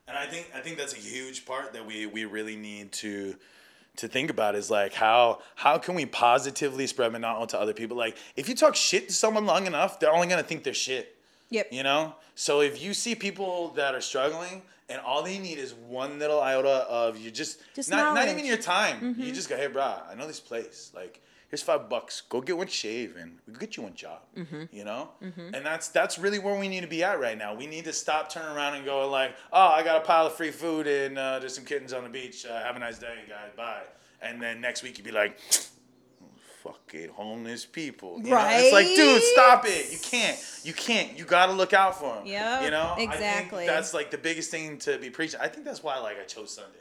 [0.07, 3.37] And I think I think that's a huge part that we we really need to
[3.97, 7.97] to think about is like how how can we positively spread Monotl to other people?
[7.97, 11.17] Like if you talk shit to someone long enough, they're only gonna think they're shit.
[11.51, 11.69] Yep.
[11.73, 12.15] You know?
[12.35, 16.41] So if you see people that are struggling and all they need is one little
[16.41, 19.01] iota of you just, Just not, not even your time.
[19.01, 19.35] You mm-hmm.
[19.35, 20.91] just go, hey brah, I know this place.
[20.95, 21.23] Like
[21.55, 22.23] here's five bucks.
[22.29, 24.23] Go get one shave and we'll get you one job.
[24.73, 25.11] You know?
[25.55, 27.55] And that's that's really where we need to be at right now.
[27.55, 30.33] We need to stop turning around and going like, oh, I got a pile of
[30.35, 32.45] free food and uh, there's some kittens on the beach.
[32.45, 33.51] Uh, have a nice day, guys.
[33.57, 33.83] Bye.
[34.21, 35.39] And then next week you'd be like,
[36.65, 38.19] fucking homeless people.
[38.19, 38.49] You know?
[38.51, 39.93] It's like, dude, stop it.
[39.93, 40.61] You can't.
[40.65, 41.17] You can't.
[41.17, 42.27] You got to look out for them.
[42.27, 42.95] Yep, You know?
[42.97, 43.59] I exactly.
[43.59, 45.39] think that's like the biggest thing to be preaching.
[45.41, 46.81] I think that's why like I chose Sundays.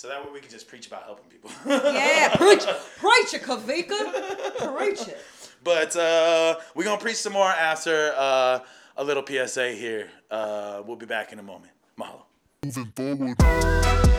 [0.00, 1.50] So that way we can just preach about helping people.
[1.66, 2.64] Yeah, preach,
[2.96, 4.74] preach it, Kawika.
[4.74, 5.18] Preach it.
[5.62, 8.60] But uh, we're going to preach some more after uh,
[8.96, 10.08] a little PSA here.
[10.30, 11.72] Uh, we'll be back in a moment.
[11.98, 12.22] Mahalo.
[12.64, 14.09] Moving forward.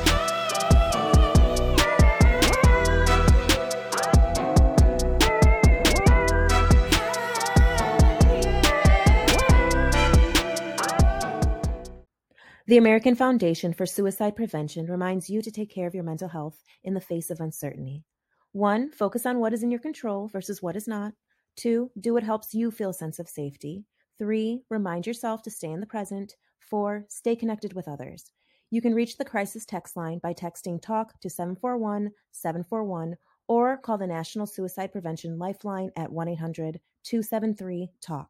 [12.72, 16.64] The American Foundation for Suicide Prevention reminds you to take care of your mental health
[16.86, 18.06] in the face of uncertainty.
[18.54, 21.12] One, focus on what is in your control versus what is not.
[21.58, 23.84] Two, do what helps you feel a sense of safety.
[24.18, 26.38] Three, remind yourself to stay in the present.
[26.62, 28.32] Four, stay connected with others.
[28.70, 33.18] You can reach the crisis text line by texting TALK to 741 741
[33.50, 38.30] or call the National Suicide Prevention Lifeline at 1 800 273 TALK.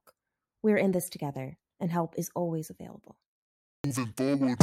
[0.64, 3.18] We're in this together, and help is always available.
[3.84, 4.62] Moving forward.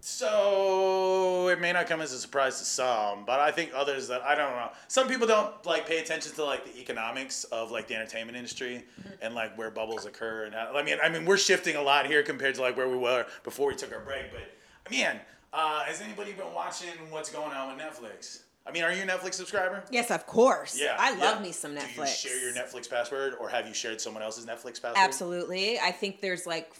[0.00, 4.22] So it may not come as a surprise to some, but I think others that
[4.22, 4.70] I don't know.
[4.86, 8.84] Some people don't like pay attention to like the economics of like the entertainment industry
[9.00, 9.10] mm-hmm.
[9.22, 10.44] and like where bubbles occur.
[10.44, 12.88] And how, I mean, I mean, we're shifting a lot here compared to like where
[12.88, 14.26] we were before we took our break.
[14.30, 14.52] But
[14.88, 15.18] man,
[15.52, 18.42] uh, has anybody been watching what's going on with Netflix?
[18.66, 19.82] I mean, are you a Netflix subscriber?
[19.90, 20.78] Yes, of course.
[20.78, 21.46] Yeah, I love yeah.
[21.46, 21.94] me some Netflix.
[21.94, 24.96] Do you share your Netflix password, or have you shared someone else's Netflix password?
[24.98, 25.78] Absolutely.
[25.78, 26.70] I think there's like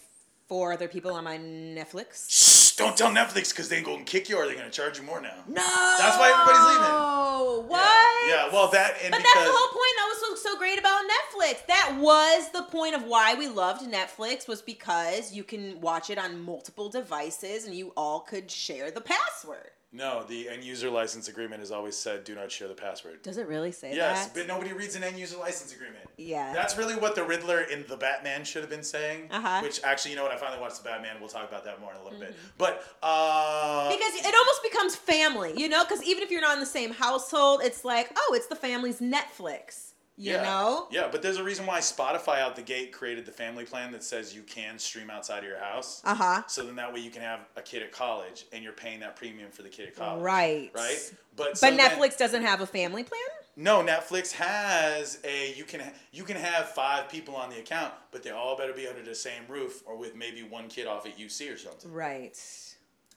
[0.47, 2.29] four other people on my Netflix.
[2.29, 4.97] Shh, don't tell Netflix because they're going to kick you or they're going to charge
[4.97, 5.33] you more now.
[5.47, 5.61] No.
[5.99, 6.93] That's why everybody's leaving.
[6.93, 8.29] Oh, what?
[8.29, 9.93] Yeah, yeah, well, that and But because that's the whole point.
[9.97, 11.28] That was so, so great about Netflix.
[11.67, 16.17] That was the point of why we loved Netflix was because you can watch it
[16.17, 19.71] on multiple devices and you all could share the password.
[19.91, 23.23] no, the end user license agreement has always said do not share the password.
[23.23, 24.23] Does it really say Yes, that?
[24.25, 26.05] Yes, but nobody reads an end user license agreement.
[26.17, 26.53] Yeah.
[26.53, 29.29] That's really what the Riddler in the Batman should have been saying.
[29.31, 29.61] Uh-huh.
[29.61, 30.31] Which actually, you know what?
[30.33, 31.15] I finally watched the Batman.
[31.19, 32.35] We'll talk about that more in a little bit.
[32.57, 35.83] But uh, because it almost becomes family, you know?
[35.85, 38.99] Because even if you're not in the same household, it's like, oh, it's the family's
[38.99, 39.88] Netflix.
[40.19, 40.87] You yeah, know?
[40.91, 44.03] Yeah, but there's a reason why Spotify out the gate created the family plan that
[44.03, 46.01] says you can stream outside of your house.
[46.03, 46.43] Uh huh.
[46.45, 49.15] So then that way you can have a kid at college and you're paying that
[49.15, 50.21] premium for the kid at college.
[50.21, 50.71] Right.
[50.75, 51.13] Right.
[51.37, 53.21] But But so then- Netflix doesn't have a family plan?
[53.55, 58.21] No, Netflix has a you can you can have five people on the account, but
[58.21, 61.17] they all better be under the same roof or with maybe one kid off at
[61.17, 61.91] UC or something.
[61.93, 62.37] Right.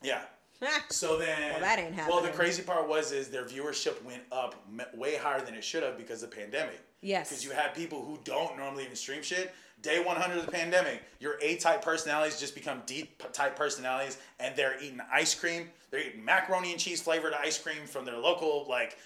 [0.01, 0.21] Yeah.
[0.89, 2.15] So then, Well, that ain't happening.
[2.15, 4.55] Well, the crazy part was is their viewership went up
[4.95, 6.79] way higher than it should have because of the pandemic.
[7.03, 7.29] Yes.
[7.29, 9.53] Because you have people who don't normally even stream shit.
[9.81, 15.01] Day 100 of the pandemic, your A-type personalities just become D-type personalities, and they're eating
[15.11, 15.69] ice cream.
[15.91, 18.97] They're eating macaroni and cheese flavored ice cream from their local like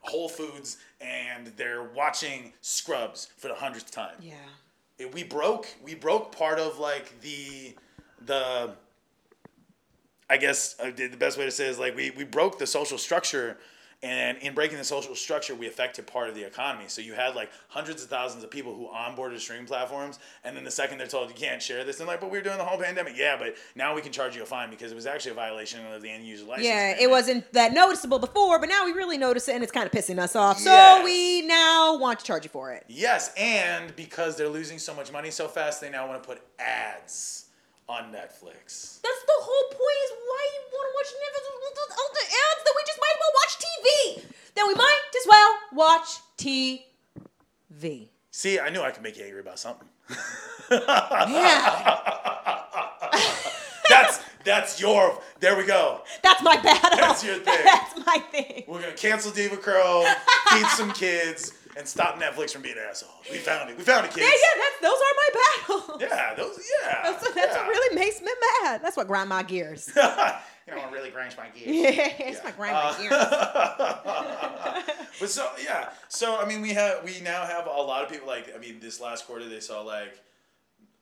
[0.00, 4.34] Whole Foods, and they're watching Scrubs for the hundredth time yeah.
[4.98, 7.74] it- we broke we broke part of like the
[8.26, 8.72] the
[10.28, 12.58] I guess uh, the the best way to say it is like we we broke
[12.58, 13.58] the social structure
[14.02, 17.34] and in breaking the social structure we affected part of the economy so you had
[17.34, 21.06] like hundreds of thousands of people who onboarded streaming platforms and then the second they're
[21.06, 23.36] told you can't share this and like but we were doing the whole pandemic yeah
[23.38, 26.02] but now we can charge you a fine because it was actually a violation of
[26.02, 29.46] the end user license Yeah, it wasn't that noticeable before, but now we really notice
[29.48, 30.58] it and it's kind of pissing us off.
[30.58, 31.04] So Yes.
[31.04, 32.84] we now want to charge you for it.
[32.88, 36.40] Yes, and because they're losing so much money so fast, they now want to put
[36.58, 37.46] ads
[37.88, 39.00] on Netflix.
[39.02, 42.62] That's the whole point is why you want to watch Netflix with all the ads
[42.64, 43.21] that we just might as well watch
[43.58, 44.22] TV.
[44.54, 48.08] Then we might as well watch TV.
[48.30, 49.88] See, I knew I could make you angry about something.
[50.70, 51.98] Yeah,
[53.88, 55.20] That's that's your.
[55.40, 56.00] There we go.
[56.22, 56.96] that's my battle.
[56.98, 57.58] That's your thing.
[57.64, 58.64] That's my thing.
[58.66, 60.04] We're gonna cancel DevaCurl,
[60.50, 63.12] feed some kids, and stop Netflix from being assholes.
[63.30, 63.76] We found it.
[63.76, 64.26] We found it, kids.
[64.26, 66.00] Yeah, yeah, that's, those are my battles.
[66.00, 66.58] Yeah, those.
[66.82, 67.02] Yeah.
[67.04, 67.66] That's, that's yeah.
[67.66, 68.32] what really makes me
[68.62, 68.80] mad.
[68.82, 69.90] That's what grind my gears.
[70.66, 71.96] you know I really grinds my gears.
[71.96, 73.12] yeah, it's what grind my gears.
[73.12, 74.82] Uh,
[75.20, 78.26] but so yeah, so I mean, we have we now have a lot of people.
[78.26, 80.20] Like I mean, this last quarter they saw like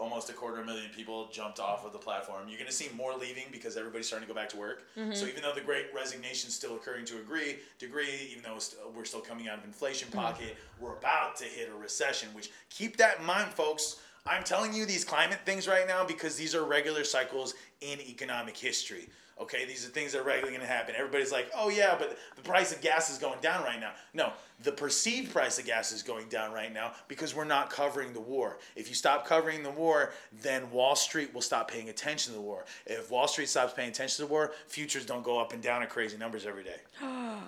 [0.00, 2.48] almost a quarter million people jumped off of the platform.
[2.48, 4.84] You're going to see more leaving because everybody's starting to go back to work.
[5.12, 8.58] So even though the great resignation is still occurring to a degree, degree, even though
[8.96, 12.30] we're still coming out of inflation pocket, we're about to hit a recession.
[12.32, 13.96] Which keep that in mind, folks.
[14.26, 18.56] I'm telling you these climate things right now because these are regular cycles in economic
[18.56, 19.08] history.
[19.40, 20.94] Okay, these are things that are regularly going to happen.
[20.96, 23.92] Everybody's like, oh yeah, but the price of gas is going down right now.
[24.12, 24.32] No,
[24.62, 28.20] the perceived price of gas is going down right now because we're not covering the
[28.20, 28.58] war.
[28.76, 30.12] If you stop covering the war,
[30.42, 32.66] then Wall Street will stop paying attention to the war.
[32.84, 35.82] If Wall Street stops paying attention to the war, futures don't go up and down
[35.82, 36.80] at crazy numbers every day.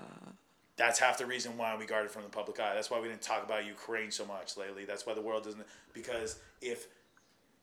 [0.76, 2.74] That's half the reason why we guard it from the public eye.
[2.74, 4.86] That's why we didn't talk about Ukraine so much lately.
[4.86, 5.66] That's why the world doesn't.
[5.92, 6.86] Because if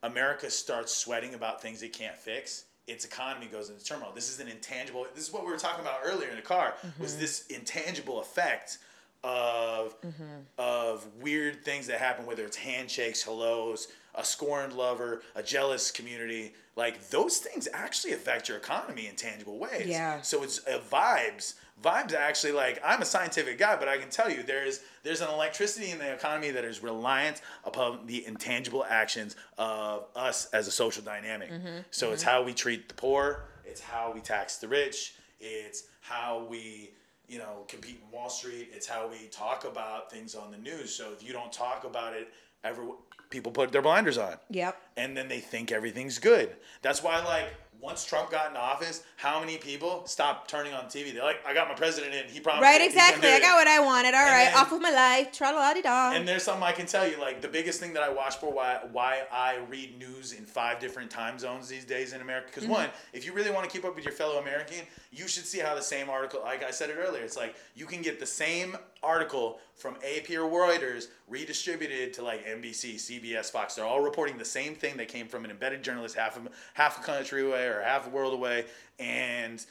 [0.04, 4.12] America starts sweating about things it can't fix, its economy goes into turmoil.
[4.14, 5.06] This is an intangible.
[5.14, 6.74] This is what we were talking about earlier in the car.
[6.98, 7.20] Was mm-hmm.
[7.20, 8.78] this intangible effect
[9.22, 10.24] of mm-hmm.
[10.58, 16.54] of weird things that happen, whether it's handshakes, hellos, a scorned lover, a jealous community.
[16.76, 19.86] Like those things actually affect your economy in tangible ways.
[19.86, 20.20] Yeah.
[20.22, 21.54] So it's uh, vibes.
[21.82, 25.28] Vibes actually like I'm a scientific guy, but I can tell you there's there's an
[25.28, 30.70] electricity in the economy that is reliant upon the intangible actions of us as a
[30.70, 31.50] social dynamic.
[31.50, 31.78] Mm-hmm.
[31.90, 32.30] So it's mm-hmm.
[32.30, 36.90] how we treat the poor, it's how we tax the rich, it's how we
[37.30, 40.94] you know compete in Wall Street, it's how we talk about things on the news.
[40.94, 42.28] So if you don't talk about it,
[42.64, 42.82] ever
[43.30, 44.76] people put their blinders on Yep.
[44.96, 46.56] and then they think everything's good.
[46.82, 47.46] That's why, like,
[47.80, 51.12] once Trump got in office, how many people stopped turning on TV?
[51.14, 52.28] They're like, I got my president in.
[52.28, 52.62] He promised.
[52.62, 52.84] Right, it.
[52.84, 53.32] He's gonna exactly.
[53.32, 54.14] I got what I wanted.
[54.14, 55.32] All And right, then- off with my life.
[55.32, 56.12] Tra la di da.
[56.12, 58.52] And there's something I can tell you, like the biggest thing that I watch for
[58.52, 62.48] why why I read news in five different time zones these days in America.
[62.48, 62.72] Because mm-hmm.
[62.72, 65.58] one, if you really want to keep up with your fellow American, you should see
[65.58, 68.26] how the same article, like I said it earlier, it's like you can get the
[68.26, 73.74] same article from AP or Reuters redistributed to like NBC, CBS, Fox.
[73.74, 76.42] They're all reporting the same thing that came from an embedded journalist half a
[76.74, 78.66] half a country away or half a world away,
[78.98, 79.64] and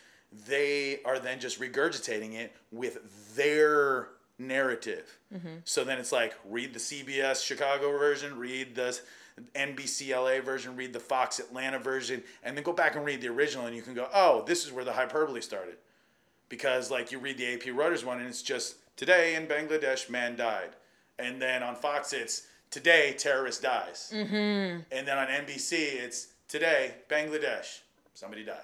[0.47, 5.19] they are then just regurgitating it with their narrative.
[5.65, 8.99] So then it's like read the CBS Chicago version, read the
[9.55, 13.27] NBC LA version, read the Fox Atlanta version, and then go back and read the
[13.27, 15.77] original, and you can go, oh, this is where the hyperbole started.
[16.49, 20.35] Because like you read the AP Reuters one, and it's just today in Bangladesh, man
[20.35, 20.71] died,
[21.17, 24.81] and then on Fox it's today terrorist dies, mm-hmm.
[24.91, 27.81] and then on NBC it's today Bangladesh,
[28.19, 28.57] somebody died.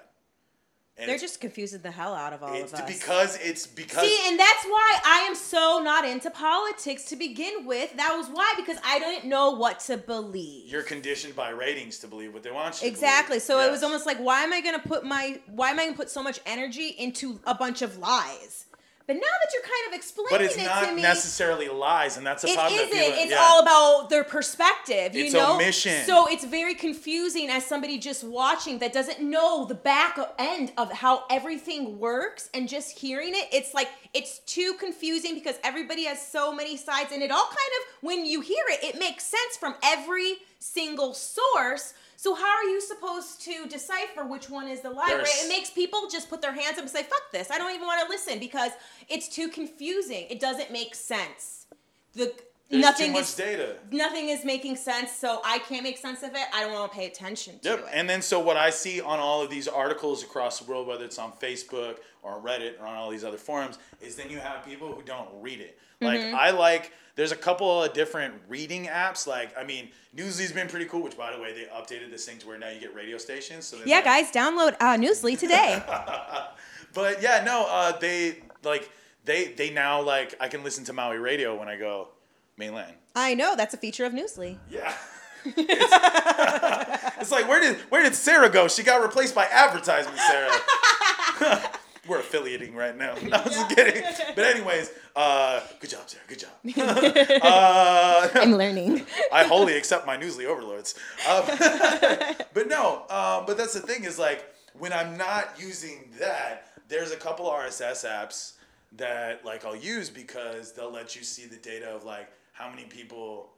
[0.98, 2.80] And They're just confusing the hell out of all of us.
[2.86, 7.66] because it's because See, and that's why I am so not into politics to begin
[7.66, 7.94] with.
[7.98, 10.70] That was why, because I didn't know what to believe.
[10.70, 13.40] you're conditioned by ratings to believe what they want you to Exactly.
[13.40, 15.96] So it was almost like, why am I gonna put my, why am I gonna
[15.96, 18.64] put so much energy into a bunch of lies?
[19.06, 21.68] But now that you're kind of explaining But it's it not me, it's not necessarily
[21.68, 22.80] lies, and that's a it problem.
[22.80, 22.90] isn't.
[22.90, 23.38] people- It's yeah.
[23.40, 25.14] all about their perspective.
[25.14, 26.04] You It's know, omission.
[26.06, 30.90] so it's very confusing as somebody just watching that doesn't know the back end of
[30.92, 36.20] how everything works, and just hearing it, it's like it's too confusing because everybody has
[36.20, 39.56] so many sides, and it all kind of when you hear it, it makes sense
[39.58, 41.94] from every single source.
[42.16, 45.04] So how are you supposed to decipher which one is the lie?
[45.06, 45.26] Right?
[45.26, 47.50] It makes people just put their hands up and say, "Fuck this!
[47.50, 48.72] I don't even want to listen because
[49.08, 50.26] it's too confusing.
[50.30, 51.66] It doesn't make sense."
[52.14, 52.34] The
[52.68, 53.76] There's nothing too much is data.
[53.92, 56.46] nothing is making sense, so I can't make sense of it.
[56.52, 57.78] I don't want to pay attention to Yep.
[57.78, 57.84] it.
[57.92, 61.04] And then so what I see on all of these articles across the world, whether
[61.04, 64.64] it's on Facebook or Reddit or on all these other forums, is then you have
[64.64, 65.78] people who don't read it.
[66.00, 66.34] Like Mm-hmm.
[66.36, 69.26] I like there's a couple of different reading apps.
[69.28, 72.38] Like I mean, Newsly's been pretty cool, which by the way they updated this thing
[72.38, 73.64] to where now you get radio stations.
[73.66, 75.82] So yeah, like- guys, download uh, Newsly today.
[76.94, 78.90] But yeah, no, uh, they like
[79.24, 82.08] they they now like I can listen to Maui radio when I go
[82.56, 82.94] mainland.
[83.14, 84.58] I know that's a feature of Newsly.
[84.70, 84.92] Yeah.
[85.44, 85.56] it's,
[87.20, 88.68] it's like where did where did Sarah go?
[88.68, 91.62] She got replaced by advertisement, Sarah.
[92.08, 93.14] We're affiliating right now.
[93.22, 94.02] No, I'm just kidding.
[94.36, 96.24] But anyways, uh, good job, Sarah.
[96.28, 97.40] Good job.
[97.42, 99.04] uh, I'm learning.
[99.32, 100.94] I wholly accept my Newsly overlords.
[101.28, 101.42] Um,
[102.54, 104.44] but no, um, but that's the thing is like
[104.78, 108.52] when I'm not using that, there's a couple RSS apps
[108.92, 112.84] that like I'll use because they'll let you see the data of like how many
[112.84, 113.50] people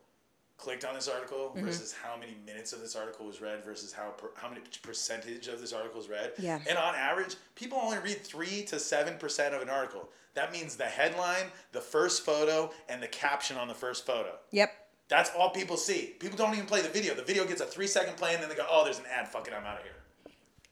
[0.56, 1.64] clicked on this article Mm-hmm.
[1.64, 5.46] versus how many minutes of this article was read versus how per, how many percentage
[5.46, 6.32] of this article is read.
[6.38, 6.58] Yeah.
[6.68, 10.08] And on average, people only read three to seven percent of an article.
[10.34, 14.32] That means the headline, the first photo, and the caption on the first photo.
[14.50, 14.72] Yep.
[15.08, 16.14] That's all people see.
[16.18, 17.14] People don't even play the video.
[17.14, 19.28] The video gets a three second play and then they go, oh, there's an ad.
[19.28, 19.92] Fuck it, I'm out of here.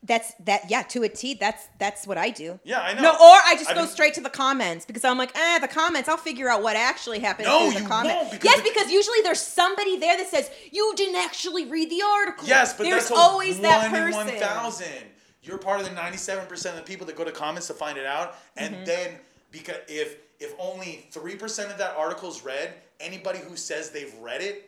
[0.03, 0.69] That's that.
[0.69, 1.33] Yeah, to a T.
[1.33, 2.59] That's that's what I do.
[2.63, 3.01] Yeah, I know.
[3.01, 5.67] No, or I just I go straight to the comments because I'm like, eh, the
[5.67, 6.07] comments.
[6.07, 8.15] I'll figure out what actually happened No, through the you comment.
[8.15, 11.89] won't, because yes, the- because usually there's somebody there that says you didn't actually read
[11.89, 12.47] the article.
[12.47, 14.13] Yes, but there's that's a always one that in person.
[14.27, 14.87] one thousand.
[15.41, 17.97] You're part of the ninety-seven percent of the people that go to comments to find
[17.97, 18.85] it out, and Mm-hmm.
[18.85, 19.11] then
[19.51, 24.41] because if if only three percent of that article's read, anybody who says they've read
[24.41, 24.66] it,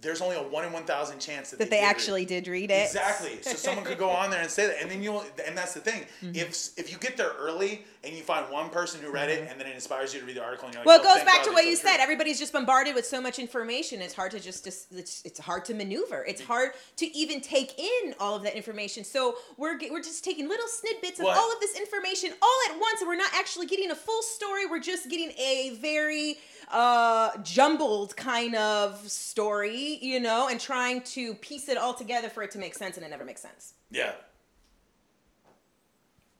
[0.00, 2.46] there's only a one in one thousand chance that, That they did read actually did
[2.46, 2.86] read it.
[2.86, 3.40] Exactly.
[3.42, 5.24] So someone could go on there and say that, and then you'll.
[5.46, 6.02] And that's the thing.
[6.22, 6.34] Mm-hmm.
[6.34, 9.58] If if you get there early and you find one person who read it, and
[9.58, 11.24] then it inspires you to read the article, and you're like, Well, it oh, goes
[11.24, 11.88] back God to what so you true.
[11.88, 12.00] said.
[12.00, 14.02] Everybody's just bombarded with so much information.
[14.02, 16.24] It's hard to just, it's, it's hard to maneuver.
[16.26, 19.04] It's hard to even take in all of that information.
[19.04, 21.38] So we're we're just taking little snippets of What?
[21.38, 24.66] all of this information all at once, and we're not actually getting a full story.
[24.66, 26.36] We're just getting a very
[26.70, 32.42] uh, jumbled kind of story, you know, and trying to piece it all together for
[32.42, 33.74] it to make sense, and it never makes sense.
[33.90, 34.12] Yeah.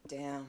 [0.08, 0.46] Damn.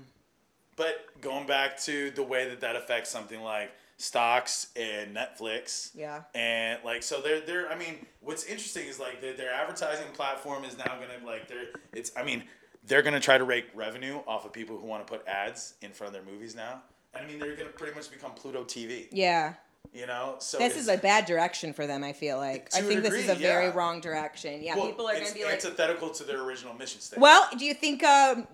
[0.76, 5.92] But going back to the way that that affects something like stocks and Netflix.
[5.96, 6.24] Yeah.
[6.34, 10.66] And like so they're they're I mean what's interesting is like their, their advertising platform
[10.66, 12.44] is now gonna like they're it's I mean
[12.86, 15.92] they're gonna try to rake revenue off of people who want to put ads in
[15.92, 16.82] front of their movies now.
[17.14, 19.08] I mean they're gonna pretty much become Pluto TV.
[19.12, 19.54] Yeah.
[19.96, 22.04] You know so This is a bad direction for them.
[22.04, 22.70] I feel like.
[22.76, 23.74] I think this is a degree, very yeah.
[23.74, 24.62] wrong direction.
[24.62, 27.22] Yeah, well, people are going to be like, antithetical to their original mission statement.
[27.22, 28.46] Well, do you think um,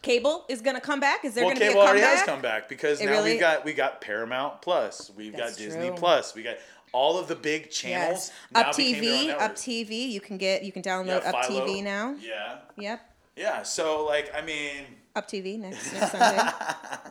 [0.00, 1.26] cable is going to come back?
[1.26, 2.18] Is there well, going to be a cable already comeback?
[2.18, 5.52] has come back because It now really- we got we got Paramount Plus, we've That's
[5.52, 5.96] got Disney true.
[5.96, 6.56] Plus, we got
[6.92, 8.30] all of the big channels.
[8.54, 8.66] Yes.
[8.66, 9.54] Up became their own TV, Up.
[9.56, 10.10] TV.
[10.10, 12.16] You can get, you can download Yeah, Up TV now.
[12.18, 13.14] Yeah, Yep.
[13.36, 13.62] yeah.
[13.62, 14.84] So like, I mean,
[15.18, 16.42] Up TV next, next Sunday.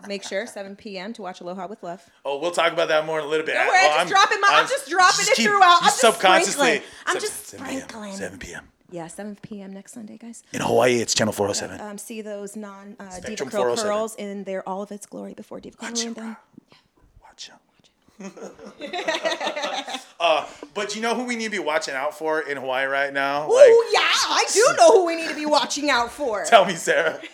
[0.08, 1.12] Make sure 7 p.m.
[1.14, 2.02] to watch Aloha with Love.
[2.24, 3.56] oh, we'll talk about that more in a little bit.
[3.56, 5.80] Don't worry, Oh, I'm just dropping my- I'm just dropping it throughout.
[5.82, 6.82] I'm just subconsciously.
[7.06, 8.14] I'm just 7 sprinkling.
[8.16, 8.70] 7 p.m.
[8.90, 9.74] Yeah, 7 p.m.
[9.74, 10.44] next Sunday, guys.
[10.54, 11.82] In Hawaii, it's channel 407.
[11.86, 13.84] Um, see those non uh, DevaCurl 407.
[13.92, 16.16] curls in their all of its glory before DevaCurl Watch out.
[16.16, 16.38] them.
[17.22, 17.60] Watch out.
[20.20, 23.14] uh, but you know who we need to be watching out for in Hawaii right
[23.14, 23.42] now?
[23.42, 26.44] Like, Oh yeah, I do know who we need to be watching out for.
[26.46, 27.20] tell me, Sarah.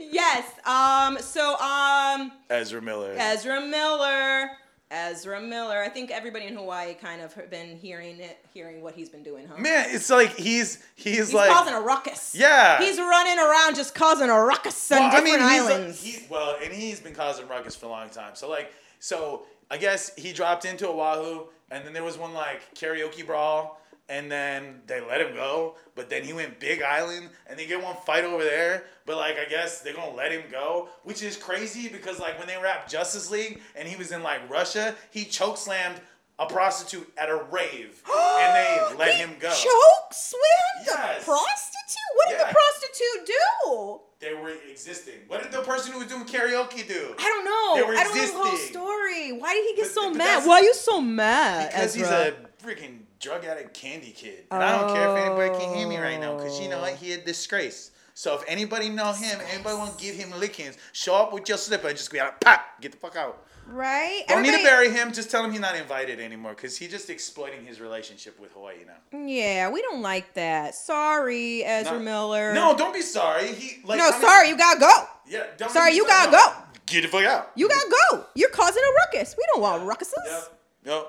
[0.00, 0.49] yes.
[0.66, 1.18] Um.
[1.18, 3.14] So um, Ezra Miller.
[3.18, 4.50] Ezra Miller.
[4.92, 5.80] Ezra Miller.
[5.80, 9.46] I think everybody in Hawaii kind of been hearing it, hearing what he's been doing,
[9.46, 9.56] huh?
[9.56, 12.34] Man, it's like he's he's, he's like causing a ruckus.
[12.34, 12.80] Yeah.
[12.82, 16.02] He's running around just causing a ruckus on Well, I different mean, he's islands.
[16.02, 18.34] he, well, and he's been causing ruckus for a long time.
[18.34, 22.74] So like, so I guess he dropped into Oahu, and then there was one like
[22.74, 23.79] karaoke brawl,
[24.10, 25.76] and then they let him go.
[25.94, 28.84] But then he went Big Island, and they get one fight over there.
[29.06, 32.46] But like, I guess they're gonna let him go, which is crazy because like when
[32.48, 36.00] they wrapped Justice League, and he was in like Russia, he choke slammed
[36.38, 38.02] a prostitute at a rave,
[38.40, 39.50] and they let him go.
[39.50, 40.40] Choke swim
[40.86, 41.24] the Yes.
[41.24, 41.96] prostitute?
[42.16, 42.46] What did Yeah.
[42.48, 44.00] the prostitute do?
[44.20, 45.14] They were existing.
[45.28, 47.14] What did the person who was doing karaoke do?
[47.18, 47.74] I don't know.
[47.76, 49.32] They were I don't know the whole story.
[49.32, 50.46] Why did he get But- so mad?
[50.46, 51.70] Why are you so mad?
[51.70, 52.34] Because he's Ezra?
[52.34, 54.44] a freaking drug addict candy kid.
[54.50, 56.94] And I don't care if anybody can hear me right now because you know what?
[56.94, 57.90] He a disgrace.
[58.14, 61.56] So if anybody know him, anybody want to give him lickings, show up with your
[61.58, 63.46] slipper and just be like, pop, get the fuck out.
[63.66, 64.24] right.
[64.28, 65.12] Don't need to bury him.
[65.12, 68.76] Just tell him he's not invited anymore because he's just exploiting his relationship with Hawaii
[68.86, 69.18] now.
[69.18, 70.74] Yeah, we don't like that.
[70.74, 72.04] Sorry, Ezra No.
[72.04, 72.52] Miller.
[72.52, 73.52] No, don't be sorry.
[73.52, 74.90] He like no, how many- sorry, you gotta go.
[75.26, 76.30] Yeah, don't Sorry, you sorry.
[76.30, 76.38] gotta No.
[76.38, 76.54] go.
[76.86, 77.52] Get the fuck out.
[77.54, 78.24] You gotta go.
[78.34, 79.34] You're causing a ruckus.
[79.38, 80.12] We don't want ruckuses.
[80.26, 80.58] Yep.
[80.84, 81.06] Yep.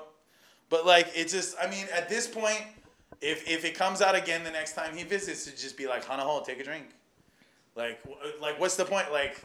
[0.72, 2.62] But like it's just I mean, at this point,
[3.20, 6.02] if if it comes out again the next time he visits, to just be like,
[6.02, 6.86] Hanaho, take a drink.
[7.76, 9.12] Like w- like what's the point?
[9.12, 9.36] Like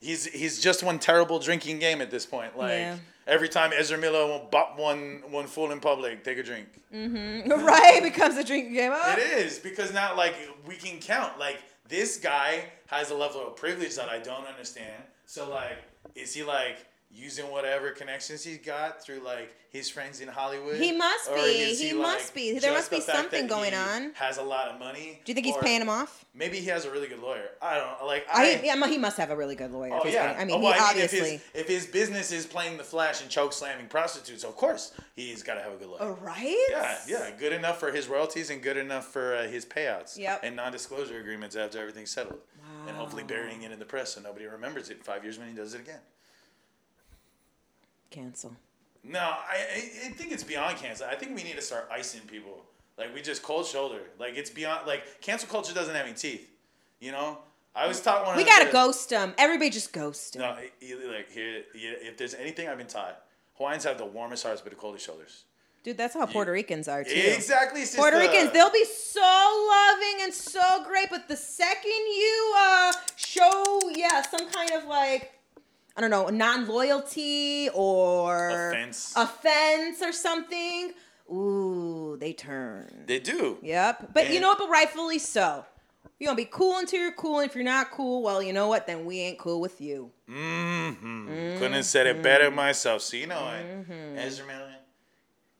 [0.00, 2.56] he's he's just one terrible drinking game at this point.
[2.56, 2.98] Like Yeah.
[3.26, 6.68] every time Ezra Miller will bop one one fool in public, take a drink.
[6.94, 7.50] Mm-hmm.
[7.66, 8.00] right?
[8.00, 8.92] Becomes a drinking game.
[8.94, 9.12] Oh.
[9.18, 10.36] It is because now like
[10.68, 11.58] we can count like
[11.88, 15.02] this guy has a level of privilege that I don't understand.
[15.26, 15.78] So like,
[16.14, 20.76] is he like using whatever connections he's got through like his friends in Hollywood?
[20.76, 21.40] He must be.
[21.40, 22.58] is He like, must be.
[22.58, 24.12] There must be the fact something going he on.
[24.14, 25.20] Has a lot of money.
[25.24, 26.24] Do you think he's paying him off?
[26.34, 27.48] Maybe he has a really good lawyer.
[27.62, 28.06] I don't know.
[28.06, 28.60] Like I, I.
[28.64, 29.94] yeah, he must have a really good lawyer.
[29.96, 30.26] if Oh yeah.
[30.28, 31.18] getting- I mean, oh, well, he I mean, obviously.
[31.34, 34.92] if his, if his business is playing the flash and choke slamming prostitutes, of course
[35.14, 35.98] he's got to have a good lawyer.
[36.00, 36.66] Oh, right?
[36.70, 40.18] Yeah, yeah, good enough for his royalties and good enough for uh, his payouts.
[40.18, 40.40] Yep.
[40.42, 42.40] And non-disclosure agreements after everything's settled.
[42.58, 42.88] Wow.
[42.88, 45.48] And hopefully burying it in the press so nobody remembers it in five years when
[45.48, 46.00] he does it again.
[48.14, 48.52] Cancel.
[49.02, 49.56] No, I,
[50.06, 51.06] I think it's beyond cancel.
[51.06, 52.62] I think we need to start icing people.
[52.96, 53.98] Like we just cold shoulder.
[54.18, 54.86] Like it's beyond.
[54.86, 56.48] Like cancel culture doesn't have any teeth.
[57.00, 57.38] You know.
[57.76, 58.36] I was taught one.
[58.36, 59.34] We of the- gotta ghost them.
[59.36, 60.42] Everybody just ghost them.
[60.42, 63.20] No, like here, if there's anything I've been taught,
[63.54, 65.44] Hawaiians have the warmest hearts but the coldest shoulders.
[65.82, 67.10] Dude, that's how Puerto Ricans are too.
[67.12, 67.98] Exactly, sister.
[67.98, 69.20] Puerto Ricans, they'll be so
[69.70, 75.32] loving and so great, but the second you uh show yeah some kind of like
[75.96, 79.12] I don't know non loyalty or Offense.
[79.16, 80.92] offense or something,
[81.30, 83.04] ooh, they turn.
[83.06, 83.58] They do.
[83.62, 84.58] Yep, but you know what?
[84.58, 85.64] But rightfully so.
[86.18, 88.68] You're gonna be cool until you're cool, and if you're not cool, well, you know
[88.68, 88.86] what?
[88.86, 90.10] Then we ain't cool with you.
[90.30, 91.58] Mm-hmm.
[91.58, 92.56] Couldn't have said it better Mm-hmm.
[92.56, 93.02] myself.
[93.02, 93.86] So you know what,
[94.16, 94.74] Ezra Miller,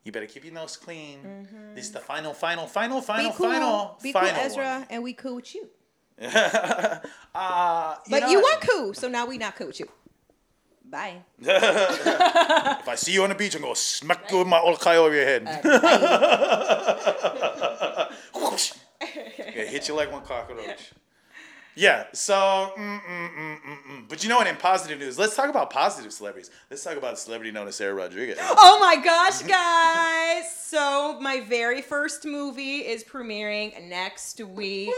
[0.03, 1.47] you better keep your nose clean.
[1.75, 3.33] This is the final, final, final, final, Mm-hmm.
[3.33, 4.87] be cool, final, be final cool, Ezra, one.
[4.89, 5.69] and we cool with you.
[6.21, 6.99] uh,
[8.09, 9.89] But know you weren't cool, so now we not cool with you.
[10.95, 11.17] Bye.
[11.41, 14.95] If I see you on the beach, I'm gonna smack you with my old olkai
[14.95, 15.43] over your head.
[18.33, 18.71] Whoosh.
[19.01, 20.93] yeah, hit you like one cockroach.
[21.77, 24.47] Yeah, so, mm, mm, mm, but you know what?
[24.47, 26.49] In positive news, let's talk about positive celebrities.
[26.69, 28.37] Let's talk about a celebrity known as Sarah Rodriguez.
[28.39, 30.51] Oh my gosh, guys!
[30.65, 34.89] So my very first movie is premiering next week.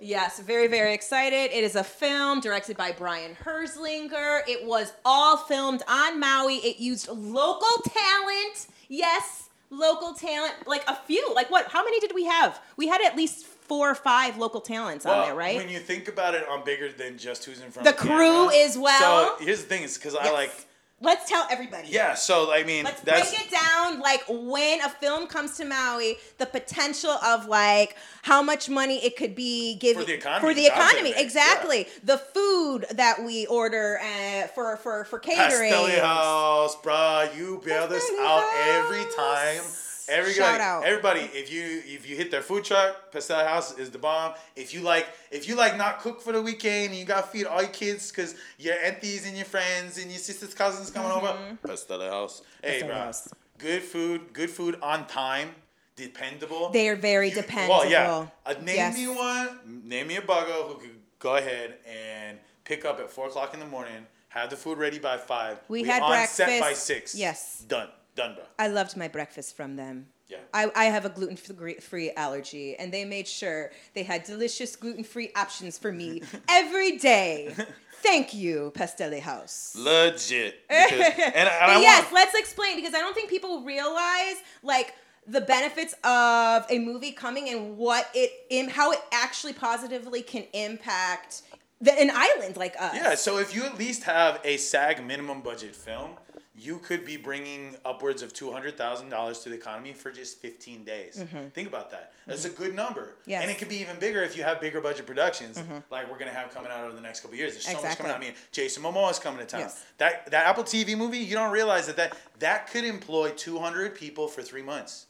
[0.00, 1.50] Yes, very, very excited.
[1.52, 4.42] It is a film directed by Brian Herzlinger.
[4.46, 6.56] It was all filmed on Maui.
[6.56, 8.68] It used local talent.
[8.88, 10.54] Yes, local talent.
[10.66, 11.34] Like a few.
[11.34, 11.66] Like what?
[11.68, 12.60] How many did we have?
[12.76, 15.56] We had at least four or five local talents on there, right?
[15.56, 18.02] When you think about it on bigger than just who's in front The of the
[18.02, 19.36] crew camera, as well.
[19.38, 20.52] So here's the thing is because I like,
[20.98, 21.88] Let's tell everybody.
[21.88, 23.30] yeah, so I mean, Let's that's.
[23.30, 24.00] break it down.
[24.00, 29.14] Like when a film comes to Maui, the potential of like how much money it
[29.14, 31.86] could be given For the economy, For the the jobs it economy, exactly.
[32.02, 35.70] The food that we order uh, for for for catering.
[35.70, 39.60] Pastelli House, bruh, you bail this out every time.
[40.08, 40.84] Every Shout guy, out.
[40.84, 44.34] everybody, if you if you hit their food truck, Pastelli House is the bomb.
[44.54, 47.28] If you like, if you like not cook for the weekend and you got to
[47.30, 51.10] feed all your kids because your aunties and your friends and your sisters cousins coming
[51.10, 52.42] over, Pastelli House.
[52.62, 53.28] Hey, bro, House.
[53.58, 55.50] good food, good food on time,
[55.96, 56.70] dependable.
[56.70, 57.78] They are very You- dependable.
[57.80, 58.26] Well, yeah.
[58.44, 58.96] Uh, name Yes.
[58.96, 59.82] me one.
[59.84, 63.60] Name me a bugger who could go ahead and pick up at four o'clock in
[63.60, 65.58] the morning, have the food ready by five.
[65.68, 67.14] We had on set by six.
[67.14, 67.64] Yes.
[67.66, 67.88] Done.
[68.58, 70.08] I loved my breakfast from them.
[70.28, 70.38] Yeah.
[70.52, 75.04] I, I have a gluten free allergy, and they made sure they had delicious gluten
[75.04, 77.54] free options for me every day.
[78.02, 79.74] Thank you, Pastelli House.
[79.78, 80.60] Legit.
[80.68, 84.94] Because- and, and yes, want, let's explain because I don't think people realize like
[85.28, 90.44] the benefits of a movie coming and what it im- how it actually positively can
[90.52, 91.42] impact
[91.80, 92.94] the, an island like us.
[92.94, 93.14] yeah.
[93.16, 96.12] So if you at least have a SAG minimum budget film,
[96.58, 100.38] you could be bringing upwards of two hundred thousand dollars to the economy for just
[100.40, 101.22] fifteen days.
[101.54, 102.12] Think about that.
[102.26, 103.02] That's a good number.
[103.02, 103.30] Mm-hmm.
[103.30, 103.42] Yes.
[103.42, 103.48] Mm-hmm.
[103.48, 106.30] And it could be even bigger if you have bigger budget productions, like we're gonna
[106.30, 107.52] have coming out over the next couple of years.
[107.52, 108.18] There's so much coming out.
[108.18, 109.60] I mean, Jason Momoa is coming to town.
[109.60, 109.84] Yes.
[109.98, 113.94] That that Apple TV movie, you don't realize that that, that could employ two hundred
[113.94, 115.06] people for three months.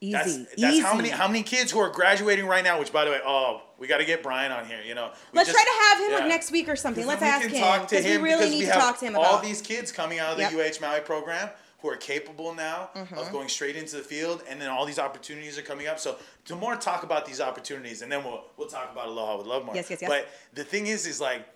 [0.00, 0.12] Easy.
[0.12, 2.78] That's that's how many how many kids who are graduating right now.
[2.78, 4.80] Which, by the way, oh, we got to get Brian on here.
[4.86, 7.06] You know, We Let's just- try to have him like next week or something.
[7.06, 9.06] Let's ask him talk to because we him really need we to have talk to
[9.06, 10.76] him about all these kids coming out of the Yep.
[10.76, 11.50] UH Maui program
[11.80, 13.14] who are capable now Mm-hmm.
[13.14, 15.98] of going straight into the field, and then all these opportunities are coming up.
[15.98, 16.16] So
[16.46, 19.64] to more talk about these opportunities, and then we'll we'll talk about Aloha with Love
[19.64, 19.74] more.
[19.74, 20.10] Yes, yes, yes.
[20.10, 21.46] But the thing is, is like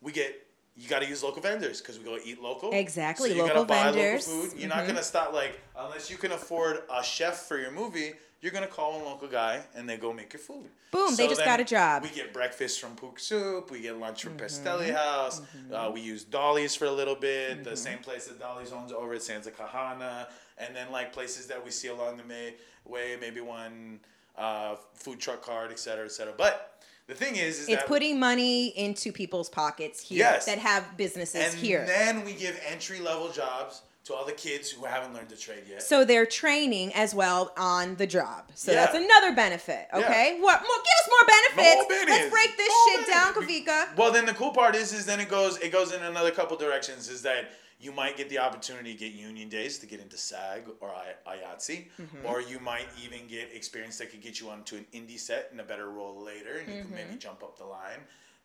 [0.00, 0.44] we get.
[0.78, 2.70] You got to use local vendors because we go eat local.
[2.72, 4.28] Exactly, So you local gotta buy vendors.
[4.28, 4.60] local food.
[4.60, 8.12] You're not gonna stop like unless you can afford a chef for your movie.
[8.40, 10.66] You're gonna call a local guy and they go make your food.
[10.92, 12.04] Boom, they just got a job.
[12.04, 13.68] We get breakfast from Pook Soup.
[13.72, 14.44] We get lunch from Mm-hmm.
[14.68, 15.42] Pastelli House.
[15.72, 17.64] Uh, we use Dolly's for a little bit.
[17.64, 20.28] The same place that Dolly's owns over at Sands of Kahana.
[20.58, 23.98] And then like places that we see along the may- way, maybe one
[24.36, 26.32] uh, food truck cart, et cetera, et cetera.
[26.38, 26.77] But
[27.08, 30.44] the thing is, is it's putting money into people's pockets here Yes.
[30.46, 31.80] that have businesses here.
[31.80, 31.96] and here.
[31.98, 35.64] then we give entry level jobs to all the kids who haven't learned the trade
[35.68, 35.82] yet.
[35.82, 38.50] so they're training as well on the job.
[38.54, 38.84] So Yeah.
[38.84, 39.88] that's another benefit.
[39.92, 40.60] Okay, what?
[40.60, 41.88] More, give us more benefits.
[41.90, 43.34] More Let's break this More shit down.
[43.34, 43.96] Kawika.
[43.96, 46.56] Well, then the cool part is, is then it goes, it goes in another couple
[46.56, 47.08] directions.
[47.08, 50.62] Is that you might get the opportunity to get union days to get into SAG
[50.80, 52.26] or I- IATSE, Mm-hmm.
[52.26, 55.60] or you might even get experience that could get you onto an indie set in
[55.60, 56.94] a better role later, and you can Mm-hmm.
[56.94, 58.00] maybe jump up the line.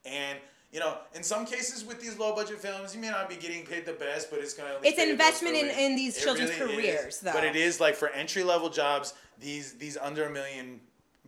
[0.05, 0.37] And
[0.71, 3.63] you know, in some cases with these low budget films, you may not be getting
[3.63, 4.73] paid the best, but it's gonna.
[4.83, 6.95] It's an investment in- in these It children's really is.
[6.99, 7.31] careers, though.
[7.33, 10.81] But it is like for entry level jobs, these these under a million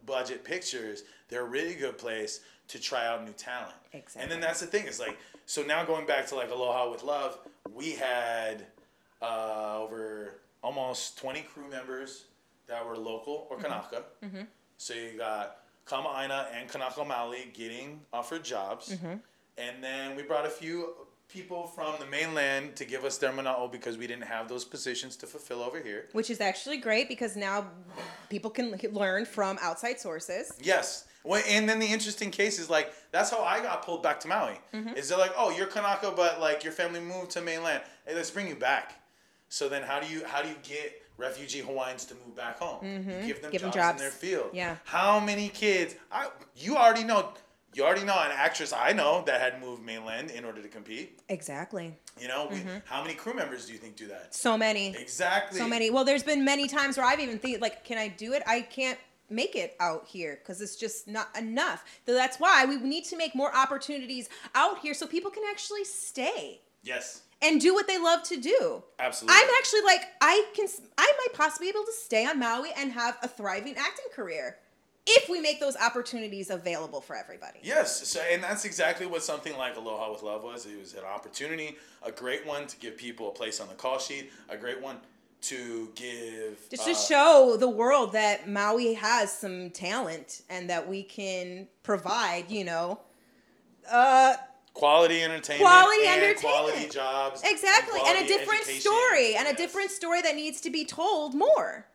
[0.05, 3.75] budget pictures, they're a really good place to try out new talent.
[3.93, 4.21] Exactly.
[4.23, 4.87] And then that's the thing.
[4.87, 7.37] It's like so now going back to like Aloha with Love,
[7.73, 8.65] we had
[9.21, 12.25] uh, over almost 20 crew members
[12.67, 13.65] that were local or mm-hmm.
[13.65, 14.03] Kanaka.
[14.23, 14.41] Mm-hmm.
[14.77, 18.89] So you got Kama'aina and Kanaka Maoli getting offered jobs.
[18.89, 19.15] Mm-hmm.
[19.57, 20.93] And then we brought a few
[21.27, 25.15] people from the mainland to give us their mana'o because we didn't have those positions
[25.17, 26.07] to fulfill over here.
[26.11, 27.67] Which is actually great because now
[28.29, 30.53] people can learn from outside sources.
[30.61, 31.05] Yes.
[31.25, 34.27] Well, and then the interesting case is like that's how I got pulled back to
[34.27, 34.59] Maui.
[34.73, 34.95] Mm-hmm.
[34.95, 37.81] Is they're like, oh, you're Kanaka, but like your family moved to mainland.
[38.05, 39.01] Hey, let's bring you back.
[39.49, 42.85] So then, how do you how do you get refugee Hawaiians to move back home?
[42.85, 43.27] You mm-hmm.
[43.27, 44.01] give them Give them jobs, jobs.
[44.01, 44.49] in their field.
[44.53, 44.77] Yeah.
[44.83, 45.95] How many kids?
[46.11, 47.33] I you already know.
[47.73, 51.19] You already know an actress I know that had moved mainland in order to compete.
[51.27, 51.93] Exactly.
[52.17, 52.77] You know, we, mm-hmm.
[52.85, 54.33] how many crew members do you think do that?
[54.33, 54.95] So many.
[54.95, 55.59] Exactly.
[55.59, 55.89] So many.
[55.89, 58.43] Well, there's been many times where I've even think like, can I do it?
[58.47, 58.97] I can't
[59.29, 61.83] make it out here because it's just not enough.
[62.05, 65.83] So that's why we need to make more opportunities out here so people can actually
[65.83, 68.83] stay Yes, and do what they love to do.
[68.99, 69.35] absolutely.
[69.39, 72.91] I'm actually like I can I might possibly be able to stay on Maui and
[72.91, 74.57] have a thriving acting career
[75.07, 77.59] if we make those opportunities available for everybody.
[77.61, 80.65] Yes, so and that's exactly what something like Aloha with Love was.
[80.65, 83.99] It was an opportunity, a great one to give people a place on the call
[83.99, 84.97] sheet, a great one
[85.49, 90.87] to give Just uh, to show the world that Maui has some talent and that
[90.87, 92.99] we can provide, you know,
[93.91, 94.35] uh,
[94.73, 96.41] quality entertainment, Quality and entertainment.
[96.41, 98.81] quality jobs, exactly, and, a different education.
[98.81, 101.85] story, and a different story that needs to be told more.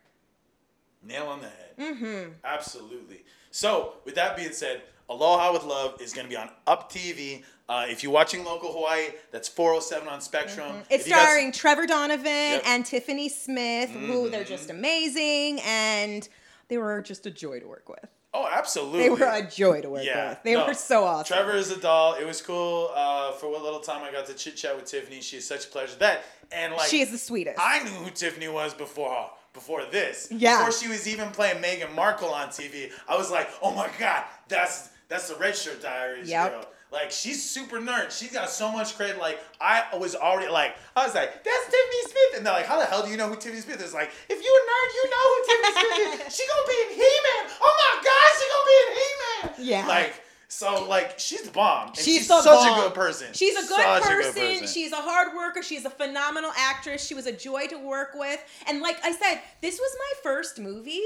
[1.03, 1.77] nail on the head.
[1.79, 2.31] Mm-hmm.
[2.45, 3.25] Absolutely.
[3.51, 7.43] So, with that being said, Aloha with Love is going to be on Up TV.
[7.71, 10.67] Uh, if you're watching local Hawaii, that's 407 on Spectrum.
[10.69, 10.81] Mm-hmm.
[10.91, 12.63] It's you guys- starring Trevor Donovan Yep.
[12.63, 12.69] Mm-hmm.
[12.71, 16.29] and Tiffany Smith, who they're just amazing, and
[16.69, 18.05] they were just a joy to work with.
[18.35, 19.01] oh, absolutely.
[19.05, 20.43] They were a joy to work Yeah, with.
[20.43, 20.67] They no.
[20.67, 21.33] were so awesome.
[21.37, 22.15] Trevor is a doll.
[22.15, 22.91] It was cool.
[22.95, 25.65] Uh, for what little time I got to chit chat with Tiffany, she is such
[25.67, 25.95] a pleasure.
[26.01, 27.59] That and like she is the sweetest.
[27.61, 30.29] I knew who Tiffany was before before this.
[30.31, 30.59] Yeah.
[30.59, 34.25] Before she was even playing Meghan Markle on TV, I was like, oh my god,
[34.49, 36.51] that's that's the Red Shirt Diaries Yep.
[36.53, 36.67] girl.
[36.93, 38.11] Like she's super nerd.
[38.11, 39.19] She's got so much credit.
[39.19, 42.81] Like I was already like, I was like, that's Tiffany Smith, and they're like, how
[42.81, 43.95] the hell do you know who Tiffany Smith is?
[43.95, 46.35] Like, if you're a nerd, you know who Tiffany Smith is.
[46.41, 47.53] She gonna be in He-Man.
[47.61, 49.69] Oh my god, she gonna be in He-Man.
[49.69, 49.87] Yeah.
[49.87, 50.15] Like.
[50.53, 51.95] So like she's the bomb.
[51.95, 52.81] She's she's the such bomb.
[52.81, 53.29] a good person.
[53.33, 54.67] She's a good, Such person.
[54.67, 55.63] She's a hard worker.
[55.63, 57.07] She's a phenomenal actress.
[57.07, 58.41] She was a joy to work with.
[58.67, 61.05] And like I said, this was my first movie.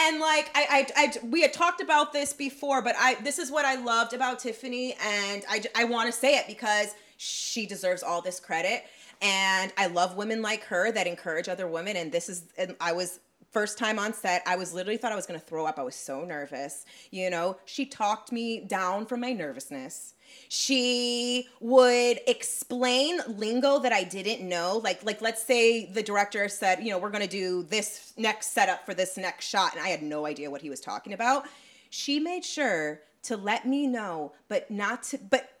[0.00, 3.50] And like I, I, I we had talked about this before, but I this is
[3.50, 8.02] what I loved about Tiffany, and I, I want to say it because she deserves
[8.02, 8.84] all this credit.
[9.20, 11.96] And I love women like her that encourage other women.
[11.96, 13.18] And this is, and I was
[13.50, 15.82] first time on set i was literally thought i was going to throw up i
[15.82, 20.14] was so nervous you know she talked me down from my nervousness
[20.48, 24.80] she would explain lingo that i didn't know.
[24.82, 28.52] Like like let's say the director said you know we're going to do this next
[28.52, 31.46] setup for this next shot and i had no idea what he was talking about.
[31.90, 35.60] She made sure to let me know but not to but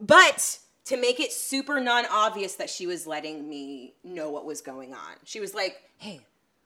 [0.00, 4.92] but to make it super non-obvious that she was letting me know what was going
[4.92, 5.14] on.
[5.24, 6.20] She was like hey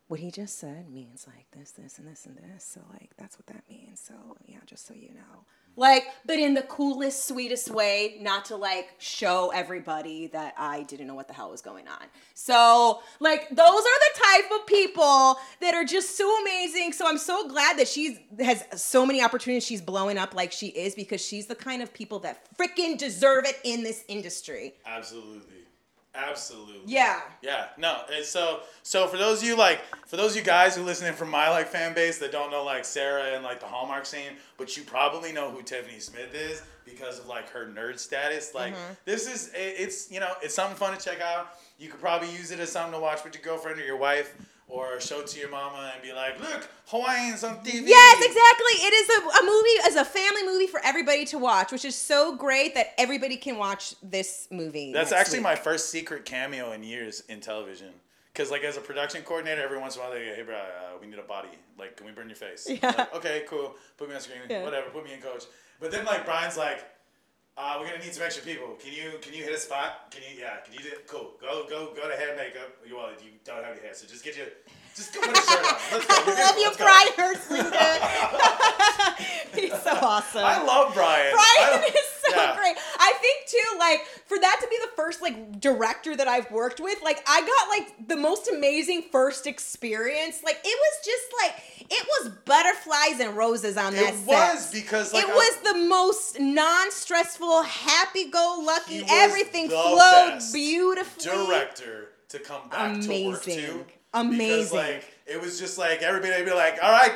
[0.09, 2.65] what he just said means like this this and this and this.
[2.65, 4.01] So like that's what that means.
[4.01, 4.15] So
[4.47, 5.45] yeah just so you know
[5.77, 11.07] like but in the coolest sweetest way not to like show everybody that i didn't
[11.07, 12.07] know what the hell was going on.
[12.35, 16.93] So like those are the type of people that are just so amazing.
[16.93, 20.69] So i'm so glad that she's has so many opportunities she's blowing up like she
[20.69, 24.75] is because she's the kind of people that freaking deserve it in this industry.
[24.87, 25.64] Absolutely.
[26.15, 26.81] Absolutely.
[26.87, 27.21] Yeah.
[27.43, 27.67] Yeah.
[27.77, 28.03] No.
[28.15, 31.13] And so so for those of you like for those of you guys who listening
[31.15, 34.33] from my like fan base that don't know like Sarah and like the Hallmark scene,
[34.57, 38.55] but you probably know who Tiffany Smith is because of like her nerd status.
[38.55, 38.93] Like Mm-hmm.
[39.05, 41.49] this is it, it's you know it's something fun to check out.
[41.79, 44.35] You could probably use it as something to watch with your girlfriend or your wife.
[44.67, 47.83] Or show to your mama and be like, look, Hawaiians on TV.
[47.85, 48.87] Yes, exactly.
[48.87, 51.95] It is a, a movie, as a family movie for everybody to watch, which is
[51.95, 54.93] so great that everybody can watch this movie.
[54.93, 55.45] That's actually week.
[55.45, 57.91] my first secret cameo in years in television.
[58.35, 60.57] Cause like as a production coordinator, every once in a while they go, "Hey, bro,
[60.57, 61.51] uh, we need a body.
[61.79, 62.79] Like, can we burn your face?" Yeah.
[62.99, 63.77] like, okay, cool.
[63.97, 64.41] Put me on screen.
[64.51, 64.65] Yeah.
[64.65, 64.91] Whatever.
[64.91, 65.45] Put me in, coach.
[65.79, 66.85] But then like Brian's like,
[67.57, 68.75] uh, "We're gonna need some extra people.
[68.83, 70.11] Can you can you hit a spot?
[70.11, 70.59] Can you yeah?
[70.65, 71.07] Can you do it?
[71.07, 71.33] Cool.
[71.41, 72.71] Go go go to hair makeup.
[72.87, 74.47] You well, you don't have your hair, so just get your
[74.95, 75.79] just go put a shirt on.
[75.93, 76.15] Let's go.
[76.15, 76.61] I love good.
[76.63, 76.77] you, Let's.
[76.79, 77.71] Brian Hertzling.
[79.55, 80.45] He's so awesome.
[80.45, 81.33] I love Brian.
[81.33, 82.57] Brian I- is so yeah.
[82.57, 82.77] great.
[82.99, 86.81] I think too, like for that to be the first like director that I've worked
[86.81, 90.43] with, like I got like the most amazing first experience.
[90.45, 94.27] Like it was just like it was butterflies and roses on that It set.
[94.55, 99.05] was because like it I- was the most non-stressful, happy-go-lucky.
[99.09, 101.25] Everything flowed beautifully.
[101.47, 103.57] director to come back to work Amazing.
[103.67, 103.73] to.
[104.13, 104.77] Because Amazing.
[104.79, 107.13] like it was just like everybody would be like, all right,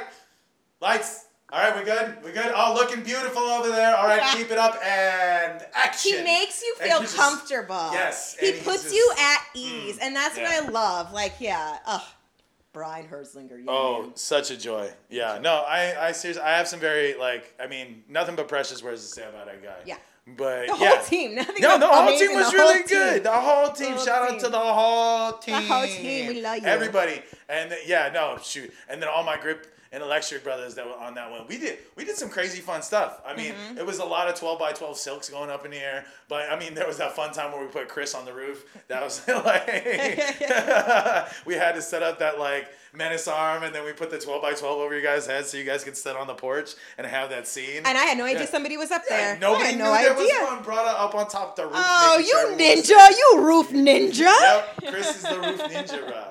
[0.80, 1.24] lights.
[1.50, 2.22] All right, we good.
[2.22, 2.52] We good.
[2.54, 3.96] Oh, looking beautiful over there.
[3.96, 4.34] All right, Yeah.
[4.34, 6.18] keep it up and action.
[6.18, 7.88] He makes you feel he's just- comfortable.
[7.92, 10.60] yes, He puts just- you at mm, ease, and that's yeah.
[10.60, 11.12] what I love.
[11.14, 12.02] Like, yeah, ugh,
[12.74, 13.64] Brian Herzlinger.
[13.66, 14.16] Oh, man.
[14.16, 14.90] such a joy.
[15.08, 15.38] Yeah.
[15.40, 19.00] No, I, I seriously, I have some very like, I mean, nothing but precious words
[19.00, 19.74] to say about that guy.
[19.86, 19.96] Yeah.
[20.36, 21.00] But the whole yeah.
[21.00, 21.34] team.
[21.36, 23.22] Nothing No, the whole team was the really good.
[23.24, 23.94] The whole team.
[23.94, 25.54] whole Shout out to the whole team.
[25.54, 26.66] The whole team, we love you.
[26.66, 27.22] Everybody.
[27.48, 28.70] And yeah, no, shoot.
[28.90, 31.46] And then all my grip and electric brothers that were on that one.
[31.48, 33.20] We did we did some crazy fun stuff.
[33.26, 33.78] I mean, Mm-hmm.
[33.78, 36.04] it was a lot of 12 by 12 silks going up in the air.
[36.28, 38.64] But I mean, there was that fun time where we put Chris on the roof.
[38.88, 39.66] That was like
[41.46, 44.40] we had to set up that like menace arm and then we put the 12
[44.42, 47.06] by 12 over you guys' heads so you guys could sit on the porch and
[47.06, 47.82] have that scene.
[47.84, 48.46] And I had no idea Yeah.
[48.46, 49.38] somebody was up Yeah, there.
[49.38, 50.24] Nobody I had knew no there idea.
[50.40, 51.74] was one brought up on top of the roof.
[51.76, 53.10] Oh, you sure ninja!
[53.10, 54.20] You roof ninja!
[54.40, 56.24] Yep, Chris is the roof ninja, bro.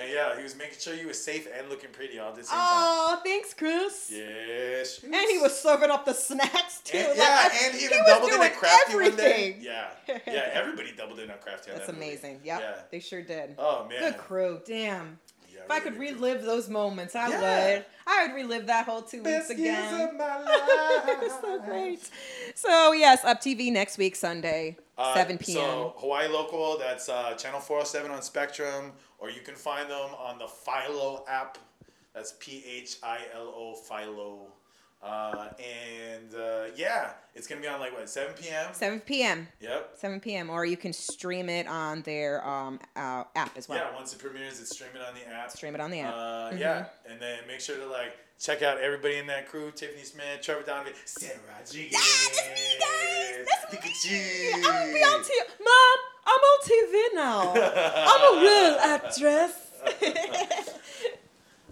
[0.00, 2.44] And yeah, he was making sure you were safe and looking pretty all at the
[2.44, 2.58] same time.
[2.60, 4.10] Oh, thanks, Chris.
[4.14, 5.00] Yes.
[5.04, 6.98] And he was serving up the snacks too.
[6.98, 9.32] And, Like, yeah, I- and he even was doubled in at Crafty one day.
[9.56, 9.62] everything.
[9.62, 9.88] Yeah,
[10.26, 11.70] yeah, everybody doubled in at Crafty.
[11.70, 12.40] on That's that amazing.
[12.44, 12.74] Yep, Yeah.
[12.90, 13.54] they sure did.
[13.58, 14.00] Oh man.
[14.00, 14.60] Good crew.
[14.66, 15.18] Damn.
[15.52, 16.26] Yeah, If I really could good crew.
[16.28, 17.40] relive those moments, I Yeah.
[17.74, 17.84] would.
[18.06, 20.08] I would relive that whole two weeks Best years again.
[20.08, 21.32] of my life.
[21.40, 22.10] So great.
[22.54, 25.56] So yes, Up TV next week Sunday, Uh, 7 p.m.
[25.58, 28.92] So Hawaii Local, that's uh, channel 407 on Spectrum,
[29.22, 31.56] or you can find them on the Philo app.
[32.12, 34.48] That's P H I L O Philo.
[35.02, 38.66] Uh, and uh, yeah, it's gonna be on like what 7 p.m.
[38.72, 39.48] 7 p.m.
[39.60, 39.92] Yep.
[39.96, 40.50] 7 p.m.
[40.50, 43.78] Or you can stream it on their um, uh, app as well.
[43.78, 45.50] Yeah, once it premieres, it's streaming on the app.
[45.50, 46.14] Stream it on the app.
[46.14, 50.04] Uh, Yeah, and then make sure to like check out everybody in that crew: Tiffany
[50.04, 51.92] Smith, Trevor Donovan, Sarah Rodriguez.
[51.92, 53.46] Yeah, that's me, guys.
[53.48, 53.90] That's Look me.
[53.90, 54.52] at you.
[54.56, 55.64] I'm gonna be on TV.
[55.64, 57.52] Mom, I'm on TV now.
[57.54, 59.52] I'm a real actress.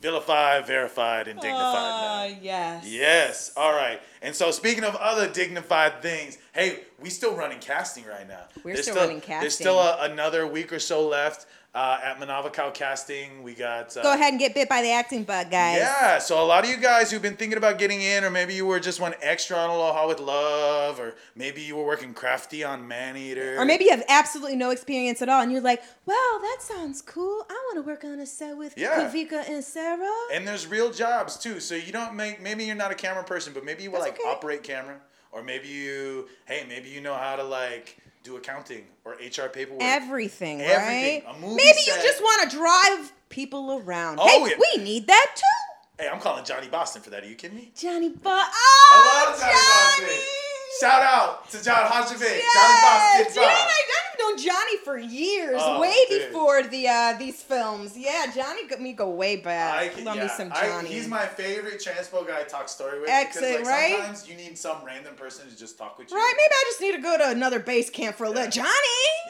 [0.01, 2.39] Vilified, verified, and dignified ah, now.
[2.41, 2.85] yes.
[2.87, 3.53] Yes.
[3.55, 4.01] All right.
[4.23, 8.45] And so, speaking of other dignified things, hey, we still running casting right now.
[8.63, 9.41] We're There's still running casting.
[9.41, 13.43] There's still a, another week or so left uh, at Manawa Kau Casting.
[13.43, 13.97] We got.
[13.97, 15.79] Uh, Go ahead and get bit by the acting bug, guys.
[15.79, 18.55] Yeah, so a lot of you guys who've been thinking about getting in, or maybe
[18.55, 22.65] you were just one extra on Aloha with Love, or maybe you were working crafty
[22.65, 23.57] on Maneater.
[23.57, 27.03] Or maybe you have absolutely no experience at all, and you're like, "Wow, that sounds
[27.03, 27.47] cool.
[27.49, 29.09] I want to work on a set with Yeah.
[29.09, 31.61] Kawika and Sarah." And there's real jobs too.
[31.61, 34.10] So you don't make maybe you're not a camera person, but maybe you That's like
[34.11, 34.29] okay.
[34.29, 34.97] operate camera,
[35.33, 39.83] or maybe you hey maybe you know how to like do accounting or HR paperwork.
[39.83, 41.25] Everything, Everything.
[41.25, 41.35] right?
[41.37, 41.97] A movie Maybe set.
[41.97, 44.19] you just want to drive people around.
[44.21, 44.61] Oh, hey, yeah.
[44.77, 46.03] we need that too.
[46.05, 47.25] hey, I'm calling Johnny Boston for that.
[47.25, 47.73] Are you kidding me?
[47.75, 48.51] Johnny Bo- I
[48.93, 50.07] Oh, love Johnny Johnny!
[50.07, 50.37] Boston.
[50.81, 52.55] Shout out to John Hodgevin, Yes!
[52.55, 53.43] Johnny Boston.
[53.43, 53.69] Bob.
[53.69, 53.90] I've
[54.23, 56.29] known Johnny for years, Oh, way dude.
[56.29, 57.97] before the uh, these films.
[57.97, 59.75] Yeah, Johnny got me go way back.
[59.81, 60.89] I can, Love yeah, me some I- Johnny.
[60.89, 63.11] he's my favorite transpo guy to talk story with.
[63.11, 63.97] Excellent, because, like, right?
[63.97, 66.17] Sometimes you need some random person to just talk with you.
[66.17, 66.33] right?
[66.37, 68.51] Maybe I just need to go to another base camp for a little.
[68.51, 68.69] Johnny.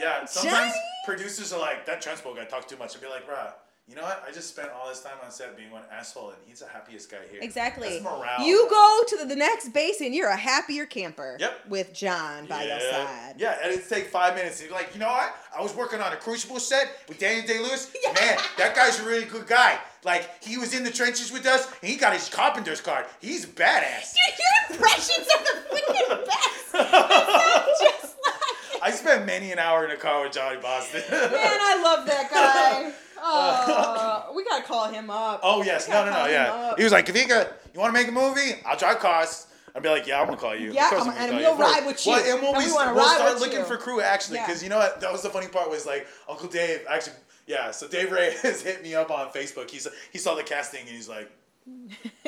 [0.00, 0.74] Yeah, sometimes Johnny?
[1.04, 2.94] producers are like, that transpo guy talks too much.
[2.96, 3.52] I'd be like, bruh,
[3.90, 4.22] you know what?
[4.24, 7.10] I just spent all this time on set being one asshole, and he's the happiest
[7.10, 7.40] guy here.
[7.42, 7.96] Exactly.
[7.96, 11.36] You go to the, next base and you're a happier camper.
[11.40, 11.66] Yep.
[11.68, 12.78] With John by yeah.
[12.78, 13.34] your side.
[13.36, 14.62] Yeah, and it'd take five minutes.
[14.62, 15.34] You're like, you know what?
[15.56, 17.90] I was working on a Crucible set with Daniel Day Lewis.
[18.04, 19.78] Man, that guy's a really good guy.
[20.04, 23.06] Like, he was in the trenches with us, and he got his carpenter's card.
[23.20, 24.14] He's badass.
[24.14, 27.80] Dude, your impressions are the freaking best.
[27.80, 31.02] Just like I spent many an hour in a car with Johnny Boston.
[31.10, 32.92] Man, I love that guy.
[33.22, 35.40] Oh, we gotta call him up.
[35.42, 36.74] Oh yes, no, no, no, yeah.
[36.76, 38.60] He was like, Kawika, you want to make a movie?
[38.66, 39.47] I'll drive cars.
[39.74, 40.72] I'd be like, yeah, I'm gonna call you.
[40.72, 42.12] Yeah, I'm- and we'll ride with you.
[42.12, 43.64] Well, and we'll, And we, we we'll start looking you.
[43.64, 44.47] for crew actually, Yeah.
[44.47, 45.01] because you know what?
[45.01, 47.14] That was the funny part was like Uncle Dave actually.
[47.47, 49.70] Yeah, so Dave Ray has hit me up on Facebook.
[49.70, 51.30] He's he saw the casting and he's like,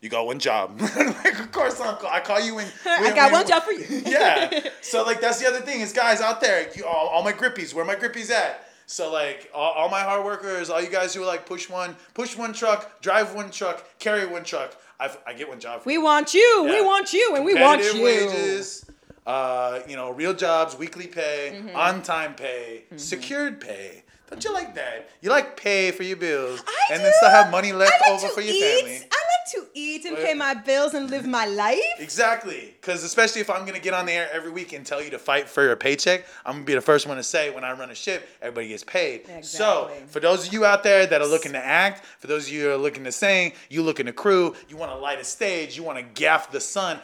[0.00, 0.80] "You got one job."
[1.24, 2.08] Like, of course, Uncle.
[2.10, 3.84] I call you when I got one job for you.
[4.06, 4.68] yeah.
[4.82, 7.72] So like that's the other thing is guys out there, you, all, all my grippies,
[7.74, 8.63] where my grippies at?
[8.86, 11.96] So like all, all my hard workers, all you guys who are like push one,
[12.14, 14.76] push one truck, drive one truck, carry one truck.
[15.00, 15.82] I, I get one job.
[15.82, 16.62] For We want you.
[16.64, 18.02] We want you, and we want you.
[18.02, 18.84] wages.
[19.26, 21.74] Uh, you know, real jobs, weekly pay, Mm-hmm.
[21.76, 24.02] on time pay, secured pay.
[24.30, 25.08] Don't you like that?
[25.22, 27.04] You like pay for your bills, I and do.
[27.04, 28.62] then still have money left over for your eat.
[28.62, 28.96] family.
[29.10, 31.80] I to eat and pay my bills and live my life.
[31.98, 35.10] Exactly, because especially if I'm gonna get on the air every week and tell you
[35.10, 37.72] to fight for your paycheck, I'm gonna be the first one to say when I
[37.72, 39.22] run a ship, everybody gets paid.
[39.22, 39.42] Exactly.
[39.42, 42.52] So for those of you out there that are looking to act, for those of
[42.52, 45.24] you who are looking to sing, you looking to crew, you want to light a
[45.24, 46.98] stage, you want to gaff the sun.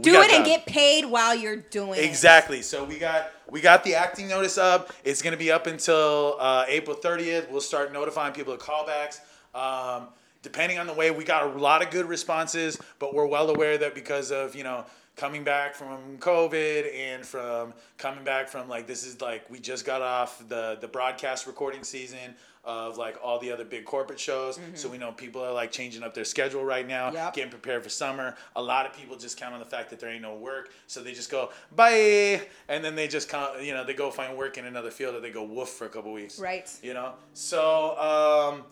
[0.00, 2.04] Do it and get paid while you're doing it.
[2.04, 2.62] Exactly.
[2.62, 4.92] So we got we got the acting notice up.
[5.04, 7.50] It's gonna be up until uh, April 30th.
[7.50, 9.20] We'll start notifying people of callbacks.
[9.54, 10.08] Um,
[10.42, 13.78] depending on the way, we got a lot of good responses, but we're well aware
[13.78, 14.84] that because of you know
[15.16, 19.84] coming back from COVID and from coming back from like this is like we just
[19.84, 24.60] got off the the broadcast recording season of like all the other big corporate shows.
[24.74, 27.32] So we know people are like changing up their schedule right now, Yep.
[27.34, 28.36] getting prepared for summer.
[28.54, 31.02] A lot of people just count on the fact that there ain't no work, so
[31.02, 34.58] they just go bye, and then they just count, you know, they go find work
[34.58, 36.38] in another field, or they go woof for a couple weeks.
[36.38, 36.70] Right.
[36.82, 38.64] You know, so um,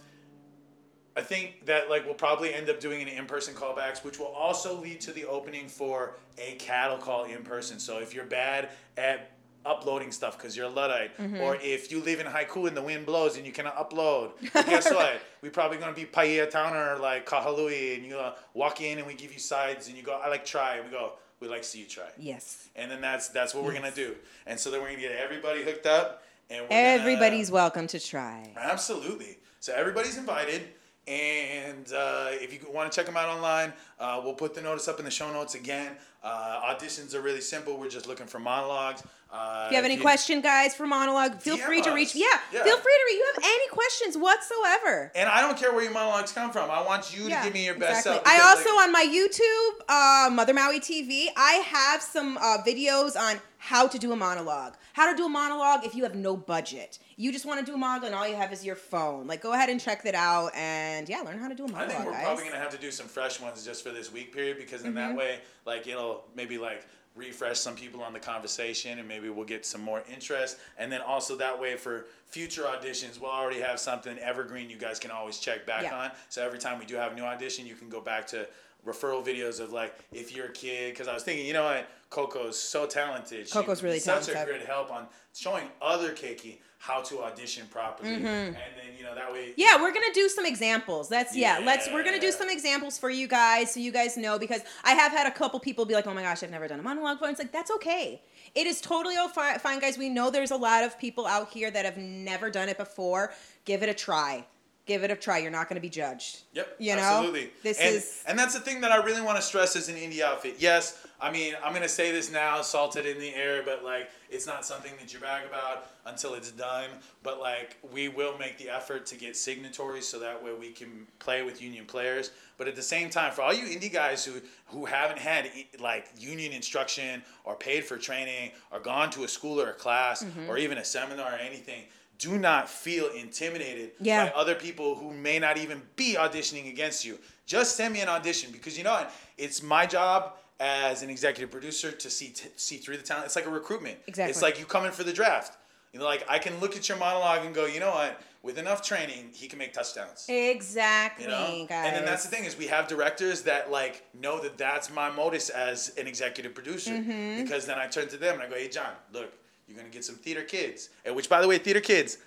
[1.19, 4.81] I think that like we'll probably end up doing an in-person callbacks, which will also
[4.81, 7.81] lead to the opening for a cattle call in person.
[7.81, 9.33] So if you're bad at
[9.67, 13.05] uploading stuff because you're a luddite, or if you live in Haiku and the wind
[13.05, 15.21] blows and you cannot upload, well, guess what?
[15.43, 19.07] We're probably gonna be Paia Town or like Kahului, and you uh, walk in and
[19.07, 21.65] we give you sides, and you go, I like try, and we go, we like
[21.65, 22.69] see you try, Yes.
[22.77, 24.15] and then that's that's what we're gonna do,
[24.47, 27.99] and so then we're gonna get everybody hooked up, and we're gonna- Everybody's welcome to
[27.99, 28.53] try.
[28.57, 29.39] Absolutely.
[29.61, 30.63] So everybody's invited.
[31.09, 34.89] And uh, if you want to check them out online, uh, we'll put the notice
[34.89, 35.93] up in the show notes again.
[36.23, 37.79] Uh, auditions are really simple.
[37.79, 39.03] We're just looking for monologues.
[39.33, 42.15] Uh, If you have any question, guys, for monologue, feel DM free to reach.
[42.15, 42.65] Yeah, Yeah.
[42.65, 43.17] feel free to reach.
[43.19, 45.13] You have any questions whatsoever?
[45.15, 46.71] And I don't care where your monologues come from.
[46.71, 48.31] I want you to give me your best exactly.
[48.31, 48.41] self.
[48.41, 53.17] I also like, on my YouTube, uh, Mother Maui TV, I have some uh, videos
[53.19, 54.75] on how to do a monologue.
[54.93, 56.99] How to do a monologue if you have no budget.
[57.17, 59.27] You just want to do a monologue and all you have is your phone.
[59.27, 61.91] Like, go ahead and check that out and yeah, learn how to do a monologue,
[61.91, 62.23] I think we're guys.
[62.25, 64.89] probably gonna have to do some fresh ones just for this week period because in
[64.89, 64.97] Mm-hmm.
[64.97, 66.87] that way, like it'll maybe like
[67.17, 70.57] refresh some people on the conversation and maybe we'll get some more interest.
[70.79, 75.01] And then also that way for future auditions, we'll already have something evergreen you guys
[75.01, 75.97] can always check back Yeah.
[75.99, 76.11] on.
[76.29, 78.47] So every time we do have a new audition, you can go back to
[78.87, 81.89] referral videos of like if you're a kid because I was thinking, you know what,
[82.11, 83.51] Coco's so talented.
[83.51, 87.67] Coco's would be really such a great help on showing other Keiki how to audition
[87.71, 88.15] properly.
[88.15, 88.55] And then
[88.97, 89.61] you know that way Mm-hmm.
[89.61, 91.09] Yeah, we're gonna do some examples.
[91.09, 91.61] That's yeah.
[91.65, 94.93] Let's we're gonna do some examples for you guys so you guys know because I
[94.93, 97.19] have had a couple people be like, "Oh my gosh, I've never done a monologue
[97.19, 98.23] before." It's like that's okay.
[98.55, 99.99] It is totally all fine, guys.
[99.99, 103.33] We know there's a lot of people out here that have never done it before.
[103.65, 104.47] Give it a try.
[104.87, 105.39] Give it a try.
[105.39, 106.43] You're not gonna be judged.
[106.55, 106.77] Yep.
[106.79, 107.51] You know, absolutely.
[107.63, 109.97] this and, is- and that's the thing that I really want to stress as an
[109.97, 110.57] indie outfit.
[110.59, 114.47] Yes, I mean I'm gonna say this now, salted in the air, but like it's
[114.47, 116.89] not something that you brag about until it's done.
[117.23, 121.07] But like we will make the effort to get signatories so that way we can
[121.19, 122.31] play with union players.
[122.57, 124.35] But at the same time, for all you indie guys who
[124.67, 125.51] who haven't had
[125.81, 130.23] like union instruction or paid for training or gone to a school or a class
[130.25, 130.49] Mm-hmm.
[130.51, 131.83] or even a seminar or anything.
[132.19, 134.25] Do not feel intimidated Yeah.
[134.27, 137.19] by other people who may not even be auditioning against you.
[137.47, 139.13] Just send me an audition because you know what?
[139.37, 143.27] It's my job as an executive producer to see t- see through the talent.
[143.27, 143.99] It's like a recruitment.
[144.07, 144.31] Exactly.
[144.31, 145.57] It's like you come in for the draft.
[145.93, 148.21] You know, like I can look at your monologue and go, you know what?
[148.43, 150.27] With enough training, he can make touchdowns.
[150.29, 151.87] Exactly, You know, guys.
[151.87, 155.11] and then that's the thing is we have directors that like know that that's my
[155.11, 157.43] modus as an executive producer Mm-hmm.
[157.43, 159.33] because then I turn to them and I go, hey John, look,
[159.67, 162.19] you're gonna get some theater kids, and which by the way, theater kids,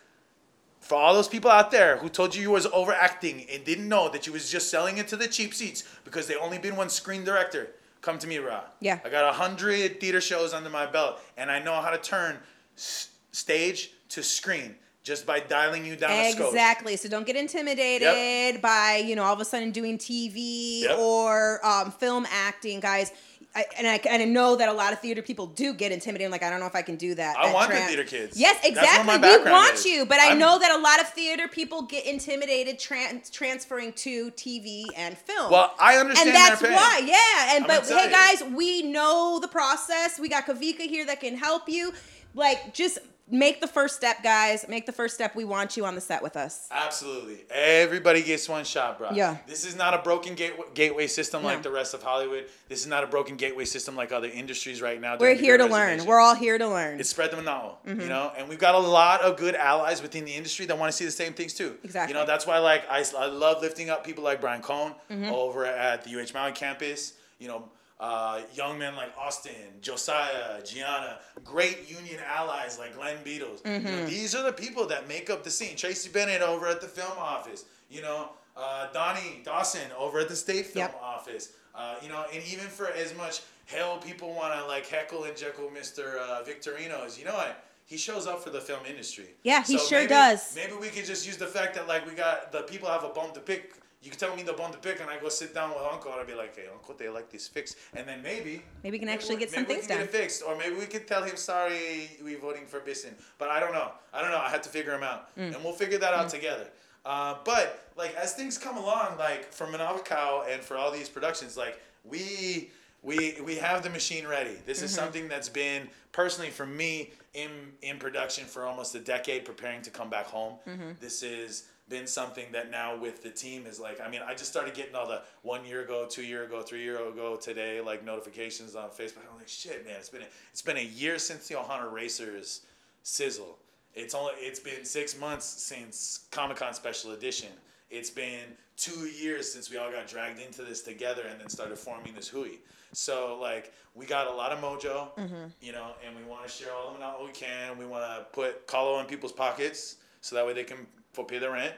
[0.80, 4.10] for all those people out there who told you you was overacting and didn't know
[4.10, 6.90] that you was just selling it to the cheap seats because they only been one
[6.90, 7.70] screen director,
[8.02, 8.62] come to me, Ra.
[8.80, 9.00] Yeah.
[9.06, 12.38] I got a hundred theater shows under my belt, and I know how to turn
[12.78, 16.48] s- stage to screen just by dialing you down a scope.
[16.48, 16.96] Exactly.
[16.96, 20.98] So don't get intimidated by you know all of a sudden doing TV Yep.
[21.00, 23.12] or um, film acting, guys.
[23.54, 26.32] I, and I and I know that a lot of theater people do get intimidated.
[26.32, 27.38] Like I don't know if I can do that.
[27.38, 28.40] I that want the theater kids.
[28.40, 29.44] Yes, That's where exactly.
[29.46, 29.86] We want is.
[29.86, 33.92] you, but I I'm- know that a lot of theater people get intimidated tran- transferring
[33.94, 35.52] to TV and film.
[35.52, 37.56] Well, I understand and that's why, yeah.
[37.56, 40.18] And I'm but hey, guys, we know the process.
[40.18, 41.92] We got Kawika here that can help you.
[42.34, 43.00] Like, just
[43.32, 44.66] make the first step, guys.
[44.68, 45.36] Make the first step.
[45.36, 46.68] We want you on the set with us.
[46.70, 47.40] Absolutely.
[47.50, 49.12] Everybody gets one shot, bro.
[49.12, 49.38] Yeah.
[49.48, 52.46] This is not a broken gateway, gateway system like the rest of Hollywood.
[52.70, 55.18] This is not a broken gateway system like other industries right now.
[55.18, 56.06] We're here to learn.
[56.06, 57.00] We're all here to learn.
[57.00, 58.02] It's spread the mana'o, Mm-hmm.
[58.02, 60.92] you know, and we've got a lot of good allies within the industry that want
[60.92, 61.76] to see the same things too.
[61.84, 62.14] Exactly.
[62.14, 65.26] You know, that's why like I, I love lifting up people like Brian Cohn Mm-hmm.
[65.32, 67.14] over at the UH Maui campus.
[67.40, 67.70] You know,
[68.02, 73.62] uh, young men like Austin, Josiah, Gianna, great union allies like Glenn Beatles.
[73.62, 73.86] Mm-hmm.
[73.86, 75.78] know, these are the people that make up the scene.
[75.78, 77.66] Tracy Bennett over at the film office.
[77.92, 81.00] You know, uh, Donne Dawson over at the State Film Yep.
[81.02, 81.54] Office.
[81.76, 85.38] Uh, you know, and even for as much hell people want to like heckle and
[85.38, 86.18] jekyll Mr.
[86.18, 87.64] Uh, Victorino is, you know what?
[87.86, 89.26] He shows up for the film industry.
[89.44, 90.56] Yeah, he sure maybe, does.
[90.56, 93.10] Maybe we could just use the fact that like we got the people have a
[93.10, 93.76] bone to pick.
[94.04, 96.12] You can tell me the bone to pick, and I go sit down with Uncle,
[96.12, 99.00] and I'd be like, "Hey, Uncle, they like this fixed," and then maybe Maybe we
[99.00, 100.06] can actually get some things can done.
[100.08, 103.50] Get it fixed, or maybe we could tell him, "Sorry, we voting for Bissen." But
[103.50, 103.92] I don't know.
[104.14, 104.40] I don't know.
[104.40, 105.54] I had to figure him out, Mm.
[105.56, 106.68] and we'll figure that out together.
[107.06, 111.08] Uh, but like as things come along, like for Manawa Kau and for all these
[111.10, 112.72] productions, like we
[113.04, 114.56] we we have the machine ready.
[114.66, 114.86] This Mm-hmm.
[114.86, 119.82] is something that's been personally for me in in production for almost a decade, preparing
[119.84, 120.58] to come back home.
[120.68, 120.92] Mm-hmm.
[121.00, 124.50] This is been something that now with the team is like I mean I just
[124.50, 128.06] started getting all the one year ago, two year ago, three year ago today like
[128.06, 129.24] notifications on Facebook.
[129.32, 132.62] I'm like shit man, it's been a, it's been a year since the Ohana Racers
[133.04, 133.58] sizzle.
[133.94, 137.50] It's only it's been six months since Comic Con Special Edition.
[137.90, 141.78] It's been two years since we all got dragged into this together and then started
[141.78, 142.60] forming this hui.
[142.94, 145.48] So like we got a lot of mojo, mm-hmm.
[145.62, 147.78] you know, and we want to share all of them out what we can.
[147.78, 150.78] We want to put Colo in people's pockets so that way they can
[151.14, 151.74] for pay their rent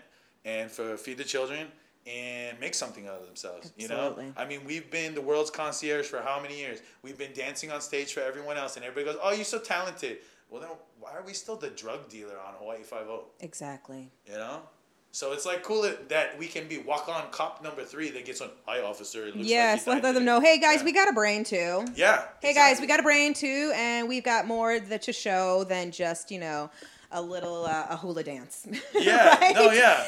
[0.45, 1.67] and for feed the children
[2.05, 3.71] and make something out of themselves.
[3.77, 6.79] You know, I mean, we've been the world's concierge for how many years?
[7.01, 10.17] We've been dancing on stage for everyone else, and everybody goes, "Oh, you're so talented."
[10.49, 10.69] Well, then
[10.99, 13.25] why are we still the drug dealer on Hawaii Five O?
[13.39, 14.11] Exactly.
[14.27, 14.61] You know.
[15.15, 18.25] So it's like cool that, that we can be walk on cop number three that
[18.25, 19.27] gets on hi officer.
[19.27, 20.39] It Yes, like let them today." know.
[20.41, 20.85] Hey guys, Yeah.
[20.85, 21.85] we got a brain too.
[21.95, 22.25] Yeah.
[22.41, 25.91] Hey guys, we got a brain too, and we've got more that to show than
[25.91, 26.69] just you know
[27.13, 28.67] a little uh, a hula dance.
[28.93, 29.37] Yeah.
[29.39, 29.55] Right?
[29.55, 29.71] No.
[29.71, 30.05] Yeah.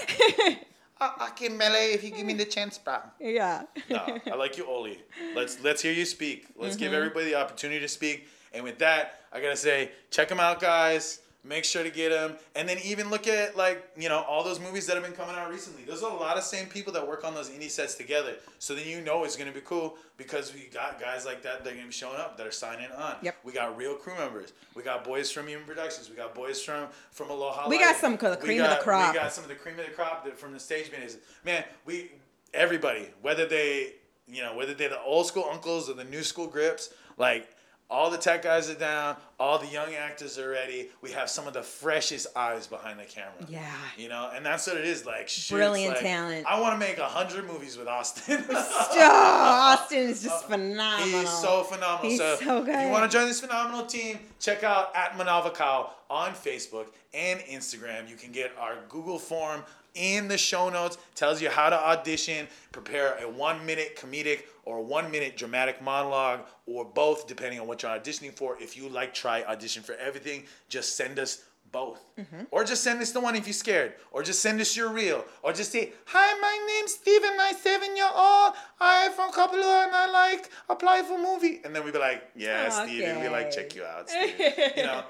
[0.99, 2.98] I, I can mele if you give me the chance, bro.
[3.19, 3.64] Yeah.
[3.90, 4.98] no, I like you, Oli.
[5.36, 6.48] Let's let's hear you speak.
[6.56, 6.95] Let's give Mm-hmm.
[6.98, 8.27] everybody the opportunity to speak.
[8.53, 11.19] And with that, I gotta say, check them out, guys.
[11.47, 14.59] Make sure to get them, and then even look at like you know all those
[14.59, 15.84] movies that have been coming out recently.
[15.84, 18.34] There's a lot of same people that work on those indie sets together.
[18.57, 21.72] So then you know it's gonna be cool because we got guys like that that
[21.72, 23.17] are gonna be showing up that are signing on.
[23.22, 23.35] Yep.
[23.43, 24.53] We got real crew members.
[24.76, 26.09] We got boys from Human Productions.
[26.09, 27.69] We got boys from from Aloha.
[27.69, 29.13] We got some of the cream of the crop.
[29.13, 31.17] We got some of the cream of the crop that from the stage business.
[31.43, 32.11] Man, we
[32.53, 33.93] everybody, whether they
[34.27, 37.55] you know, whether they're the old school uncles or the new school grips, like
[37.90, 40.90] all the tech guys are down, all the young actors are ready.
[41.02, 43.34] We have some of the freshest eyes behind the camera.
[43.48, 43.72] Yeah.
[43.98, 45.06] You know, and that's what it is.
[45.06, 46.45] Like Brilliant like, talent.
[46.48, 48.44] I want to make a hundred movies with Austin.
[48.98, 51.20] Oh, Austin is just phenomenal.
[51.20, 52.10] He's so phenomenal.
[52.10, 55.53] He's so, so If you want to join this phenomenal team, check out at Manawa
[55.53, 58.10] Kau on Facebook and Instagram.
[58.10, 59.64] You can get our Google form
[59.95, 60.97] in the show notes.
[61.15, 66.41] Tells you how to audition, prepare a one minute comedic or one minute dramatic monologue,
[66.65, 68.57] or both, depending on what you're auditioning for.
[68.61, 70.43] If you like, try audition for everything.
[70.69, 72.01] Just send us both.
[72.17, 72.43] Mm-hmm.
[72.51, 73.93] Or just send us the one if you're scared.
[74.11, 75.26] Or just send us your reel.
[75.43, 78.53] Or just say, Hi, my name's Steven, I'm seven year old.
[78.80, 81.61] I'm from Kapalua and I like apply for movie.
[81.65, 84.53] And then we'd be like, Yeah, oh, Steven, we like check you out, Steven.
[84.77, 85.03] you know.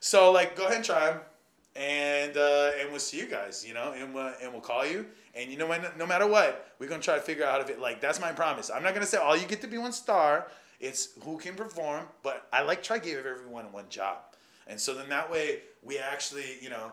[0.00, 1.20] So like go ahead and try them.
[1.76, 5.06] And uh, and we'll see you guys, you know, and we'll, and we'll call you.
[5.34, 7.80] And you know when no matter what, we're gonna try to figure out to fit
[7.80, 8.70] like that's my promise.
[8.72, 10.46] I'm not gonna say all you get to be one star.
[10.80, 14.18] It's who can perform, but I like try to give everyone one job.
[14.66, 16.92] And so then that way we actually, you know,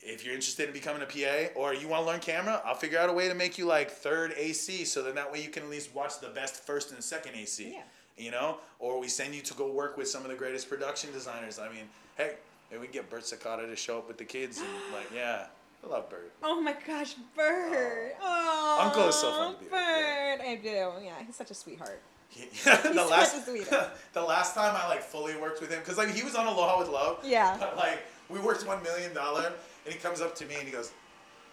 [0.00, 2.98] if you're interested in becoming a PA or you want to learn camera, I'll figure
[2.98, 5.64] out a way to make you like third AC so then that way you can
[5.64, 7.72] at least watch the best first and second AC.
[7.72, 7.82] Yeah.
[8.16, 8.58] You know?
[8.78, 11.58] Or we send you to go work with some of the greatest production designers.
[11.58, 12.34] I mean, hey,
[12.70, 15.46] maybe we can get Bert Sakata to show up with the kids and like, yeah.
[15.84, 16.32] I love Bert.
[16.42, 18.16] Oh my gosh, Bert.
[18.20, 20.40] Oh, Uncle is so fun to be Bird.
[20.40, 20.92] I do.
[21.04, 22.00] Yeah, he's such a sweetheart.
[22.28, 23.90] He- the such a last sweetheart.
[24.12, 26.80] the last time I like fully worked with him because like he was on Aloha
[26.80, 27.20] with Love.
[27.24, 27.56] Yeah.
[27.58, 29.52] But like we worked one million dollar
[29.84, 30.92] and he comes up to me and he goes,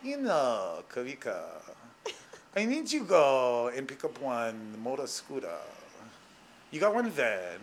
[0.03, 1.61] you know, Kawika,
[2.55, 5.57] I need you go and pick up one motor scooter.
[6.71, 7.59] You got one van.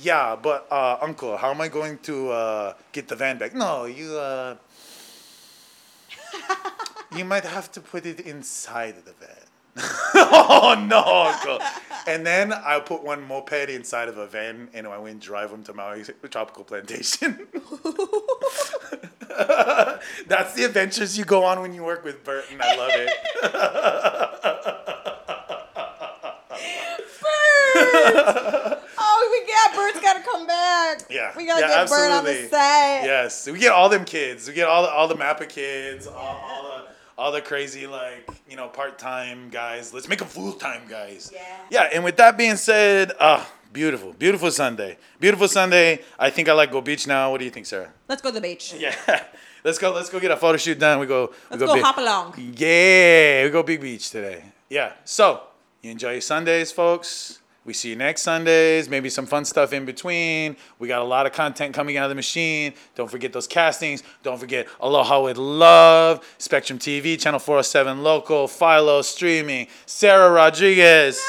[0.00, 3.54] Yeah, but uh, uncle, how am I going to uh, get the van back?
[3.54, 4.56] No, you uh,
[7.16, 9.30] you might have to put it inside the van.
[10.14, 11.02] oh no,
[11.32, 11.58] uncle.
[12.06, 15.64] And then I put one moped inside of a van and I went drive them
[15.64, 17.46] to Maui Tropical Plantation.
[20.28, 23.10] That's the adventures you go on when you work with Bert, and I love it.
[28.16, 28.63] Oh,
[29.30, 31.02] we got Bird's got to come back.
[31.10, 31.32] Yeah.
[31.36, 32.48] We gotta Yeah, get Bird on the absolutely.
[32.48, 33.04] set.
[33.04, 34.48] yes, we get all them kids.
[34.48, 36.84] We get all the, all the Mappa kids, all, all the
[37.16, 39.94] all the crazy like you know part time guys.
[39.94, 41.30] Let's make them full time guys.
[41.32, 41.40] Yeah.
[41.70, 41.90] Yeah.
[41.92, 46.00] And with that being said, ah, beautiful, beautiful Sunday, beautiful Sunday.
[46.18, 47.30] I think I like Go Beach now.
[47.30, 47.90] What do you think, Sarah?
[48.08, 48.74] Let's go to the beach.
[48.76, 48.94] Yeah.
[49.64, 49.92] let's go.
[49.92, 50.98] Let's go get a photo shoot done.
[50.98, 51.32] We go.
[51.50, 52.34] Let's we go big- hop along.
[52.56, 54.42] Yeah, we go Big Beach today.
[54.68, 54.92] Yeah.
[55.04, 55.42] So
[55.82, 57.38] you enjoy your Sundays, folks.
[57.64, 58.90] We see you next Sundays.
[58.90, 60.56] Maybe some fun stuff in between.
[60.78, 62.74] We got a lot of content coming out of the machine.
[62.94, 64.02] Don't forget those castings.
[64.22, 71.20] Don't forget Aloha with Love, Spectrum TV, Channel 407 Local, Philo Streaming, Sarah Rodriguez.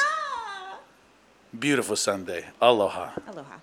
[1.58, 2.44] Beautiful Sunday.
[2.60, 3.12] Aloha.
[3.28, 3.56] Aloha.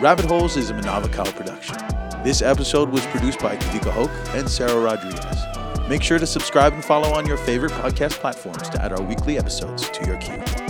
[0.00, 1.91] Rabbit Holes is a Manawa Kau production.
[2.22, 5.88] This episode was produced by Kawika Hoke and Sarah Rodriguez.
[5.88, 9.38] Make sure to subscribe and follow on your favorite podcast platforms to add our weekly
[9.38, 10.61] episodes to your queue.